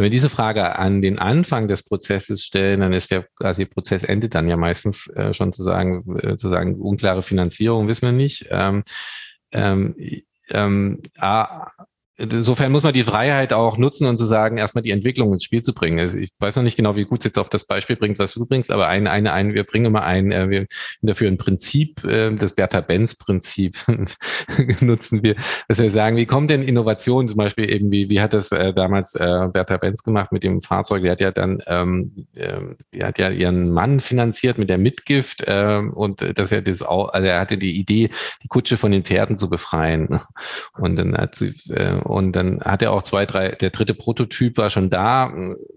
wenn 0.00 0.04
wir 0.04 0.10
diese 0.10 0.30
Frage 0.30 0.78
an 0.78 1.02
den 1.02 1.18
Anfang 1.18 1.68
des 1.68 1.82
Prozesses 1.82 2.42
stellen, 2.42 2.80
dann 2.80 2.94
ist 2.94 3.10
der 3.10 3.26
quasi 3.36 3.66
Prozess 3.66 4.02
endet 4.02 4.34
dann 4.34 4.48
ja 4.48 4.56
meistens 4.56 5.08
äh, 5.08 5.34
schon 5.34 5.52
zu 5.52 5.62
sagen, 5.62 6.16
äh, 6.22 6.38
zu 6.38 6.48
sagen, 6.48 6.80
unklare 6.80 7.20
Finanzierung 7.20 7.86
wissen 7.86 8.06
wir 8.06 8.12
nicht. 8.12 8.46
Ähm, 8.48 8.82
ähm, 9.52 9.94
ähm, 10.52 11.02
insofern 12.20 12.72
muss 12.72 12.82
man 12.82 12.92
die 12.92 13.04
Freiheit 13.04 13.52
auch 13.52 13.78
nutzen 13.78 14.06
und 14.06 14.18
zu 14.18 14.26
sagen, 14.26 14.58
erstmal 14.58 14.82
die 14.82 14.90
Entwicklung 14.90 15.32
ins 15.32 15.44
Spiel 15.44 15.62
zu 15.62 15.72
bringen. 15.72 15.98
Also 15.98 16.18
ich 16.18 16.30
weiß 16.38 16.56
noch 16.56 16.62
nicht 16.62 16.76
genau, 16.76 16.96
wie 16.96 17.04
gut 17.04 17.20
es 17.20 17.24
jetzt 17.24 17.38
auf 17.38 17.48
das 17.48 17.66
Beispiel 17.66 17.96
bringt, 17.96 18.18
was 18.18 18.34
du 18.34 18.46
bringst, 18.46 18.70
aber 18.70 18.88
ein, 18.88 19.06
eine, 19.06 19.32
ein, 19.32 19.54
wir 19.54 19.64
bringen 19.64 19.86
immer 19.86 20.02
ein, 20.02 20.32
äh, 20.32 20.50
wir 20.50 20.66
dafür 21.02 21.28
ein 21.28 21.38
Prinzip, 21.38 22.04
äh, 22.04 22.34
das 22.36 22.54
Bertha-Benz-Prinzip 22.54 23.78
nutzen 24.80 25.22
wir, 25.22 25.36
dass 25.68 25.78
wir 25.78 25.90
sagen, 25.90 26.16
wie 26.16 26.26
kommt 26.26 26.50
denn 26.50 26.62
Innovation 26.62 27.28
zum 27.28 27.38
Beispiel 27.38 27.72
eben, 27.72 27.90
wie, 27.90 28.10
wie 28.10 28.20
hat 28.20 28.34
das 28.34 28.52
äh, 28.52 28.72
damals 28.72 29.14
äh, 29.14 29.48
Bertha 29.52 29.78
Benz 29.78 30.02
gemacht 30.02 30.32
mit 30.32 30.42
dem 30.42 30.60
Fahrzeug? 30.60 31.02
Die 31.02 31.10
hat 31.10 31.20
ja 31.20 31.30
dann, 31.30 31.62
ähm, 31.66 32.26
äh, 32.34 32.60
die 32.92 33.04
hat 33.04 33.18
ja 33.18 33.30
ihren 33.30 33.70
Mann 33.70 34.00
finanziert 34.00 34.58
mit 34.58 34.68
der 34.68 34.78
Mitgift 34.78 35.42
äh, 35.46 35.78
und 35.78 36.20
dass 36.38 36.52
er 36.52 36.62
das 36.62 36.82
auch, 36.82 37.08
also 37.10 37.26
er 37.26 37.40
hatte 37.40 37.56
die 37.56 37.78
Idee, 37.78 38.10
die 38.42 38.48
Kutsche 38.48 38.76
von 38.76 38.92
den 38.92 39.04
Pferden 39.04 39.38
zu 39.38 39.48
befreien. 39.48 40.20
Und 40.78 40.96
dann 40.96 41.16
hat 41.16 41.36
sie, 41.36 41.54
äh, 41.70 42.00
und 42.10 42.32
dann 42.32 42.60
hat 42.60 42.82
er 42.82 42.92
auch 42.92 43.02
zwei, 43.02 43.26
drei, 43.26 43.50
der 43.50 43.70
dritte 43.70 43.94
Prototyp 43.94 44.56
war 44.56 44.70
schon 44.70 44.90
da, 44.90 45.32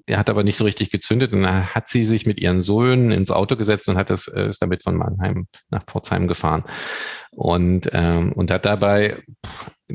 er 0.06 0.18
hat 0.18 0.30
aber 0.30 0.44
nicht 0.44 0.58
so 0.58 0.64
richtig 0.64 0.92
gezündet 0.92 1.32
und 1.32 1.44
dann 1.44 1.74
hat 1.74 1.90
sie 1.90 2.04
sich 2.04 2.26
mit 2.26 2.40
ihren 2.40 2.62
Söhnen 2.62 3.12
ins 3.12 3.32
Auto 3.32 3.56
gesetzt 3.56 3.88
und 3.88 3.98
hat 3.98 4.10
das, 4.10 4.28
äh, 4.28 4.48
ist 4.48 4.62
damit 4.62 4.84
von 4.84 4.96
Mannheim 4.96 5.48
nach 5.70 5.84
Pforzheim 5.86 6.28
gefahren 6.28 6.64
und, 7.32 7.90
ähm, 7.94 8.34
und 8.34 8.52
hat 8.52 8.66
dabei 8.66 9.24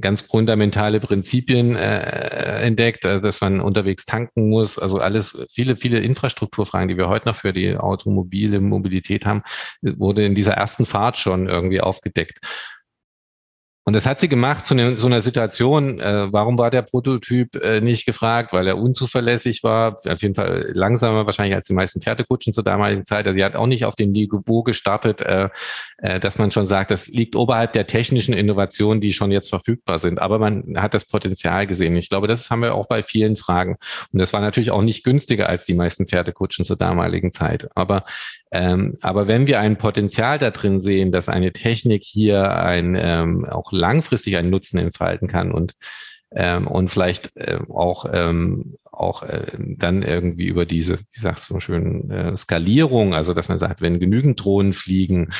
ganz 0.00 0.20
fundamentale 0.22 1.00
Prinzipien 1.00 1.74
äh, 1.74 2.60
entdeckt, 2.60 3.04
äh, 3.04 3.20
dass 3.20 3.40
man 3.40 3.60
unterwegs 3.60 4.06
tanken 4.06 4.48
muss. 4.48 4.78
Also 4.78 4.98
alles, 4.98 5.44
viele, 5.50 5.76
viele 5.76 5.98
Infrastrukturfragen, 6.00 6.88
die 6.88 6.96
wir 6.96 7.08
heute 7.08 7.28
noch 7.28 7.36
für 7.36 7.52
die 7.52 7.76
automobile 7.76 8.60
Mobilität 8.60 9.26
haben, 9.26 9.42
wurde 9.82 10.24
in 10.24 10.34
dieser 10.34 10.52
ersten 10.52 10.86
Fahrt 10.86 11.18
schon 11.18 11.48
irgendwie 11.48 11.80
aufgedeckt. 11.80 12.38
Und 13.88 13.94
das 13.94 14.04
hat 14.04 14.20
sie 14.20 14.28
gemacht 14.28 14.66
zu 14.66 14.74
ne, 14.74 14.98
so 14.98 15.06
einer 15.06 15.22
Situation. 15.22 15.98
Äh, 15.98 16.30
warum 16.30 16.58
war 16.58 16.70
der 16.70 16.82
Prototyp 16.82 17.56
äh, 17.56 17.80
nicht 17.80 18.04
gefragt? 18.04 18.52
Weil 18.52 18.66
er 18.66 18.76
unzuverlässig 18.76 19.64
war, 19.64 19.94
auf 19.94 20.20
jeden 20.20 20.34
Fall 20.34 20.72
langsamer 20.74 21.24
wahrscheinlich 21.24 21.54
als 21.54 21.68
die 21.68 21.72
meisten 21.72 22.02
Pferdekutschen 22.02 22.52
zur 22.52 22.64
damaligen 22.64 23.02
Zeit. 23.06 23.26
Also 23.26 23.38
sie 23.38 23.42
hat 23.42 23.56
auch 23.56 23.66
nicht 23.66 23.86
auf 23.86 23.96
dem 23.96 24.12
Niveau 24.12 24.62
gestartet, 24.62 25.22
äh, 25.22 25.48
äh, 26.02 26.20
dass 26.20 26.36
man 26.36 26.52
schon 26.52 26.66
sagt, 26.66 26.90
das 26.90 27.08
liegt 27.08 27.34
oberhalb 27.34 27.72
der 27.72 27.86
technischen 27.86 28.34
Innovationen, 28.34 29.00
die 29.00 29.14
schon 29.14 29.32
jetzt 29.32 29.48
verfügbar 29.48 29.98
sind. 29.98 30.20
Aber 30.20 30.38
man 30.38 30.74
hat 30.76 30.92
das 30.92 31.06
Potenzial 31.06 31.66
gesehen. 31.66 31.96
Ich 31.96 32.10
glaube, 32.10 32.28
das 32.28 32.50
haben 32.50 32.60
wir 32.60 32.74
auch 32.74 32.88
bei 32.88 33.02
vielen 33.02 33.36
Fragen. 33.36 33.78
Und 34.12 34.18
das 34.18 34.34
war 34.34 34.42
natürlich 34.42 34.70
auch 34.70 34.82
nicht 34.82 35.02
günstiger 35.02 35.48
als 35.48 35.64
die 35.64 35.72
meisten 35.72 36.06
Pferdekutschen 36.06 36.66
zur 36.66 36.76
damaligen 36.76 37.32
Zeit. 37.32 37.70
Aber 37.74 38.04
ähm, 38.50 38.96
aber 39.02 39.28
wenn 39.28 39.46
wir 39.46 39.60
ein 39.60 39.76
Potenzial 39.76 40.38
da 40.38 40.50
drin 40.50 40.80
sehen, 40.80 41.12
dass 41.12 41.28
eine 41.28 41.52
Technik 41.52 42.04
hier 42.04 42.50
ein 42.50 42.96
ähm, 42.98 43.44
auch 43.44 43.72
langfristig 43.72 44.36
einen 44.36 44.50
Nutzen 44.50 44.78
entfalten 44.78 45.28
kann 45.28 45.52
und 45.52 45.74
ähm, 46.30 46.66
und 46.66 46.88
vielleicht 46.88 47.34
äh, 47.36 47.58
auch 47.70 48.06
ähm, 48.12 48.76
auch 48.98 49.22
äh, 49.22 49.52
dann 49.56 50.02
irgendwie 50.02 50.46
über 50.46 50.66
diese, 50.66 50.98
wie 51.12 51.20
sagst 51.20 51.48
du 51.48 51.54
so 51.54 51.60
schön, 51.60 52.10
äh, 52.10 52.36
Skalierung, 52.36 53.14
also 53.14 53.32
dass 53.32 53.48
man 53.48 53.58
sagt, 53.58 53.80
wenn 53.80 54.00
genügend 54.00 54.42
Drohnen 54.42 54.72
fliegen, 54.72 55.30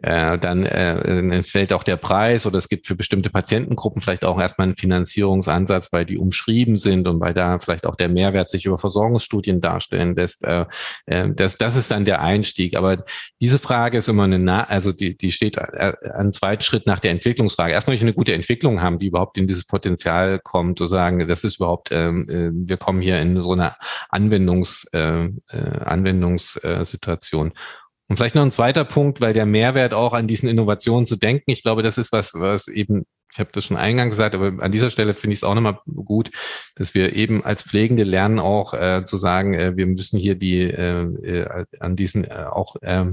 äh, 0.00 0.38
dann 0.38 0.64
äh, 0.64 1.42
fällt 1.42 1.72
auch 1.72 1.82
der 1.82 1.96
Preis 1.96 2.46
oder 2.46 2.58
es 2.58 2.68
gibt 2.68 2.86
für 2.86 2.94
bestimmte 2.94 3.30
Patientengruppen 3.30 4.00
vielleicht 4.00 4.24
auch 4.24 4.40
erstmal 4.40 4.66
einen 4.66 4.76
Finanzierungsansatz, 4.76 5.92
weil 5.92 6.06
die 6.06 6.18
umschrieben 6.18 6.76
sind 6.76 7.08
und 7.08 7.20
weil 7.20 7.34
da 7.34 7.58
vielleicht 7.58 7.84
auch 7.84 7.96
der 7.96 8.08
Mehrwert 8.08 8.48
sich 8.48 8.64
über 8.64 8.78
Versorgungsstudien 8.78 9.60
darstellen 9.60 10.14
lässt. 10.14 10.44
Äh, 10.44 10.66
äh, 11.06 11.30
das, 11.34 11.58
das 11.58 11.74
ist 11.74 11.90
dann 11.90 12.04
der 12.04 12.22
Einstieg. 12.22 12.76
Aber 12.76 13.02
diese 13.40 13.58
Frage 13.58 13.98
ist 13.98 14.08
immer 14.08 14.24
eine, 14.24 14.38
Na 14.38 14.64
also 14.64 14.92
die, 14.92 15.16
die 15.16 15.32
steht 15.32 15.56
äh, 15.56 15.94
an 16.12 16.32
zweiten 16.32 16.62
Schritt 16.62 16.86
nach 16.86 17.00
der 17.00 17.10
Entwicklungsfrage. 17.10 17.72
Erstmal 17.72 17.96
ich 17.96 18.02
eine 18.02 18.14
gute 18.14 18.34
Entwicklung 18.34 18.80
haben, 18.80 19.00
die 19.00 19.08
überhaupt 19.08 19.36
in 19.36 19.48
dieses 19.48 19.66
Potenzial 19.66 20.38
kommt, 20.38 20.78
zu 20.78 20.86
sagen, 20.86 21.26
das 21.26 21.42
ist 21.42 21.56
überhaupt, 21.56 21.88
ähm, 21.90 22.28
äh, 22.28 22.50
wir 22.52 22.76
kommen 22.76 23.00
hier 23.00 23.20
in 23.20 23.42
so 23.42 23.52
eine 23.52 23.74
Anwendungs, 24.10 24.84
äh, 24.92 25.24
äh, 25.48 25.78
Anwendungssituation. 25.84 27.52
Und 28.08 28.16
vielleicht 28.16 28.34
noch 28.34 28.42
ein 28.42 28.52
zweiter 28.52 28.84
Punkt, 28.84 29.20
weil 29.20 29.34
der 29.34 29.44
Mehrwert 29.44 29.92
auch 29.92 30.14
an 30.14 30.26
diesen 30.26 30.48
Innovationen 30.48 31.04
zu 31.04 31.16
denken, 31.16 31.50
ich 31.50 31.62
glaube, 31.62 31.82
das 31.82 31.98
ist 31.98 32.10
was, 32.10 32.32
was 32.34 32.66
eben, 32.66 33.04
ich 33.30 33.38
habe 33.38 33.50
das 33.52 33.66
schon 33.66 33.76
eingangs 33.76 34.12
gesagt, 34.12 34.34
aber 34.34 34.62
an 34.62 34.72
dieser 34.72 34.88
Stelle 34.88 35.12
finde 35.12 35.34
ich 35.34 35.40
es 35.40 35.44
auch 35.44 35.54
nochmal 35.54 35.78
gut, 35.84 36.30
dass 36.74 36.94
wir 36.94 37.14
eben 37.14 37.44
als 37.44 37.62
Pflegende 37.62 38.04
lernen 38.04 38.38
auch 38.38 38.72
äh, 38.72 39.04
zu 39.04 39.18
sagen, 39.18 39.52
äh, 39.52 39.76
wir 39.76 39.86
müssen 39.86 40.18
hier 40.18 40.36
die 40.36 40.62
äh, 40.62 41.02
äh 41.02 41.64
an 41.80 41.96
diesen 41.96 42.24
äh, 42.24 42.46
auch 42.50 42.76
äh, 42.80 43.12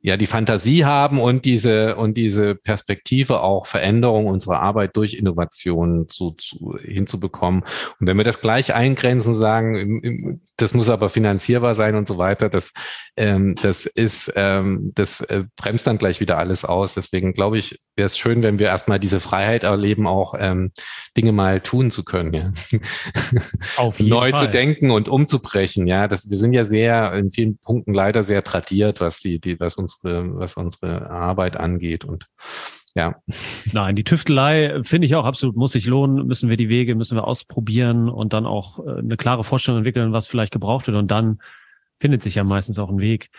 ja 0.00 0.16
die 0.16 0.26
Fantasie 0.26 0.84
haben 0.84 1.20
und 1.20 1.44
diese 1.44 1.96
und 1.96 2.16
diese 2.16 2.54
Perspektive 2.54 3.40
auch 3.40 3.66
Veränderung 3.66 4.26
unserer 4.26 4.60
Arbeit 4.60 4.96
durch 4.96 5.14
Innovation 5.14 6.08
zu, 6.08 6.32
zu 6.32 6.78
hinzubekommen. 6.82 7.62
Und 8.00 8.06
wenn 8.06 8.16
wir 8.16 8.24
das 8.24 8.40
gleich 8.40 8.74
eingrenzen, 8.74 9.34
sagen, 9.34 10.40
das 10.56 10.74
muss 10.74 10.88
aber 10.88 11.08
finanzierbar 11.08 11.74
sein 11.74 11.94
und 11.94 12.06
so 12.06 12.18
weiter, 12.18 12.48
das 12.48 12.72
ähm, 13.16 13.54
das 13.60 13.86
ist 13.86 14.32
ähm, 14.36 14.92
das 14.94 15.20
äh, 15.22 15.44
bremst 15.56 15.86
dann 15.86 15.98
gleich 15.98 16.20
wieder 16.20 16.38
alles 16.38 16.64
aus. 16.64 16.94
Deswegen 16.94 17.32
glaube 17.32 17.58
ich, 17.58 17.78
wäre 17.96 18.06
es 18.06 18.18
schön, 18.18 18.42
wenn 18.42 18.58
wir 18.58 18.66
erstmal 18.66 18.98
diese 18.98 19.20
Freiheit 19.20 19.64
erleben, 19.64 20.06
auch 20.06 20.34
ähm, 20.38 20.72
Dinge 21.16 21.32
mal 21.32 21.60
tun 21.60 21.90
zu 21.90 22.04
können, 22.04 22.32
ja. 22.34 22.52
Auf 23.76 24.00
jeden 24.00 24.10
Neu 24.10 24.30
Fall. 24.30 24.40
zu 24.40 24.50
denken 24.50 24.90
und 24.90 25.08
umzubrechen, 25.08 25.86
ja. 25.86 26.08
Das, 26.08 26.28
wir 26.28 26.38
sind 26.38 26.52
ja 26.52 26.64
sehr 26.64 27.12
in 27.14 27.30
vielen 27.30 27.56
Punkten 27.58 27.94
leider 27.94 28.22
sehr 28.22 28.42
tradiert, 28.42 29.00
was 29.00 29.20
die, 29.20 29.38
die, 29.38 29.58
was 29.60 29.76
unsere, 29.84 30.38
was 30.38 30.54
unsere 30.54 31.10
Arbeit 31.10 31.56
angeht 31.56 32.04
und 32.04 32.26
ja. 32.96 33.16
Nein, 33.72 33.96
die 33.96 34.04
Tüftelei 34.04 34.80
finde 34.82 35.06
ich 35.06 35.16
auch 35.16 35.24
absolut 35.24 35.56
muss 35.56 35.72
sich 35.72 35.86
lohnen. 35.86 36.28
Müssen 36.28 36.48
wir 36.48 36.56
die 36.56 36.68
Wege, 36.68 36.94
müssen 36.94 37.16
wir 37.16 37.26
ausprobieren 37.26 38.08
und 38.08 38.32
dann 38.32 38.46
auch 38.46 38.78
äh, 38.86 38.98
eine 38.98 39.16
klare 39.16 39.42
Vorstellung 39.42 39.78
entwickeln, 39.78 40.12
was 40.12 40.28
vielleicht 40.28 40.52
gebraucht 40.52 40.86
wird 40.86 40.96
und 40.96 41.10
dann 41.10 41.40
findet 41.98 42.22
sich 42.22 42.36
ja 42.36 42.44
meistens 42.44 42.78
auch 42.78 42.90
ein 42.90 43.00
Weg. 43.00 43.30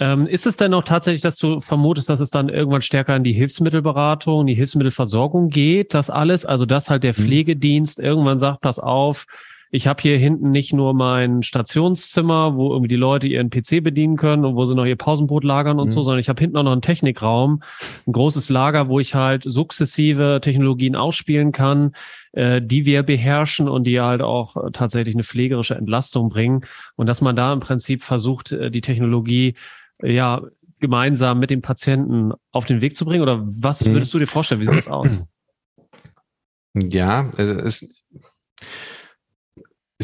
Ähm, 0.00 0.26
ist 0.26 0.46
es 0.46 0.56
denn 0.56 0.74
auch 0.74 0.82
tatsächlich, 0.82 1.22
dass 1.22 1.36
du 1.36 1.60
vermutest, 1.60 2.08
dass 2.08 2.18
es 2.18 2.30
dann 2.30 2.48
irgendwann 2.48 2.82
stärker 2.82 3.14
in 3.14 3.22
die 3.22 3.32
Hilfsmittelberatung, 3.32 4.46
die 4.46 4.54
Hilfsmittelversorgung 4.54 5.48
geht, 5.48 5.94
das 5.94 6.10
alles? 6.10 6.44
Also 6.44 6.66
dass 6.66 6.90
halt 6.90 7.04
der 7.04 7.12
mhm. 7.12 7.22
Pflegedienst 7.22 8.00
irgendwann 8.00 8.40
sagt, 8.40 8.60
pass 8.60 8.80
auf, 8.80 9.26
ich 9.74 9.88
habe 9.88 10.00
hier 10.00 10.16
hinten 10.16 10.52
nicht 10.52 10.72
nur 10.72 10.94
mein 10.94 11.42
Stationszimmer, 11.42 12.54
wo 12.54 12.70
irgendwie 12.70 12.90
die 12.90 12.94
Leute 12.94 13.26
ihren 13.26 13.50
PC 13.50 13.82
bedienen 13.82 14.16
können 14.16 14.44
und 14.44 14.54
wo 14.54 14.64
sie 14.66 14.74
noch 14.76 14.84
ihr 14.84 14.94
Pausenbrot 14.94 15.42
lagern 15.42 15.80
und 15.80 15.88
mhm. 15.88 15.90
so, 15.90 16.04
sondern 16.04 16.20
ich 16.20 16.28
habe 16.28 16.38
hinten 16.38 16.56
auch 16.56 16.62
noch 16.62 16.70
einen 16.70 16.80
Technikraum, 16.80 17.60
ein 18.06 18.12
großes 18.12 18.50
Lager, 18.50 18.86
wo 18.86 19.00
ich 19.00 19.16
halt 19.16 19.42
sukzessive 19.42 20.38
Technologien 20.40 20.94
ausspielen 20.94 21.50
kann, 21.50 21.96
äh, 22.34 22.62
die 22.62 22.86
wir 22.86 23.02
beherrschen 23.02 23.68
und 23.68 23.82
die 23.82 24.00
halt 24.00 24.22
auch 24.22 24.56
äh, 24.56 24.70
tatsächlich 24.70 25.16
eine 25.16 25.24
pflegerische 25.24 25.74
Entlastung 25.74 26.28
bringen. 26.28 26.64
Und 26.94 27.08
dass 27.08 27.20
man 27.20 27.34
da 27.34 27.52
im 27.52 27.58
Prinzip 27.58 28.04
versucht, 28.04 28.52
äh, 28.52 28.70
die 28.70 28.80
Technologie 28.80 29.56
ja 30.00 30.40
gemeinsam 30.78 31.40
mit 31.40 31.50
dem 31.50 31.62
Patienten 31.62 32.30
auf 32.52 32.64
den 32.64 32.80
Weg 32.80 32.94
zu 32.94 33.04
bringen? 33.04 33.22
Oder 33.22 33.42
was 33.44 33.84
mhm. 33.84 33.94
würdest 33.94 34.14
du 34.14 34.18
dir 34.18 34.28
vorstellen? 34.28 34.60
Wie 34.60 34.66
sieht 34.66 34.78
das 34.78 34.86
aus? 34.86 35.08
Ja, 36.74 37.32
es, 37.36 37.82
ist 37.82 38.04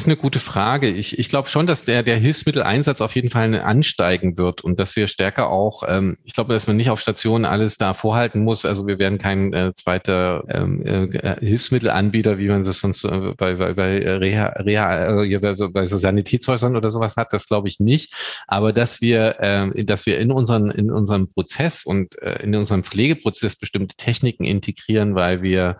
eine 0.06 0.16
gute 0.16 0.38
Frage. 0.38 0.88
Ich, 0.88 1.18
ich 1.18 1.28
glaube 1.28 1.48
schon, 1.48 1.66
dass 1.66 1.84
der, 1.84 2.02
der 2.02 2.16
Hilfsmitteleinsatz 2.16 3.00
auf 3.00 3.14
jeden 3.14 3.30
Fall 3.30 3.60
ansteigen 3.60 4.36
wird 4.36 4.62
und 4.62 4.78
dass 4.78 4.96
wir 4.96 5.08
stärker 5.08 5.50
auch, 5.50 5.82
ähm, 5.86 6.18
ich 6.24 6.34
glaube, 6.34 6.54
dass 6.54 6.66
man 6.66 6.76
nicht 6.76 6.90
auf 6.90 7.00
Stationen 7.00 7.44
alles 7.44 7.78
da 7.78 7.94
vorhalten 7.94 8.44
muss. 8.44 8.64
Also 8.64 8.86
wir 8.86 8.98
werden 8.98 9.18
kein 9.18 9.52
äh, 9.52 9.72
zweiter 9.74 10.44
ähm, 10.48 10.84
äh, 10.84 11.36
Hilfsmittelanbieter, 11.40 12.38
wie 12.38 12.48
man 12.48 12.64
das 12.64 12.80
sonst 12.80 13.04
äh, 13.04 13.34
bei, 13.36 13.54
bei, 13.54 13.74
bei 13.74 14.16
Reha, 14.16 14.46
Reha 14.60 15.22
äh, 15.22 15.38
bei, 15.38 15.54
bei 15.54 15.86
so 15.86 15.96
Sanitätshäusern 15.96 16.76
oder 16.76 16.90
sowas 16.90 17.16
hat, 17.16 17.32
das 17.32 17.46
glaube 17.46 17.68
ich 17.68 17.80
nicht. 17.80 18.14
Aber 18.46 18.72
dass 18.72 19.00
wir, 19.00 19.36
äh, 19.40 19.84
dass 19.84 20.06
wir 20.06 20.18
in 20.18 20.30
unseren, 20.32 20.70
in 20.70 20.90
unserem 20.90 21.32
Prozess 21.32 21.84
und 21.84 22.20
äh, 22.22 22.42
in 22.42 22.54
unserem 22.54 22.84
Pflegeprozess 22.84 23.56
bestimmte 23.56 23.96
Techniken 23.96 24.44
integrieren, 24.44 25.14
weil 25.14 25.42
wir 25.42 25.78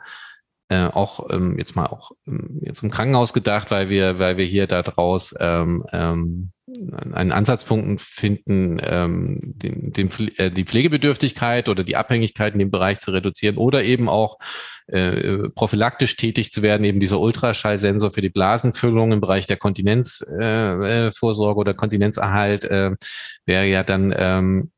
äh, 0.71 0.87
auch 0.87 1.29
ähm, 1.31 1.59
jetzt 1.59 1.75
mal 1.75 1.87
auch 1.87 2.13
ähm, 2.29 2.61
jetzt 2.63 2.85
im 2.85 2.91
Krankenhaus 2.91 3.33
gedacht, 3.33 3.73
weil 3.73 3.91
wir, 3.91 4.21
weil 4.21 4.37
wir 4.37 4.45
hier 4.45 4.69
daraus 4.69 5.35
ähm, 5.41 5.85
ähm, 5.93 6.53
einen 7.13 7.33
Ansatzpunkt 7.33 8.01
finden, 8.01 8.79
ähm, 8.81 9.41
den, 9.43 9.93
den, 9.93 10.09
äh, 10.37 10.53
die 10.53 10.65
Pflegebedürftigkeit 10.65 11.69
oder 11.69 11.83
die 11.83 11.97
Abhängigkeit 11.97 12.53
in 12.53 12.61
dem 12.61 12.71
Bereich 12.71 13.01
zu 13.01 13.11
reduzieren 13.11 13.57
oder 13.57 13.83
eben 13.83 14.09
auch 14.09 14.39
äh, 14.87 15.49
prophylaktisch 15.57 16.17
tätig 16.17 16.53
zu 16.53 16.63
werden, 16.63 16.85
eben 16.85 17.01
dieser 17.01 17.19
Ultraschallsensor 17.19 18.13
für 18.13 18.23
die 18.23 18.31
Blasenfüllung 18.31 19.11
im 19.11 19.21
Bereich 19.21 19.49
der 19.49 19.57
Kontinenzvorsorge 19.57 21.59
äh, 21.59 21.61
oder 21.61 21.75
Kontinenzerhalt 21.75 22.63
äh, 22.65 22.93
wäre 23.45 23.67
ja 23.67 23.83
dann 23.83 24.15
ähm, 24.17 24.71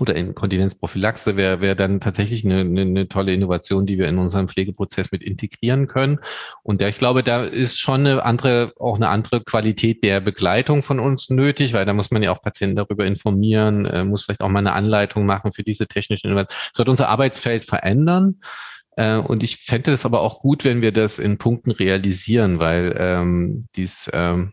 oder 0.00 0.14
in 0.14 0.34
Kontinenzprophylaxe 0.34 1.36
wäre 1.36 1.60
wäre 1.60 1.76
dann 1.76 2.00
tatsächlich 2.00 2.44
eine, 2.44 2.60
eine, 2.60 2.82
eine 2.82 3.08
tolle 3.08 3.32
Innovation, 3.32 3.86
die 3.86 3.98
wir 3.98 4.08
in 4.08 4.18
unserem 4.18 4.48
Pflegeprozess 4.48 5.12
mit 5.12 5.22
integrieren 5.22 5.86
können. 5.86 6.18
Und 6.62 6.80
ja, 6.80 6.88
ich 6.88 6.98
glaube, 6.98 7.22
da 7.22 7.42
ist 7.42 7.80
schon 7.80 8.00
eine 8.00 8.24
andere, 8.24 8.72
auch 8.78 8.96
eine 8.96 9.08
andere 9.08 9.42
Qualität 9.42 10.04
der 10.04 10.20
Begleitung 10.20 10.82
von 10.82 11.00
uns 11.00 11.30
nötig, 11.30 11.72
weil 11.72 11.84
da 11.84 11.92
muss 11.92 12.10
man 12.10 12.22
ja 12.22 12.32
auch 12.32 12.42
Patienten 12.42 12.76
darüber 12.76 13.06
informieren, 13.06 13.86
äh, 13.86 14.04
muss 14.04 14.24
vielleicht 14.24 14.40
auch 14.40 14.48
mal 14.48 14.60
eine 14.60 14.72
Anleitung 14.72 15.26
machen 15.26 15.52
für 15.52 15.62
diese 15.62 15.86
technischen 15.86 16.28
Innovationen. 16.28 16.68
Das 16.70 16.78
wird 16.78 16.88
unser 16.88 17.08
Arbeitsfeld 17.08 17.64
verändern. 17.64 18.40
Äh, 18.96 19.16
und 19.18 19.42
ich 19.42 19.56
fände 19.56 19.92
es 19.92 20.04
aber 20.04 20.20
auch 20.20 20.40
gut, 20.40 20.64
wenn 20.64 20.82
wir 20.82 20.92
das 20.92 21.18
in 21.18 21.38
Punkten 21.38 21.70
realisieren, 21.70 22.58
weil 22.58 22.94
ähm, 22.98 23.66
dies 23.76 24.10
ähm, 24.12 24.52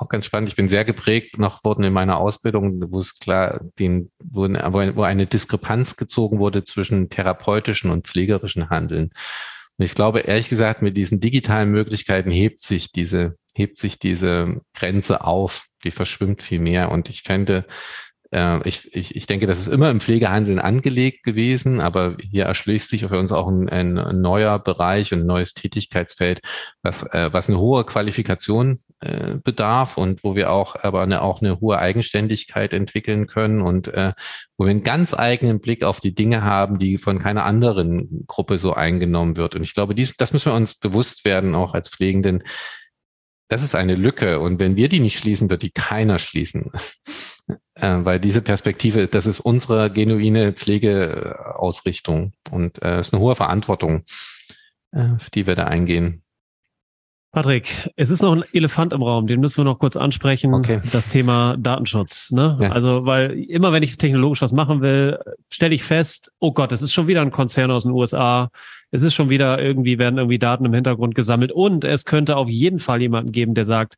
auch 0.00 0.08
ganz 0.08 0.26
spannend. 0.26 0.48
Ich 0.48 0.56
bin 0.56 0.68
sehr 0.68 0.84
geprägt 0.84 1.38
noch 1.38 1.64
worden 1.64 1.84
in 1.84 1.92
meiner 1.92 2.18
Ausbildung, 2.18 2.82
wo 2.90 3.00
es 3.00 3.18
klar, 3.18 3.60
den, 3.78 4.08
wo, 4.24 4.42
wo 4.42 5.02
eine 5.02 5.26
Diskrepanz 5.26 5.96
gezogen 5.96 6.38
wurde 6.38 6.64
zwischen 6.64 7.10
therapeutischen 7.10 7.90
und 7.90 8.06
pflegerischen 8.06 8.70
Handeln. 8.70 9.10
Und 9.76 9.84
ich 9.84 9.94
glaube, 9.94 10.20
ehrlich 10.20 10.48
gesagt, 10.48 10.82
mit 10.82 10.96
diesen 10.96 11.20
digitalen 11.20 11.70
Möglichkeiten 11.70 12.30
hebt 12.30 12.60
sich 12.60 12.92
diese, 12.92 13.36
hebt 13.54 13.78
sich 13.78 13.98
diese 13.98 14.60
Grenze 14.74 15.24
auf. 15.24 15.66
Die 15.84 15.90
verschwimmt 15.90 16.42
viel 16.42 16.60
mehr. 16.60 16.90
Und 16.90 17.08
ich 17.08 17.22
fände, 17.22 17.64
äh, 18.32 18.68
ich, 18.68 18.94
ich, 18.94 19.16
ich 19.16 19.26
denke, 19.26 19.46
das 19.46 19.60
ist 19.60 19.68
immer 19.68 19.90
im 19.90 20.00
Pflegehandeln 20.00 20.58
angelegt 20.58 21.24
gewesen, 21.24 21.80
aber 21.80 22.16
hier 22.20 22.44
erschließt 22.44 22.88
sich 22.88 23.04
für 23.06 23.18
uns 23.18 23.32
auch 23.32 23.48
ein, 23.48 23.68
ein 23.68 24.20
neuer 24.20 24.58
Bereich 24.58 25.12
und 25.12 25.20
ein 25.20 25.26
neues 25.26 25.54
Tätigkeitsfeld, 25.54 26.40
was, 26.82 27.02
äh, 27.12 27.32
was 27.32 27.48
eine 27.48 27.58
hohe 27.58 27.84
Qualifikation 27.84 28.78
äh, 29.00 29.36
bedarf 29.42 29.96
und 29.96 30.22
wo 30.22 30.34
wir 30.34 30.50
auch 30.50 30.76
aber 30.76 31.02
eine, 31.02 31.22
auch 31.22 31.42
eine 31.42 31.60
hohe 31.60 31.78
Eigenständigkeit 31.78 32.72
entwickeln 32.72 33.26
können 33.26 33.62
und 33.62 33.88
äh, 33.88 34.12
wo 34.56 34.64
wir 34.64 34.70
einen 34.70 34.84
ganz 34.84 35.14
eigenen 35.14 35.60
Blick 35.60 35.84
auf 35.84 36.00
die 36.00 36.14
Dinge 36.14 36.42
haben, 36.42 36.78
die 36.78 36.98
von 36.98 37.18
keiner 37.18 37.44
anderen 37.44 38.24
Gruppe 38.26 38.58
so 38.58 38.74
eingenommen 38.74 39.36
wird. 39.36 39.54
Und 39.54 39.62
ich 39.62 39.74
glaube, 39.74 39.94
dies, 39.94 40.16
das 40.16 40.32
müssen 40.32 40.52
wir 40.52 40.56
uns 40.56 40.74
bewusst 40.74 41.24
werden, 41.24 41.54
auch 41.54 41.74
als 41.74 41.88
Pflegenden. 41.88 42.42
Das 43.50 43.62
ist 43.62 43.74
eine 43.74 43.96
Lücke. 43.96 44.38
Und 44.38 44.60
wenn 44.60 44.76
wir 44.76 44.88
die 44.88 45.00
nicht 45.00 45.18
schließen, 45.18 45.50
wird 45.50 45.62
die 45.62 45.72
keiner 45.72 46.20
schließen. 46.20 46.70
äh, 47.74 47.98
weil 48.04 48.20
diese 48.20 48.42
Perspektive, 48.42 49.08
das 49.08 49.26
ist 49.26 49.40
unsere 49.40 49.90
genuine 49.90 50.52
Pflegeausrichtung 50.52 52.32
und 52.52 52.80
äh, 52.82 53.00
ist 53.00 53.12
eine 53.12 53.20
hohe 53.20 53.34
Verantwortung, 53.34 54.04
äh, 54.92 55.16
die 55.34 55.48
wir 55.48 55.56
da 55.56 55.64
eingehen. 55.64 56.22
Patrick, 57.32 57.90
es 57.94 58.10
ist 58.10 58.22
noch 58.22 58.32
ein 58.32 58.42
Elefant 58.52 58.92
im 58.92 59.02
Raum, 59.02 59.28
den 59.28 59.38
müssen 59.38 59.58
wir 59.58 59.64
noch 59.64 59.78
kurz 59.78 59.96
ansprechen. 59.96 60.52
Okay. 60.52 60.80
Das 60.92 61.08
Thema 61.08 61.56
Datenschutz. 61.56 62.32
Ne? 62.32 62.58
Ja. 62.60 62.72
Also, 62.72 63.06
weil 63.06 63.32
immer 63.48 63.72
wenn 63.72 63.84
ich 63.84 63.98
technologisch 63.98 64.42
was 64.42 64.52
machen 64.52 64.80
will, 64.80 65.18
stelle 65.48 65.74
ich 65.74 65.84
fest, 65.84 66.32
oh 66.40 66.52
Gott, 66.52 66.72
es 66.72 66.82
ist 66.82 66.92
schon 66.92 67.06
wieder 67.06 67.22
ein 67.22 67.30
Konzern 67.30 67.70
aus 67.70 67.84
den 67.84 67.92
USA. 67.92 68.50
Es 68.90 69.02
ist 69.02 69.14
schon 69.14 69.30
wieder 69.30 69.62
irgendwie, 69.62 69.98
werden 69.98 70.18
irgendwie 70.18 70.40
Daten 70.40 70.64
im 70.64 70.74
Hintergrund 70.74 71.14
gesammelt 71.14 71.52
und 71.52 71.84
es 71.84 72.04
könnte 72.04 72.36
auf 72.36 72.48
jeden 72.48 72.80
Fall 72.80 73.00
jemanden 73.00 73.30
geben, 73.30 73.54
der 73.54 73.64
sagt, 73.64 73.94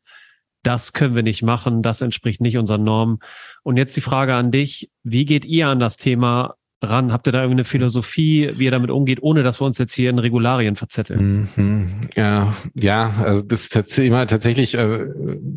das 0.61 0.93
können 0.93 1.15
wir 1.15 1.23
nicht 1.23 1.41
machen, 1.41 1.81
das 1.81 2.01
entspricht 2.01 2.39
nicht 2.39 2.57
unseren 2.57 2.83
Normen. 2.83 3.19
Und 3.63 3.77
jetzt 3.77 3.97
die 3.97 4.01
Frage 4.01 4.35
an 4.35 4.51
dich, 4.51 4.91
wie 5.03 5.25
geht 5.25 5.43
ihr 5.43 5.67
an 5.67 5.79
das 5.79 5.97
Thema 5.97 6.55
ran? 6.83 7.11
Habt 7.11 7.27
ihr 7.27 7.31
da 7.31 7.39
irgendeine 7.39 7.63
Philosophie, 7.63 8.51
wie 8.55 8.65
ihr 8.65 8.71
damit 8.71 8.91
umgeht, 8.91 9.19
ohne 9.21 9.43
dass 9.43 9.61
wir 9.61 9.65
uns 9.65 9.77
jetzt 9.77 9.93
hier 9.93 10.09
in 10.09 10.19
Regularien 10.19 10.75
verzetteln? 10.75 11.47
Mhm. 11.55 11.87
Ja, 12.15 12.53
ja, 12.75 13.11
also 13.23 13.43
das 13.43 13.67
ist 13.67 13.97
immer 13.97 14.27
tatsächlich, 14.27 14.77
äh, 14.77 15.07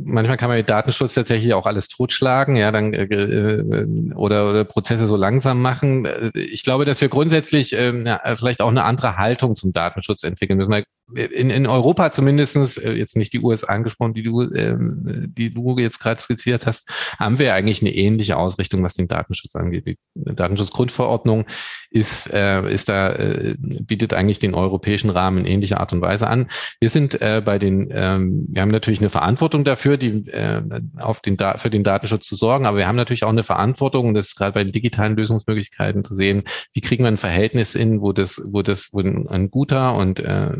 manchmal 0.04 0.36
kann 0.36 0.48
man 0.48 0.58
mit 0.58 0.70
Datenschutz 0.70 1.14
tatsächlich 1.14 1.54
auch 1.54 1.66
alles 1.66 1.88
totschlagen, 1.88 2.56
ja, 2.56 2.70
dann 2.72 2.92
äh, 2.94 3.04
äh, 3.04 4.14
oder, 4.14 4.48
oder 4.48 4.64
Prozesse 4.64 5.06
so 5.06 5.16
langsam 5.16 5.60
machen. 5.60 6.06
Ich 6.34 6.62
glaube, 6.62 6.84
dass 6.84 7.00
wir 7.00 7.08
grundsätzlich 7.08 7.72
äh, 7.74 8.18
vielleicht 8.36 8.60
auch 8.60 8.70
eine 8.70 8.84
andere 8.84 9.16
Haltung 9.16 9.56
zum 9.56 9.72
Datenschutz 9.72 10.22
entwickeln 10.22 10.58
müssen. 10.58 10.84
In, 11.14 11.50
in 11.50 11.66
Europa 11.66 12.12
zumindestens 12.12 12.76
äh, 12.76 12.92
jetzt 12.92 13.16
nicht 13.16 13.32
die 13.32 13.40
USA 13.40 13.68
angesprochen, 13.68 14.14
die 14.14 14.22
du, 14.22 14.42
ähm, 14.42 15.32
die 15.36 15.50
du 15.50 15.78
jetzt 15.78 16.00
gerade 16.00 16.20
skizziert 16.20 16.66
hast, 16.66 16.88
haben 17.18 17.38
wir 17.38 17.54
eigentlich 17.54 17.80
eine 17.80 17.94
ähnliche 17.94 18.36
Ausrichtung, 18.36 18.82
was 18.82 18.94
den 18.94 19.08
Datenschutz 19.08 19.54
angeht. 19.54 19.86
Die 19.86 19.98
Datenschutzgrundverordnung 20.14 21.26
Verordnung 21.26 21.46
ist, 21.90 22.32
äh, 22.32 22.72
ist 22.72 22.88
da, 22.88 23.12
äh, 23.12 23.56
bietet 23.58 24.12
eigentlich 24.12 24.38
den 24.38 24.54
europäischen 24.54 25.10
Rahmen 25.10 25.38
in 25.38 25.46
ähnlicher 25.46 25.80
Art 25.80 25.92
und 25.92 26.00
Weise 26.00 26.26
an. 26.26 26.46
Wir 26.80 26.90
sind 26.90 27.20
äh, 27.20 27.42
bei 27.44 27.58
den, 27.58 27.88
ähm, 27.90 28.46
wir 28.50 28.62
haben 28.62 28.70
natürlich 28.70 29.00
eine 29.00 29.10
Verantwortung 29.10 29.64
dafür, 29.64 29.96
die 29.96 30.28
äh, 30.28 30.62
auf 30.98 31.20
den 31.20 31.36
da 31.36 31.56
für 31.58 31.70
den 31.70 31.84
Datenschutz 31.84 32.26
zu 32.26 32.36
sorgen, 32.36 32.66
aber 32.66 32.78
wir 32.78 32.86
haben 32.86 32.96
natürlich 32.96 33.24
auch 33.24 33.30
eine 33.30 33.44
Verantwortung, 33.44 34.14
das 34.14 34.34
gerade 34.34 34.52
bei 34.52 34.64
den 34.64 34.72
digitalen 34.72 35.16
Lösungsmöglichkeiten 35.16 36.04
zu 36.04 36.14
sehen, 36.14 36.42
wie 36.72 36.80
kriegen 36.80 37.04
wir 37.04 37.08
ein 37.08 37.16
Verhältnis 37.16 37.74
in, 37.74 38.00
wo 38.00 38.12
das, 38.12 38.40
wo 38.52 38.62
das, 38.62 38.90
wo 38.92 39.00
ein 39.00 39.50
guter 39.50 39.94
und 39.94 40.20
äh, 40.20 40.56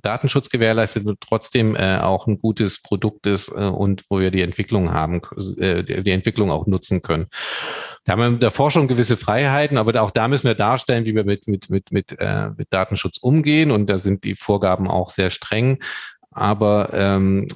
Datenschutz 0.00 0.50
gewährleistet 0.50 1.06
und 1.06 1.20
trotzdem 1.20 1.74
äh, 1.74 1.98
auch 1.98 2.26
ein 2.26 2.38
gutes 2.38 2.82
Produkt 2.82 3.26
ist 3.26 3.48
äh, 3.48 3.64
und 3.64 4.04
wo 4.08 4.20
wir 4.20 4.30
die 4.30 4.42
Entwicklung 4.42 4.92
haben, 4.92 5.20
äh, 5.58 5.82
die 5.82 6.10
Entwicklung 6.10 6.50
auch 6.50 6.66
nutzen 6.66 7.02
können. 7.02 7.26
Da 8.04 8.12
haben 8.12 8.20
wir 8.20 8.26
in 8.28 8.40
der 8.40 8.50
Forschung 8.50 8.88
gewisse 8.88 9.16
Freiheiten, 9.16 9.76
aber 9.76 10.00
auch 10.02 10.10
da 10.10 10.28
müssen 10.28 10.46
wir 10.46 10.54
darstellen, 10.54 11.04
wie 11.04 11.14
wir 11.14 11.24
mit, 11.24 11.48
mit, 11.48 11.70
mit, 11.70 11.92
mit, 11.92 12.16
äh, 12.18 12.50
mit 12.56 12.72
Datenschutz 12.72 13.18
umgehen. 13.18 13.70
Und 13.70 13.88
da 13.88 13.98
sind 13.98 14.24
die 14.24 14.36
Vorgaben 14.36 14.88
auch 14.88 15.10
sehr 15.10 15.30
streng. 15.30 15.78
Aber 16.30 16.90
ähm, 16.92 17.48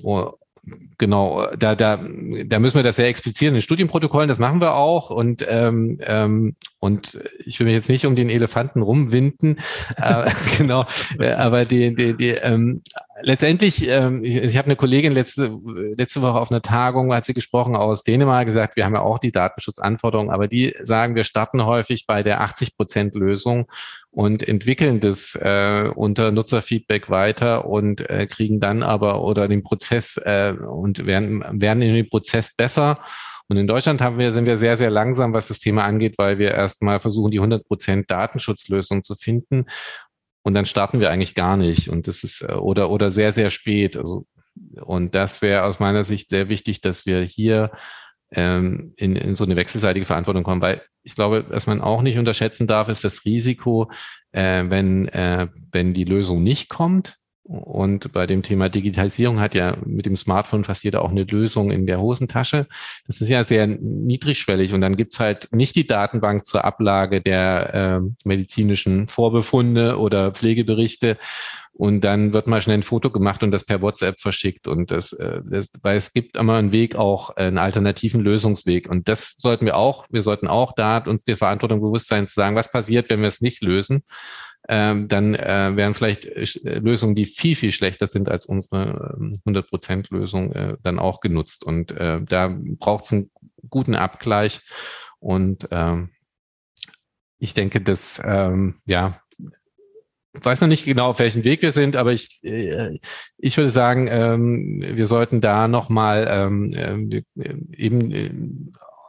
genau, 0.98 1.46
da, 1.56 1.74
da, 1.74 2.00
da 2.46 2.58
müssen 2.58 2.76
wir 2.76 2.82
das 2.82 2.96
sehr 2.96 3.08
explizieren 3.08 3.54
in 3.54 3.58
den 3.58 3.62
Studienprotokollen, 3.62 4.28
das 4.28 4.38
machen 4.38 4.60
wir 4.60 4.74
auch. 4.74 5.10
Und, 5.10 5.44
ähm, 5.48 5.98
ähm, 6.02 6.56
und 6.80 7.18
ich 7.44 7.58
will 7.58 7.66
mich 7.66 7.74
jetzt 7.74 7.88
nicht 7.88 8.06
um 8.06 8.16
den 8.16 8.30
Elefanten 8.30 8.82
rumwinden, 8.82 9.58
äh, 9.96 10.30
genau, 10.58 10.86
äh, 11.18 11.32
aber 11.32 11.64
die, 11.64 11.94
die, 11.94 12.16
die 12.16 12.30
ähm, 12.30 12.82
letztendlich, 13.22 13.88
ähm, 13.88 14.24
ich, 14.24 14.36
ich 14.36 14.56
habe 14.56 14.66
eine 14.66 14.76
Kollegin 14.76 15.12
letzte, 15.12 15.58
letzte 15.96 16.22
Woche 16.22 16.40
auf 16.40 16.50
einer 16.50 16.62
Tagung, 16.62 17.14
hat 17.14 17.26
sie 17.26 17.34
gesprochen 17.34 17.76
aus 17.76 18.02
Dänemark, 18.02 18.46
gesagt, 18.46 18.76
wir 18.76 18.84
haben 18.84 18.94
ja 18.94 19.00
auch 19.00 19.18
die 19.18 19.32
Datenschutzanforderungen, 19.32 20.30
aber 20.30 20.48
die 20.48 20.74
sagen, 20.82 21.14
wir 21.14 21.24
starten 21.24 21.64
häufig 21.64 22.06
bei 22.06 22.22
der 22.22 22.40
80 22.40 22.76
Prozent 22.76 23.14
Lösung 23.14 23.66
und 24.10 24.46
entwickeln 24.46 25.00
das 25.00 25.34
äh, 25.34 25.90
unter 25.94 26.30
Nutzerfeedback 26.30 27.10
weiter 27.10 27.66
und 27.66 28.08
äh, 28.08 28.26
kriegen 28.26 28.60
dann 28.60 28.82
aber 28.82 29.22
oder 29.22 29.48
den 29.48 29.62
Prozess 29.62 30.16
äh, 30.16 30.52
und 30.52 31.06
werden, 31.06 31.44
werden 31.60 31.82
in 31.82 31.94
dem 31.94 32.08
Prozess 32.08 32.54
besser. 32.54 32.98
Und 33.48 33.58
in 33.58 33.66
Deutschland 33.66 34.00
haben 34.00 34.18
wir, 34.18 34.32
sind 34.32 34.46
wir 34.46 34.56
sehr, 34.56 34.78
sehr 34.78 34.90
langsam, 34.90 35.34
was 35.34 35.48
das 35.48 35.60
Thema 35.60 35.84
angeht, 35.84 36.16
weil 36.16 36.38
wir 36.38 36.52
erstmal 36.52 36.98
versuchen, 36.98 37.30
die 37.30 37.38
100 37.38 37.66
Prozent 37.66 38.10
Datenschutzlösung 38.10 39.02
zu 39.02 39.14
finden. 39.16 39.66
Und 40.44 40.54
dann 40.54 40.66
starten 40.66 41.00
wir 41.00 41.10
eigentlich 41.10 41.34
gar 41.34 41.56
nicht. 41.56 41.88
Und 41.88 42.06
das 42.06 42.22
ist, 42.22 42.42
äh, 42.42 42.52
oder, 42.52 42.90
oder 42.90 43.10
sehr, 43.10 43.32
sehr 43.32 43.50
spät. 43.50 43.96
Also, 43.96 44.26
und 44.82 45.14
das 45.14 45.42
wäre 45.42 45.64
aus 45.64 45.80
meiner 45.80 46.04
Sicht 46.04 46.28
sehr 46.28 46.48
wichtig, 46.48 46.80
dass 46.80 47.06
wir 47.06 47.22
hier 47.22 47.72
ähm, 48.30 48.92
in, 48.96 49.16
in 49.16 49.34
so 49.34 49.44
eine 49.44 49.56
wechselseitige 49.56 50.04
Verantwortung 50.04 50.44
kommen. 50.44 50.60
Weil 50.60 50.82
ich 51.02 51.14
glaube, 51.14 51.46
was 51.48 51.66
man 51.66 51.80
auch 51.80 52.02
nicht 52.02 52.18
unterschätzen 52.18 52.66
darf, 52.66 52.88
ist 52.88 53.04
das 53.04 53.24
Risiko, 53.24 53.90
äh, 54.32 54.64
wenn, 54.68 55.08
äh, 55.08 55.48
wenn 55.72 55.94
die 55.94 56.04
Lösung 56.04 56.42
nicht 56.42 56.68
kommt. 56.68 57.16
Und 57.44 58.12
bei 58.12 58.26
dem 58.26 58.42
Thema 58.42 58.70
Digitalisierung 58.70 59.38
hat 59.38 59.54
ja 59.54 59.76
mit 59.84 60.06
dem 60.06 60.16
Smartphone 60.16 60.64
fast 60.64 60.82
jeder 60.82 61.02
auch 61.02 61.10
eine 61.10 61.24
Lösung 61.24 61.70
in 61.70 61.86
der 61.86 62.00
Hosentasche. 62.00 62.66
Das 63.06 63.20
ist 63.20 63.28
ja 63.28 63.44
sehr 63.44 63.66
niedrigschwellig. 63.66 64.72
Und 64.72 64.80
dann 64.80 64.96
gibt's 64.96 65.20
halt 65.20 65.48
nicht 65.52 65.76
die 65.76 65.86
Datenbank 65.86 66.46
zur 66.46 66.64
Ablage 66.64 67.20
der 67.20 68.02
äh, 68.02 68.10
medizinischen 68.24 69.08
Vorbefunde 69.08 69.98
oder 69.98 70.32
Pflegeberichte, 70.32 71.18
und 71.76 72.02
dann 72.02 72.32
wird 72.32 72.46
mal 72.46 72.62
schnell 72.62 72.78
ein 72.78 72.82
Foto 72.84 73.10
gemacht 73.10 73.42
und 73.42 73.50
das 73.50 73.64
per 73.64 73.82
WhatsApp 73.82 74.20
verschickt 74.20 74.68
und 74.68 74.92
das, 74.92 75.12
äh, 75.12 75.40
das 75.44 75.70
weil 75.82 75.96
es 75.96 76.12
gibt 76.12 76.36
immer 76.36 76.54
einen 76.54 76.70
Weg 76.70 76.94
auch, 76.94 77.30
einen 77.30 77.58
alternativen 77.58 78.20
Lösungsweg 78.20 78.88
und 78.88 79.08
das 79.08 79.34
sollten 79.36 79.66
wir 79.66 79.76
auch, 79.76 80.06
wir 80.08 80.22
sollten 80.22 80.46
auch 80.46 80.72
da 80.72 80.98
uns 80.98 81.24
die 81.24 81.34
Verantwortung 81.34 81.80
bewusst 81.80 82.06
sein 82.06 82.28
zu 82.28 82.34
sagen, 82.34 82.54
was 82.54 82.70
passiert, 82.70 83.10
wenn 83.10 83.22
wir 83.22 83.28
es 83.28 83.40
nicht 83.40 83.60
lösen, 83.60 84.04
ähm, 84.68 85.08
dann 85.08 85.34
äh, 85.34 85.72
wären 85.74 85.94
vielleicht 85.94 86.24
äh, 86.26 86.78
Lösungen, 86.78 87.14
die 87.14 87.26
viel, 87.26 87.56
viel 87.56 87.72
schlechter 87.72 88.06
sind 88.06 88.28
als 88.28 88.46
unsere 88.46 89.16
100% 89.46 90.36
ähm, 90.36 90.52
äh, 90.52 90.76
dann 90.82 90.98
auch 90.98 91.20
genutzt. 91.20 91.64
Und 91.64 91.90
äh, 91.92 92.20
da 92.22 92.54
braucht 92.78 93.04
es 93.04 93.12
einen 93.12 93.30
guten 93.68 93.94
Abgleich. 93.94 94.60
Und 95.18 95.68
ähm, 95.70 96.10
ich 97.38 97.54
denke, 97.54 97.80
dass 97.80 98.20
ähm, 98.24 98.76
ja 98.86 99.20
weiß 100.42 100.60
noch 100.60 100.68
nicht 100.68 100.84
genau, 100.84 101.10
auf 101.10 101.18
welchem 101.18 101.44
Weg 101.44 101.62
wir 101.62 101.72
sind, 101.72 101.96
aber 101.96 102.12
ich, 102.12 102.42
äh, 102.42 102.98
ich 103.38 103.56
würde 103.56 103.70
sagen, 103.70 104.08
ähm, 104.10 104.82
wir 104.82 105.06
sollten 105.06 105.40
da 105.40 105.68
nochmal 105.68 106.26
ähm, 106.28 106.72
äh, 106.72 107.54
eben 107.76 108.10
äh, 108.10 108.32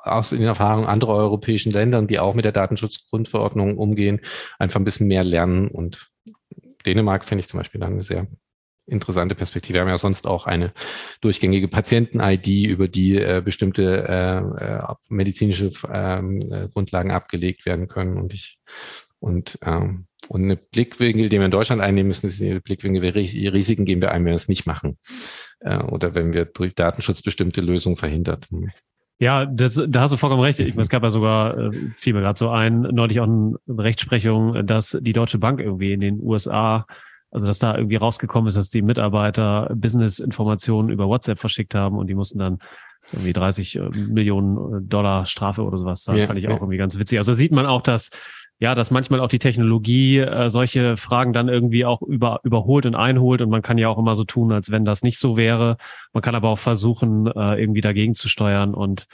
aus 0.05 0.29
den 0.29 0.43
Erfahrungen 0.43 0.87
anderer 0.87 1.15
europäischen 1.15 1.71
Ländern, 1.71 2.07
die 2.07 2.19
auch 2.19 2.35
mit 2.35 2.45
der 2.45 2.51
Datenschutzgrundverordnung 2.51 3.77
umgehen, 3.77 4.21
einfach 4.59 4.79
ein 4.79 4.85
bisschen 4.85 5.07
mehr 5.07 5.23
lernen. 5.23 5.67
Und 5.67 6.11
Dänemark 6.85 7.25
finde 7.25 7.41
ich 7.41 7.47
zum 7.47 7.59
Beispiel 7.59 7.81
eine 7.83 8.03
sehr 8.03 8.27
interessante 8.87 9.33
Perspektive. 9.33 9.75
Wir 9.75 9.81
haben 9.81 9.89
ja 9.89 9.97
sonst 9.97 10.27
auch 10.27 10.45
eine 10.45 10.71
durchgängige 11.21 11.67
Patienten-ID, 11.67 12.67
über 12.67 12.87
die 12.87 13.17
äh, 13.17 13.41
bestimmte 13.43 14.07
äh, 14.07 14.93
medizinische 15.09 15.71
äh, 15.89 16.67
Grundlagen 16.69 17.11
abgelegt 17.11 17.65
werden 17.65 17.87
können. 17.87 18.17
Und 18.17 18.33
ich 18.33 18.59
und 19.19 19.57
ähm, 19.63 20.07
und 20.27 20.43
eine 20.43 20.55
Blickwinkel, 20.55 21.29
den 21.29 21.39
wir 21.39 21.45
in 21.45 21.51
Deutschland 21.51 21.81
einnehmen 21.81 22.07
müssen, 22.07 22.27
ist 22.27 22.41
eine 22.41 22.61
Blickwinkel, 22.61 23.01
welche 23.01 23.53
Risiken 23.53 23.85
gehen 23.85 24.01
wir 24.01 24.11
ein, 24.11 24.25
wenn 24.25 24.31
wir 24.31 24.35
es 24.35 24.47
nicht 24.47 24.65
machen. 24.65 24.97
Äh, 25.59 25.83
oder 25.83 26.15
wenn 26.15 26.33
wir 26.33 26.45
durch 26.45 26.73
Datenschutz 26.75 27.21
bestimmte 27.21 27.61
Lösungen 27.61 27.95
verhindert. 27.95 28.47
Ja, 29.17 29.45
das, 29.45 29.81
da 29.87 30.01
hast 30.01 30.11
du 30.11 30.17
vollkommen 30.17 30.43
recht. 30.43 30.59
Ich, 30.59 30.77
es 30.77 30.89
gab 30.89 31.03
ja 31.03 31.09
sogar, 31.09 31.57
äh, 31.57 31.71
fiel 31.93 32.13
mir 32.13 32.21
gerade 32.21 32.37
so 32.37 32.49
ein, 32.49 32.81
neulich 32.81 33.19
auch 33.21 33.27
eine 33.27 33.55
Rechtsprechung, 33.67 34.65
dass 34.67 34.97
die 34.99 35.13
Deutsche 35.13 35.37
Bank 35.37 35.61
irgendwie 35.61 35.93
in 35.93 36.01
den 36.01 36.19
USA, 36.21 36.85
also 37.31 37.47
dass 37.47 37.59
da 37.59 37.77
irgendwie 37.77 37.95
rausgekommen 37.95 38.49
ist, 38.49 38.57
dass 38.57 38.69
die 38.69 38.81
Mitarbeiter 38.81 39.71
Business-Informationen 39.73 40.89
über 40.89 41.07
WhatsApp 41.07 41.39
verschickt 41.39 41.75
haben 41.75 41.97
und 41.97 42.07
die 42.07 42.15
mussten 42.15 42.39
dann 42.39 42.59
irgendwie 43.13 43.33
30 43.33 43.75
äh, 43.77 43.89
Millionen 43.89 44.57
äh, 44.57 44.81
Dollar 44.81 45.25
Strafe 45.25 45.63
oder 45.63 45.77
sowas. 45.77 46.03
Da 46.03 46.15
ja, 46.15 46.27
fand 46.27 46.39
ich 46.39 46.47
auch 46.47 46.51
ja. 46.51 46.57
irgendwie 46.57 46.77
ganz 46.77 46.97
witzig. 46.97 47.17
Also 47.19 47.33
sieht 47.33 47.51
man 47.51 47.65
auch, 47.65 47.81
dass 47.81 48.09
ja, 48.59 48.73
dass 48.73 48.89
manchmal 48.89 49.19
auch 49.19 49.27
die 49.27 49.39
Technologie 49.39 50.19
äh, 50.19 50.49
solche 50.49 50.95
Fragen 50.95 51.33
dann 51.33 51.49
irgendwie 51.49 51.85
auch 51.85 52.01
über, 52.01 52.39
überholt 52.43 52.85
und 52.85 52.95
einholt 52.95 53.41
und 53.41 53.49
man 53.49 53.61
kann 53.61 53.77
ja 53.77 53.89
auch 53.89 53.97
immer 53.97 54.15
so 54.15 54.23
tun, 54.23 54.51
als 54.53 54.71
wenn 54.71 54.85
das 54.85 55.03
nicht 55.03 55.17
so 55.17 55.35
wäre. 55.35 55.77
Man 56.13 56.23
kann 56.23 56.35
aber 56.35 56.49
auch 56.49 56.59
versuchen, 56.59 57.27
äh, 57.27 57.59
irgendwie 57.59 57.81
dagegen 57.81 58.15
zu 58.15 58.29
steuern 58.29 58.73
und 58.73 59.07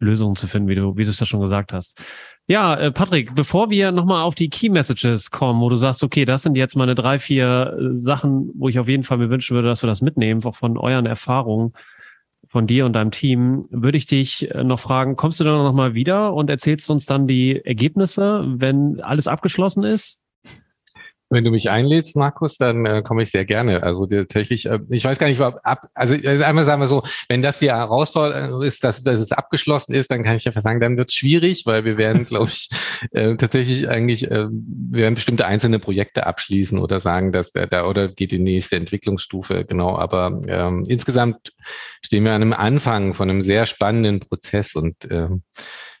Lösungen 0.00 0.36
zu 0.36 0.46
finden, 0.46 0.68
wie 0.68 0.74
du, 0.74 0.96
wie 0.96 1.04
du 1.04 1.10
es 1.10 1.20
ja 1.20 1.26
schon 1.26 1.40
gesagt 1.40 1.72
hast. 1.72 2.00
Ja, 2.48 2.74
äh, 2.74 2.90
Patrick, 2.90 3.34
bevor 3.34 3.70
wir 3.70 3.92
nochmal 3.92 4.22
auf 4.22 4.34
die 4.34 4.48
Key 4.48 4.68
Messages 4.68 5.30
kommen, 5.30 5.60
wo 5.60 5.68
du 5.68 5.76
sagst, 5.76 6.02
okay, 6.02 6.24
das 6.24 6.42
sind 6.42 6.56
jetzt 6.56 6.76
meine 6.76 6.94
drei, 6.94 7.18
vier 7.18 7.76
äh, 7.78 7.94
Sachen, 7.94 8.50
wo 8.54 8.68
ich 8.68 8.78
auf 8.78 8.88
jeden 8.88 9.04
Fall 9.04 9.18
mir 9.18 9.30
wünschen 9.30 9.54
würde, 9.54 9.68
dass 9.68 9.82
wir 9.82 9.88
das 9.88 10.02
mitnehmen, 10.02 10.44
auch 10.44 10.56
von 10.56 10.76
euren 10.76 11.06
Erfahrungen 11.06 11.72
von 12.48 12.66
dir 12.66 12.86
und 12.86 12.94
deinem 12.94 13.10
Team, 13.10 13.66
würde 13.70 13.98
ich 13.98 14.06
dich 14.06 14.50
äh, 14.50 14.64
noch 14.64 14.80
fragen, 14.80 15.16
kommst 15.16 15.40
du 15.40 15.44
dann 15.44 15.62
noch 15.62 15.72
mal 15.72 15.94
wieder 15.94 16.32
und 16.34 16.50
erzählst 16.50 16.90
uns 16.90 17.06
dann 17.06 17.26
die 17.26 17.64
Ergebnisse, 17.64 18.44
wenn 18.46 19.00
alles 19.00 19.28
abgeschlossen 19.28 19.84
ist? 19.84 20.20
Wenn 21.30 21.44
du 21.44 21.50
mich 21.50 21.68
einlädst, 21.70 22.16
Markus, 22.16 22.56
dann 22.56 22.86
äh, 22.86 23.02
komme 23.02 23.22
ich 23.22 23.30
sehr 23.30 23.44
gerne. 23.44 23.82
Also 23.82 24.06
tatsächlich, 24.06 24.66
äh, 24.66 24.78
ich 24.88 25.04
weiß 25.04 25.18
gar 25.18 25.28
nicht, 25.28 25.40
ob 25.40 25.60
ab, 25.62 25.86
also 25.94 26.14
äh, 26.14 26.42
einmal 26.42 26.64
sagen 26.64 26.80
wir 26.80 26.86
so, 26.86 27.02
wenn 27.28 27.42
das 27.42 27.58
die 27.58 27.70
Herausforderung 27.70 28.62
ist, 28.62 28.82
dass, 28.82 29.02
dass 29.02 29.20
es 29.20 29.32
abgeschlossen 29.32 29.94
ist, 29.94 30.10
dann 30.10 30.22
kann 30.22 30.36
ich 30.36 30.44
ja 30.44 30.52
sagen, 30.60 30.80
dann 30.80 30.96
wird 30.96 31.10
es 31.10 31.14
schwierig, 31.14 31.66
weil 31.66 31.84
wir 31.84 31.98
werden, 31.98 32.24
glaube 32.26 32.48
ich, 32.48 32.70
äh, 33.12 33.36
tatsächlich 33.36 33.88
eigentlich, 33.88 34.30
äh, 34.30 34.46
wir 34.48 35.02
werden 35.02 35.14
bestimmte 35.16 35.46
einzelne 35.46 35.78
Projekte 35.78 36.26
abschließen 36.26 36.78
oder 36.78 37.00
sagen, 37.00 37.32
dass 37.32 37.52
der, 37.52 37.66
da 37.66 37.86
oder 37.86 38.08
geht 38.08 38.32
die 38.32 38.38
nächste 38.38 38.76
Entwicklungsstufe, 38.76 39.64
genau. 39.68 39.96
Aber 39.98 40.40
ähm, 40.46 40.86
insgesamt 40.88 41.52
stehen 42.02 42.24
wir 42.24 42.32
an 42.32 42.42
einem 42.42 42.52
Anfang 42.54 43.12
von 43.12 43.28
einem 43.28 43.42
sehr 43.42 43.66
spannenden 43.66 44.20
Prozess 44.20 44.74
und 44.74 45.10
äh, 45.10 45.28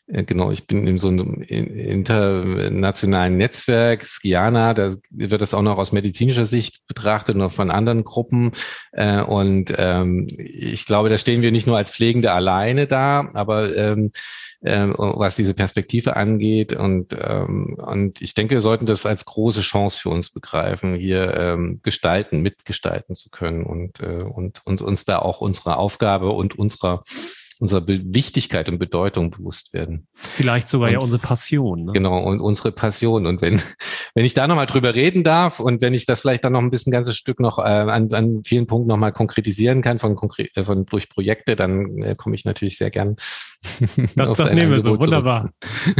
genau, 0.08 0.50
ich 0.50 0.66
bin 0.66 0.86
in 0.86 0.98
so 0.98 1.08
einem 1.08 1.42
internationalen 1.42 3.36
Netzwerk, 3.36 4.06
Skiana, 4.06 4.72
da 4.72 4.94
wird 5.10 5.32
das 5.32 5.52
auch 5.52 5.62
noch 5.62 5.76
aus 5.76 5.92
medizinischer 5.92 6.46
Sicht 6.46 6.86
betrachtet, 6.86 7.36
noch 7.36 7.52
von 7.52 7.70
anderen 7.70 8.04
Gruppen. 8.04 8.52
Äh, 8.92 9.20
und 9.20 9.74
ähm, 9.76 10.26
ich 10.38 10.86
glaube, 10.86 11.10
da 11.10 11.18
stehen 11.18 11.42
wir 11.42 11.52
nicht 11.52 11.66
nur 11.66 11.76
als 11.76 11.90
Pflegende 11.90 12.32
alleine 12.32 12.86
da, 12.86 13.28
aber 13.34 13.76
ähm, 13.76 14.10
äh, 14.60 14.88
was 14.96 15.36
diese 15.36 15.54
Perspektive 15.54 16.16
angeht. 16.16 16.72
Und, 16.72 17.14
ähm, 17.20 17.76
und 17.78 18.22
ich 18.22 18.34
denke, 18.34 18.54
wir 18.54 18.60
sollten 18.60 18.86
das 18.86 19.06
als 19.06 19.24
große 19.26 19.60
Chance 19.60 20.00
für 20.00 20.10
uns 20.10 20.30
begreifen, 20.30 20.94
hier 20.94 21.34
ähm, 21.36 21.80
gestalten, 21.82 22.40
mitgestalten 22.40 23.14
zu 23.14 23.30
können 23.30 23.62
und, 23.64 24.00
äh, 24.00 24.22
und, 24.22 24.62
und 24.64 24.80
uns 24.80 25.04
da 25.04 25.18
auch 25.18 25.40
unsere 25.40 25.76
Aufgabe 25.76 26.30
und 26.30 26.58
unserer 26.58 27.02
unserer 27.60 27.86
Wichtigkeit 27.86 28.68
und 28.68 28.78
Bedeutung 28.78 29.30
bewusst 29.30 29.74
werden. 29.74 30.06
Vielleicht 30.14 30.68
sogar 30.68 30.88
und, 30.88 30.94
ja 30.94 31.00
unsere 31.00 31.20
Passion. 31.20 31.86
Ne? 31.86 31.92
Genau, 31.92 32.18
und 32.22 32.40
unsere 32.40 32.72
Passion. 32.72 33.26
Und 33.26 33.42
wenn, 33.42 33.60
wenn 34.14 34.24
ich 34.24 34.34
da 34.34 34.46
nochmal 34.46 34.66
drüber 34.66 34.94
reden 34.94 35.24
darf 35.24 35.60
und 35.60 35.82
wenn 35.82 35.94
ich 35.94 36.06
das 36.06 36.20
vielleicht 36.20 36.44
dann 36.44 36.52
noch 36.52 36.60
ein 36.60 36.70
bisschen 36.70 36.92
ganzes 36.92 37.16
Stück 37.16 37.40
noch 37.40 37.58
äh, 37.58 37.62
an, 37.62 38.12
an 38.12 38.42
vielen 38.44 38.66
Punkten 38.66 38.88
nochmal 38.88 39.12
konkretisieren 39.12 39.82
kann 39.82 39.98
von, 39.98 40.14
konkret, 40.16 40.56
äh, 40.56 40.62
von 40.62 40.86
durch 40.86 41.08
Projekte, 41.08 41.56
dann 41.56 42.02
äh, 42.02 42.14
komme 42.16 42.34
ich 42.36 42.44
natürlich 42.44 42.78
sehr 42.78 42.90
gern. 42.90 43.16
Das, 44.14 44.32
das 44.34 44.52
nehmen 44.52 44.70
wir 44.70 44.80
so. 44.80 44.98
Wunderbar. 45.00 45.50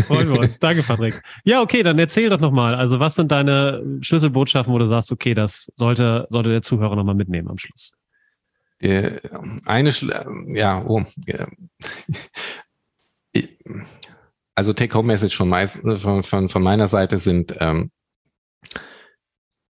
Freuen 0.06 0.32
wir 0.32 0.38
uns. 0.38 0.58
Danke, 0.60 0.82
Patrick. 0.82 1.20
Ja, 1.44 1.60
okay, 1.60 1.82
dann 1.82 1.98
erzähl 1.98 2.28
doch 2.30 2.40
nochmal. 2.40 2.74
Also, 2.74 3.00
was 3.00 3.16
sind 3.16 3.32
deine 3.32 3.98
Schlüsselbotschaften, 4.00 4.72
wo 4.72 4.78
du 4.78 4.86
sagst, 4.86 5.10
okay, 5.10 5.34
das 5.34 5.70
sollte, 5.74 6.26
sollte 6.28 6.50
der 6.50 6.62
Zuhörer 6.62 6.94
nochmal 6.94 7.14
mitnehmen 7.16 7.48
am 7.48 7.58
Schluss? 7.58 7.92
Äh, 8.80 9.20
eine, 9.64 9.92
ja, 10.54 10.84
oh, 10.86 11.04
also 14.54 14.72
Take-Home-Message 14.72 15.36
von, 15.36 15.52
von, 15.98 16.22
von, 16.22 16.48
von, 16.48 16.62
meiner 16.62 16.88
Seite 16.88 17.18
sind 17.18 17.54
ähm, 17.60 17.90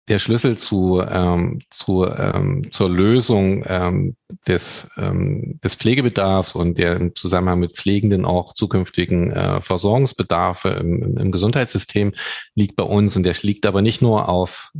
der 0.10 0.20
Schlüssel 0.20 0.58
zu, 0.58 1.02
ähm, 1.08 1.60
zu, 1.70 2.06
ähm, 2.06 2.70
zur 2.72 2.90
Lösung 2.90 3.64
ähm, 3.68 4.16
des, 4.48 4.90
ähm, 4.98 5.60
des 5.64 5.76
Pflegebedarfs 5.76 6.56
und 6.56 6.78
der 6.78 6.96
im 6.96 7.16
Zusammenhang 7.16 7.60
mit 7.60 7.78
Pflegenden 7.78 8.26
auch 8.26 8.54
zukünftigen 8.54 9.32
äh, 9.32 9.62
Versorgungsbedarfe 9.62 10.70
im, 10.70 11.18
im 11.18 11.32
Gesundheitssystem 11.32 12.14
liegt 12.56 12.76
bei 12.76 12.84
uns 12.84 13.16
und 13.16 13.24
der 13.24 13.36
liegt 13.42 13.66
aber 13.66 13.82
nicht 13.82 14.02
nur 14.02 14.28
auf 14.28 14.74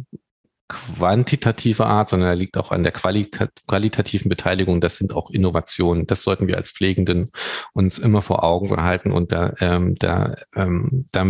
quantitative 0.70 1.86
Art, 1.86 2.10
sondern 2.10 2.30
er 2.30 2.36
liegt 2.36 2.56
auch 2.56 2.72
an 2.72 2.84
der 2.84 2.92
Quali 2.92 3.30
qualitativen 3.68 4.30
Beteiligung. 4.30 4.80
Das 4.80 4.98
sind 4.98 5.14
auch 5.14 5.32
Innovationen. 5.32 6.08
Das 6.08 6.24
sollten 6.24 6.48
wir 6.48 6.58
als 6.58 6.72
Pflegenden 6.72 7.32
uns 7.74 7.98
immer 7.98 8.22
vor 8.22 8.44
Augen 8.44 8.70
behalten. 8.70 9.12
Und 9.12 9.32
da, 9.32 9.54
ähm, 9.60 9.96
da, 9.96 10.36
ähm, 10.56 11.08
da, 11.12 11.26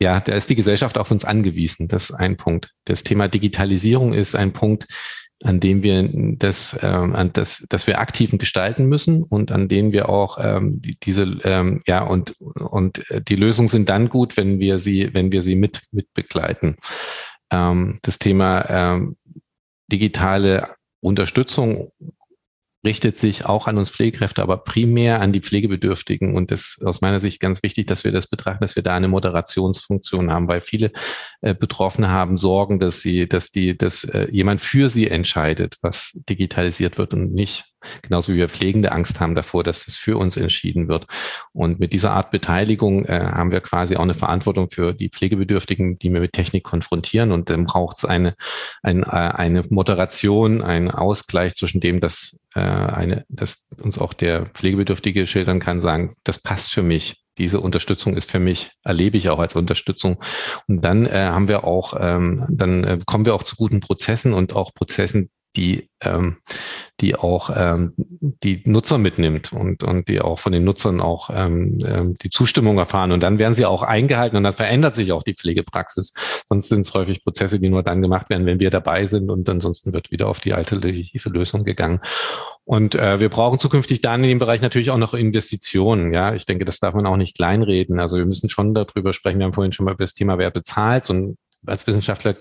ja, 0.00 0.20
da 0.20 0.32
ist 0.32 0.50
die 0.50 0.56
Gesellschaft 0.56 0.98
auf 0.98 1.10
uns 1.10 1.24
angewiesen. 1.24 1.86
Das 1.86 2.10
ist 2.10 2.16
ein 2.16 2.36
Punkt. 2.36 2.72
Das 2.86 3.04
Thema 3.04 3.28
Digitalisierung 3.28 4.14
ist 4.14 4.34
ein 4.34 4.52
Punkt, 4.52 4.86
an 5.42 5.60
dem 5.60 5.82
wir 5.82 6.08
das, 6.38 6.78
ähm, 6.82 7.14
an 7.14 7.30
das, 7.34 7.66
dass 7.68 7.86
wir 7.86 7.98
aktiven 7.98 8.38
gestalten 8.38 8.86
müssen 8.86 9.22
und 9.22 9.52
an 9.52 9.68
denen 9.68 9.92
wir 9.92 10.08
auch 10.08 10.38
ähm, 10.40 10.80
die, 10.80 10.96
diese, 10.98 11.24
ähm, 11.44 11.82
ja, 11.86 12.02
und, 12.02 12.34
und 12.40 13.04
die 13.28 13.36
Lösungen 13.36 13.68
sind 13.68 13.90
dann 13.90 14.08
gut, 14.08 14.38
wenn 14.38 14.60
wir 14.60 14.78
sie, 14.78 15.12
wenn 15.12 15.30
wir 15.30 15.42
sie 15.42 15.56
mit, 15.56 15.82
mit 15.92 16.14
begleiten 16.14 16.76
ähm, 17.54 17.98
das 18.02 18.18
Thema 18.18 18.68
ähm, 18.68 19.16
digitale 19.90 20.74
Unterstützung 21.00 21.92
richtet 22.84 23.16
sich 23.16 23.46
auch 23.46 23.66
an 23.66 23.78
uns 23.78 23.90
Pflegekräfte, 23.90 24.42
aber 24.42 24.58
primär 24.58 25.22
an 25.22 25.32
die 25.32 25.40
Pflegebedürftigen. 25.40 26.34
Und 26.36 26.50
das 26.50 26.76
ist 26.76 26.84
aus 26.84 27.00
meiner 27.00 27.18
Sicht 27.18 27.40
ganz 27.40 27.62
wichtig, 27.62 27.86
dass 27.86 28.04
wir 28.04 28.12
das 28.12 28.26
betrachten, 28.26 28.62
dass 28.62 28.76
wir 28.76 28.82
da 28.82 28.94
eine 28.94 29.08
Moderationsfunktion 29.08 30.30
haben, 30.30 30.48
weil 30.48 30.60
viele 30.60 30.92
äh, 31.40 31.54
Betroffene 31.54 32.10
haben 32.10 32.36
Sorgen, 32.36 32.78
dass 32.78 33.00
sie, 33.00 33.26
dass 33.26 33.50
die, 33.50 33.76
dass 33.76 34.04
äh, 34.04 34.28
jemand 34.30 34.60
für 34.60 34.90
sie 34.90 35.08
entscheidet, 35.08 35.78
was 35.80 36.12
digitalisiert 36.28 36.98
wird 36.98 37.14
und 37.14 37.32
nicht. 37.32 37.64
Genauso 38.02 38.32
wie 38.32 38.38
wir 38.38 38.48
Pflegende 38.48 38.92
Angst 38.92 39.20
haben 39.20 39.34
davor, 39.34 39.64
dass 39.64 39.86
es 39.86 39.96
für 39.96 40.16
uns 40.16 40.36
entschieden 40.36 40.88
wird. 40.88 41.06
Und 41.52 41.80
mit 41.80 41.92
dieser 41.92 42.12
Art 42.12 42.30
Beteiligung 42.30 43.04
äh, 43.06 43.20
haben 43.20 43.52
wir 43.52 43.60
quasi 43.60 43.96
auch 43.96 44.02
eine 44.02 44.14
Verantwortung 44.14 44.70
für 44.70 44.92
die 44.92 45.10
Pflegebedürftigen, 45.10 45.98
die 45.98 46.12
wir 46.12 46.20
mit 46.20 46.32
Technik 46.32 46.64
konfrontieren. 46.64 47.32
Und 47.32 47.50
dann 47.50 47.64
braucht 47.64 47.98
es 47.98 48.04
eine, 48.04 48.34
ein, 48.82 49.02
äh, 49.02 49.06
eine 49.06 49.64
Moderation, 49.70 50.62
einen 50.62 50.90
Ausgleich 50.90 51.54
zwischen 51.54 51.80
dem, 51.80 52.00
dass 52.00 52.38
äh, 52.54 52.60
eine, 52.60 53.24
dass 53.28 53.68
uns 53.82 53.98
auch 53.98 54.12
der 54.12 54.46
Pflegebedürftige 54.46 55.26
schildern 55.26 55.60
kann, 55.60 55.80
sagen, 55.80 56.14
das 56.24 56.40
passt 56.40 56.72
für 56.72 56.82
mich. 56.82 57.20
Diese 57.36 57.60
Unterstützung 57.60 58.16
ist 58.16 58.30
für 58.30 58.38
mich, 58.38 58.70
erlebe 58.84 59.16
ich 59.16 59.28
auch 59.28 59.40
als 59.40 59.56
Unterstützung. 59.56 60.22
Und 60.68 60.84
dann 60.84 61.04
äh, 61.06 61.26
haben 61.30 61.48
wir 61.48 61.64
auch, 61.64 61.94
ähm, 61.98 62.46
dann 62.48 62.84
äh, 62.84 62.98
kommen 63.04 63.26
wir 63.26 63.34
auch 63.34 63.42
zu 63.42 63.56
guten 63.56 63.80
Prozessen 63.80 64.32
und 64.32 64.54
auch 64.54 64.72
Prozessen, 64.72 65.30
die, 65.56 65.88
ähm, 66.00 66.38
die 67.00 67.16
auch 67.16 67.50
ähm, 67.54 67.94
die 67.96 68.62
Nutzer 68.66 68.98
mitnimmt 68.98 69.52
und, 69.52 69.82
und 69.82 70.08
die 70.08 70.20
auch 70.20 70.38
von 70.38 70.52
den 70.52 70.64
Nutzern 70.64 71.00
auch 71.00 71.30
ähm, 71.32 71.78
ähm, 71.84 72.14
die 72.14 72.30
Zustimmung 72.30 72.78
erfahren. 72.78 73.12
Und 73.12 73.22
dann 73.22 73.38
werden 73.38 73.54
sie 73.54 73.66
auch 73.66 73.82
eingehalten 73.82 74.36
und 74.36 74.44
dann 74.44 74.52
verändert 74.52 74.96
sich 74.96 75.12
auch 75.12 75.22
die 75.22 75.34
Pflegepraxis. 75.34 76.14
Sonst 76.46 76.68
sind 76.68 76.80
es 76.80 76.94
häufig 76.94 77.22
Prozesse, 77.22 77.60
die 77.60 77.68
nur 77.68 77.82
dann 77.82 78.02
gemacht 78.02 78.30
werden, 78.30 78.46
wenn 78.46 78.60
wir 78.60 78.70
dabei 78.70 79.06
sind 79.06 79.30
und 79.30 79.48
ansonsten 79.48 79.92
wird 79.92 80.10
wieder 80.10 80.28
auf 80.28 80.40
die 80.40 80.54
alternative 80.54 81.28
Lösung 81.30 81.64
gegangen. 81.64 82.00
Und 82.64 82.94
äh, 82.94 83.20
wir 83.20 83.28
brauchen 83.28 83.58
zukünftig 83.58 84.00
dann 84.00 84.24
in 84.24 84.30
dem 84.30 84.38
Bereich 84.38 84.62
natürlich 84.62 84.90
auch 84.90 84.98
noch 84.98 85.12
Investitionen. 85.12 86.14
Ja, 86.14 86.34
ich 86.34 86.46
denke, 86.46 86.64
das 86.64 86.80
darf 86.80 86.94
man 86.94 87.06
auch 87.06 87.18
nicht 87.18 87.36
kleinreden. 87.36 88.00
Also 88.00 88.16
wir 88.16 88.24
müssen 88.24 88.48
schon 88.48 88.72
darüber 88.72 89.12
sprechen. 89.12 89.38
Wir 89.38 89.44
haben 89.44 89.52
vorhin 89.52 89.72
schon 89.72 89.84
mal 89.84 89.92
über 89.92 90.04
das 90.04 90.14
Thema, 90.14 90.38
wer 90.38 90.50
bezahlt. 90.50 91.04
So 91.04 91.12
ein 91.12 91.36
als 91.66 91.86
Wissenschaftler 91.86 92.36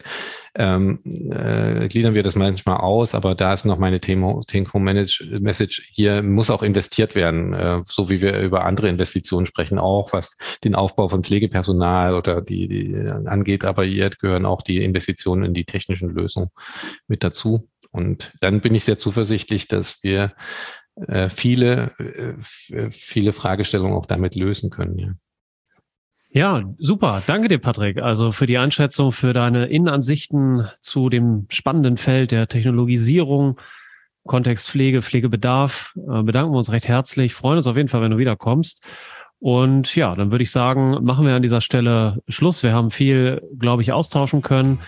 ähm, 0.56 1.00
äh, 1.32 1.88
gliedern 1.88 2.14
wir 2.14 2.24
das 2.24 2.36
manchmal 2.36 2.78
aus, 2.78 3.16
aber 3.16 3.34
da 3.34 3.54
ist 3.54 3.66
noch 3.66 3.80
meine 3.80 4.00
Take-Home-Message. 4.00 5.90
Hier 5.92 6.22
muss 6.22 6.50
auch 6.50 6.62
investiert 6.62 7.16
werden, 7.16 7.54
äh, 7.54 7.82
so 7.86 8.10
wie 8.10 8.22
wir 8.22 8.40
über 8.40 8.66
andere 8.66 8.90
Investitionen 8.90 9.46
sprechen, 9.46 9.80
auch 9.80 10.14
was 10.14 10.38
den 10.64 10.76
Aufbau 10.76 11.08
von 11.08 11.24
Pflegepersonal 11.24 12.14
oder 12.16 12.42
die, 12.42 12.68
die 12.68 12.96
angeht. 13.26 13.66
Aber 13.66 13.84
hier 13.84 14.10
gehören 14.12 14.46
auch 14.46 14.62
die 14.62 14.84
Investitionen 14.84 15.44
in 15.44 15.54
die 15.54 15.66
technischen 15.66 16.10
Lösungen 16.10 16.50
mit 17.08 17.24
dazu. 17.24 17.68
Und 17.92 18.34
dann 18.42 18.62
bin 18.62 18.76
ich 18.76 18.86
sehr 18.86 18.98
zuversichtlich, 18.98 19.68
dass 19.68 20.04
wir 20.04 20.34
äh, 20.96 21.30
viele, 21.30 21.94
äh, 21.98 22.90
viele 22.90 23.34
Fragestellungen 23.34 23.96
auch 23.96 24.06
damit 24.06 24.36
lösen 24.36 24.70
können. 24.70 25.00
Ja. 25.00 25.10
Ja, 26.34 26.64
super. 26.80 27.22
Danke 27.28 27.48
dir, 27.48 27.60
Patrick. 27.60 28.02
Also 28.02 28.32
für 28.32 28.48
die 28.48 28.58
Einschätzung, 28.58 29.12
für 29.12 29.34
deine 29.34 29.68
Innenansichten 29.68 30.68
zu 30.82 31.10
dem 31.10 31.46
spannenden 31.50 31.98
Feld 31.98 32.32
der 32.32 32.48
Technologisierung 32.48 33.60
Kontext 34.26 34.70
Pflege, 34.70 35.02
Pflegebedarf 35.02 35.94
äh, 35.96 36.24
bedanken 36.24 36.54
wir 36.54 36.58
uns 36.58 36.72
recht 36.72 36.88
herzlich. 36.88 37.34
Freuen 37.34 37.58
uns 37.58 37.68
auf 37.68 37.76
jeden 37.76 37.90
Fall, 37.90 38.02
wenn 38.02 38.12
du 38.12 38.18
wiederkommst. 38.18 38.84
Und 39.40 39.94
ja, 39.96 40.16
dann 40.16 40.32
würde 40.32 40.44
ich 40.44 40.52
sagen, 40.52 41.04
machen 41.04 41.26
wir 41.26 41.36
an 41.36 41.42
dieser 41.42 41.60
Stelle 41.60 42.22
Schluss. 42.30 42.64
Wir 42.64 42.72
haben 42.72 42.92
viel, 42.92 43.42
glaube 43.60 43.82
ich, 43.82 43.92
austauschen 43.92 44.42
können. 44.42 44.80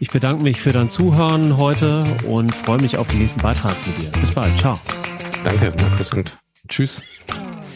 Ich 0.00 0.10
bedanke 0.10 0.42
mich 0.42 0.60
für 0.60 0.72
dein 0.72 0.90
Zuhören 0.90 1.56
heute 1.56 2.04
und 2.28 2.54
freue 2.54 2.80
mich 2.82 2.98
auf 2.98 3.08
den 3.08 3.20
nächsten 3.20 3.40
Beitrag 3.40 3.74
mit 3.86 3.96
dir. 3.98 4.10
Bis 4.20 4.30
bald. 4.30 4.56
Ciao. 4.58 4.78
Danke, 5.44 5.72
Markus, 5.80 6.12
und 6.12 6.36
tschüss. 6.68 7.02